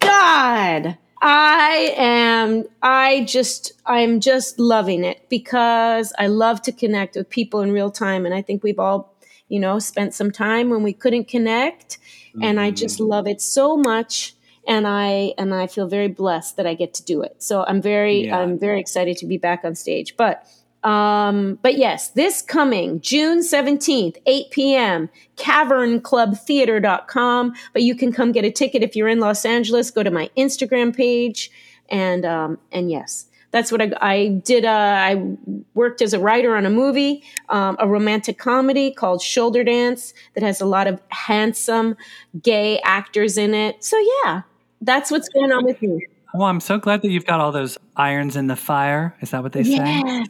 God. 0.00 0.98
I 1.24 1.94
am 1.96 2.64
I 2.82 3.24
just 3.24 3.72
I'm 3.86 4.20
just 4.20 4.58
loving 4.58 5.04
it 5.04 5.28
because 5.28 6.12
I 6.18 6.26
love 6.26 6.62
to 6.62 6.72
connect 6.72 7.14
with 7.16 7.30
people 7.30 7.60
in 7.60 7.72
real 7.72 7.90
time 7.90 8.26
and 8.26 8.34
I 8.34 8.42
think 8.42 8.62
we've 8.64 8.78
all, 8.80 9.14
you 9.48 9.60
know, 9.60 9.78
spent 9.78 10.14
some 10.14 10.32
time 10.32 10.68
when 10.68 10.82
we 10.82 10.92
couldn't 10.92 11.28
connect 11.28 11.98
and 12.40 12.58
I 12.58 12.70
just 12.72 12.98
Mm-hmm. 12.98 13.08
love 13.08 13.26
it 13.28 13.40
so 13.40 13.76
much 13.76 14.34
and 14.66 14.86
I 14.86 15.32
and 15.38 15.54
I 15.54 15.68
feel 15.68 15.86
very 15.86 16.08
blessed 16.08 16.56
that 16.56 16.66
I 16.66 16.74
get 16.74 16.92
to 16.94 17.04
do 17.04 17.22
it. 17.22 17.40
So 17.42 17.64
I'm 17.66 17.80
very 17.80 18.26
Yeah. 18.26 18.38
I'm 18.38 18.58
very 18.58 18.80
excited 18.80 19.16
to 19.18 19.26
be 19.26 19.38
back 19.38 19.64
on 19.64 19.76
stage. 19.76 20.16
But 20.16 20.44
um, 20.82 21.58
but 21.62 21.78
yes, 21.78 22.08
this 22.08 22.42
coming 22.42 23.00
June 23.00 23.38
17th, 23.40 24.16
8 24.26 24.50
p.m., 24.50 25.08
cavernclubtheater.com. 25.36 27.54
But 27.72 27.82
you 27.82 27.94
can 27.94 28.12
come 28.12 28.32
get 28.32 28.44
a 28.44 28.50
ticket 28.50 28.82
if 28.82 28.96
you're 28.96 29.06
in 29.08 29.20
Los 29.20 29.44
Angeles. 29.44 29.92
Go 29.92 30.02
to 30.02 30.10
my 30.10 30.28
Instagram 30.36 30.92
page. 30.94 31.50
And, 31.88 32.24
um, 32.24 32.58
and 32.72 32.90
yes, 32.90 33.26
that's 33.52 33.70
what 33.70 33.80
I, 33.82 33.92
I 34.00 34.28
did. 34.28 34.64
Uh, 34.64 34.70
I 34.70 35.36
worked 35.74 36.02
as 36.02 36.14
a 36.14 36.18
writer 36.18 36.56
on 36.56 36.66
a 36.66 36.70
movie, 36.70 37.22
um, 37.50 37.76
a 37.78 37.86
romantic 37.86 38.38
comedy 38.38 38.90
called 38.90 39.22
Shoulder 39.22 39.62
Dance 39.62 40.12
that 40.34 40.42
has 40.42 40.60
a 40.60 40.66
lot 40.66 40.88
of 40.88 41.00
handsome 41.10 41.96
gay 42.42 42.80
actors 42.80 43.38
in 43.38 43.54
it. 43.54 43.84
So 43.84 43.96
yeah, 44.24 44.42
that's 44.80 45.10
what's 45.10 45.28
going 45.28 45.52
on 45.52 45.64
with 45.64 45.80
me. 45.82 46.00
Well, 46.34 46.48
I'm 46.48 46.60
so 46.60 46.78
glad 46.78 47.02
that 47.02 47.10
you've 47.10 47.26
got 47.26 47.40
all 47.40 47.52
those 47.52 47.76
irons 47.94 48.36
in 48.36 48.46
the 48.46 48.56
fire. 48.56 49.14
Is 49.20 49.32
that 49.32 49.42
what 49.42 49.52
they 49.52 49.64
say? 49.64 50.24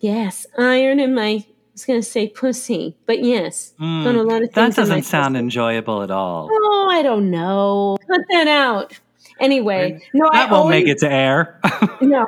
Yes. 0.00 0.46
Iron 0.58 0.98
in 1.00 1.14
my, 1.14 1.28
I 1.28 1.46
was 1.74 1.84
going 1.84 2.00
to 2.00 2.06
say 2.06 2.28
pussy, 2.28 2.96
but 3.06 3.22
yes. 3.22 3.72
Done 3.78 4.06
a 4.16 4.22
lot 4.22 4.42
of 4.42 4.48
Mm, 4.50 4.54
That 4.54 4.74
things 4.74 4.78
in 4.78 4.88
my 4.88 4.96
doesn't 4.96 5.02
sound 5.04 5.34
pussy. 5.34 5.40
enjoyable 5.44 6.02
at 6.02 6.10
all. 6.10 6.48
Oh, 6.50 6.88
I 6.90 7.02
don't 7.02 7.30
know. 7.30 7.96
Cut 8.08 8.20
that 8.30 8.48
out. 8.48 8.98
Anyway, 9.38 10.02
no, 10.12 10.28
That 10.32 10.34
I 10.34 10.42
won't 10.44 10.52
always, 10.52 10.84
make 10.84 10.88
it 10.88 10.98
to 10.98 11.10
air. 11.10 11.60
No. 12.02 12.26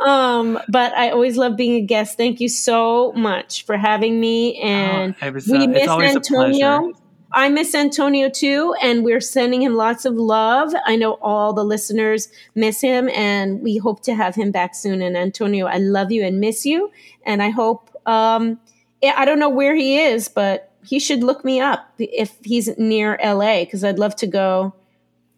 um, 0.06 0.58
but 0.68 0.92
I 0.94 1.10
always 1.10 1.36
love 1.36 1.56
being 1.56 1.74
a 1.74 1.80
guest. 1.86 2.16
Thank 2.16 2.40
you 2.40 2.48
so 2.48 3.12
much 3.12 3.64
for 3.64 3.76
having 3.76 4.20
me. 4.20 4.60
And 4.60 5.14
Oh, 5.22 5.30
was, 5.30 5.46
we 5.46 5.58
uh, 5.58 5.62
it's 5.70 5.86
miss 5.98 6.16
Antonio. 6.16 6.92
I 7.32 7.48
miss 7.48 7.74
Antonio 7.74 8.28
too, 8.28 8.74
and 8.82 9.04
we're 9.04 9.20
sending 9.20 9.62
him 9.62 9.74
lots 9.74 10.04
of 10.04 10.14
love. 10.14 10.72
I 10.84 10.96
know 10.96 11.14
all 11.22 11.52
the 11.52 11.64
listeners 11.64 12.28
miss 12.54 12.80
him, 12.80 13.08
and 13.10 13.60
we 13.60 13.76
hope 13.76 14.02
to 14.04 14.14
have 14.14 14.34
him 14.34 14.50
back 14.50 14.74
soon. 14.74 15.00
And 15.00 15.16
Antonio, 15.16 15.66
I 15.66 15.78
love 15.78 16.10
you 16.10 16.24
and 16.24 16.40
miss 16.40 16.66
you, 16.66 16.90
and 17.24 17.42
I 17.42 17.50
hope. 17.50 17.90
Um, 18.06 18.58
I 19.02 19.24
don't 19.24 19.38
know 19.38 19.48
where 19.48 19.74
he 19.74 19.98
is, 19.98 20.28
but 20.28 20.72
he 20.84 20.98
should 20.98 21.22
look 21.22 21.44
me 21.44 21.60
up 21.60 21.92
if 21.98 22.36
he's 22.42 22.76
near 22.76 23.18
LA, 23.22 23.60
because 23.60 23.84
I'd 23.84 23.98
love 23.98 24.16
to 24.16 24.26
go 24.26 24.74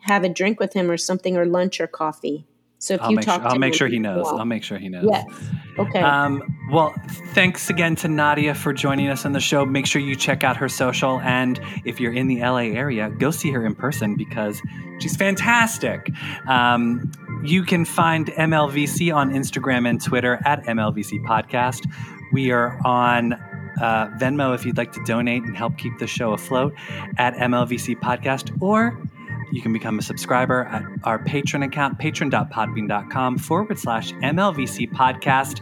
have 0.01 0.24
a 0.24 0.28
drink 0.28 0.59
with 0.59 0.72
him 0.72 0.90
or 0.90 0.97
something, 0.97 1.36
or 1.36 1.45
lunch 1.45 1.80
or 1.80 1.86
coffee. 1.86 2.47
So 2.83 2.95
if 2.95 3.03
I'll 3.03 3.11
you 3.11 3.16
make, 3.16 3.24
talk, 3.24 3.43
sure, 3.43 3.49
I'll 3.49 3.59
make 3.61 3.74
sure 3.74 3.87
he 3.87 4.01
knows. 4.01 4.26
I'll 4.26 4.45
make 4.45 4.64
sure 4.64 4.76
he 4.76 4.89
knows. 4.89 5.07
Yes. 5.09 5.24
Okay. 5.78 6.01
Um, 6.01 6.43
well, 6.72 6.93
thanks 7.33 7.70
again 7.70 7.95
to 7.95 8.09
Nadya 8.09 8.57
for 8.57 8.72
joining 8.72 9.07
us 9.07 9.24
on 9.24 9.35
the 9.35 9.41
show. 9.41 9.64
Make 9.64 9.87
sure 9.87 10.03
you 10.03 10.16
check 10.16 10.43
out 10.43 10.57
her 10.57 10.68
social. 10.68 11.20
And 11.20 11.61
if 11.85 12.01
you're 12.01 12.12
in 12.12 12.26
the 12.26 12.41
LA 12.41 12.74
area, 12.74 13.09
go 13.09 13.30
see 13.30 13.53
her 13.53 13.64
in 13.64 13.76
person 13.76 14.16
because 14.16 14.61
she's 14.99 15.14
fantastic. 15.14 16.11
Um, 16.49 17.12
you 17.45 17.62
can 17.62 17.85
find 17.85 18.26
MLVC 18.26 19.14
on 19.14 19.30
Instagram 19.30 19.89
and 19.89 20.03
Twitter 20.03 20.41
at 20.45 20.64
MLVC 20.64 21.24
Podcast. 21.24 21.89
We 22.33 22.51
are 22.51 22.80
on 22.85 23.35
uh, 23.80 24.09
Venmo 24.18 24.57
if 24.57 24.66
you'd 24.66 24.76
like 24.76 24.91
to 24.95 25.05
donate 25.05 25.45
and 25.45 25.57
help 25.57 25.78
keep 25.78 25.99
the 26.01 26.09
show 26.09 26.33
afloat 26.33 26.74
at 27.16 27.35
MLVC 27.35 28.01
Podcast, 28.01 28.61
or 28.61 29.01
you 29.53 29.61
can 29.62 29.72
become 29.72 29.98
a 29.98 30.03
subscriber 30.03 30.64
at 30.64 30.82
our 31.05 31.18
patron 31.18 31.62
account, 31.62 31.98
patron.podbean.com 31.98 33.38
forward 33.38 33.78
slash 33.78 34.12
MLVC 34.14 34.90
podcast. 34.92 35.61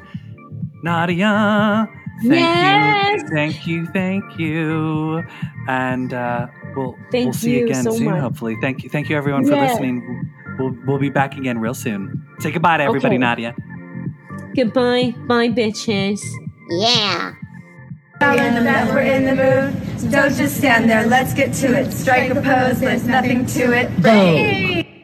Nadya, 0.84 1.86
thank 2.22 2.32
Yes. 2.32 3.22
you, 3.22 3.28
thank 3.28 3.66
you, 3.66 3.86
thank 3.86 4.38
you. 4.38 5.22
And 5.68 6.14
uh, 6.14 6.46
we'll, 6.74 6.96
Thank 7.10 7.24
we'll 7.26 7.32
see 7.34 7.52
you 7.52 7.58
you 7.60 7.64
again 7.66 7.82
so 7.84 7.90
soon, 7.92 8.06
much. 8.06 8.20
hopefully. 8.20 8.56
Thank 8.60 8.82
you, 8.82 8.88
thank 8.88 9.08
you 9.10 9.16
everyone 9.16 9.44
for 9.44 9.54
Yeah. 9.54 9.68
listening. 9.68 10.30
We'll, 10.58 10.74
we'll 10.86 10.98
be 10.98 11.10
back 11.10 11.36
again 11.36 11.58
real 11.58 11.74
soon. 11.74 12.26
Say 12.38 12.50
goodbye 12.50 12.78
to 12.78 12.84
everybody, 12.84 13.16
Okay. 13.16 13.24
Nadya. 13.24 13.54
Goodbye, 14.56 15.14
bye, 15.26 15.48
bitches. 15.48 16.20
Yeah. 16.70 17.32
In 18.20 18.54
the 18.54 18.60
mood, 18.60 18.94
we're 18.94 19.00
in 19.00 19.24
the 19.24 19.34
mood. 19.34 20.10
Don't 20.12 20.34
just 20.34 20.56
stand 20.58 20.90
there, 20.90 21.06
let's 21.06 21.32
get 21.32 21.54
to 21.54 21.78
it. 21.78 21.92
Strike 21.92 22.30
a 22.30 22.34
pose, 22.34 22.80
there's 22.80 23.06
nothing 23.06 23.46
to 23.46 23.72
it. 23.72 23.90
Ready? 24.00 24.99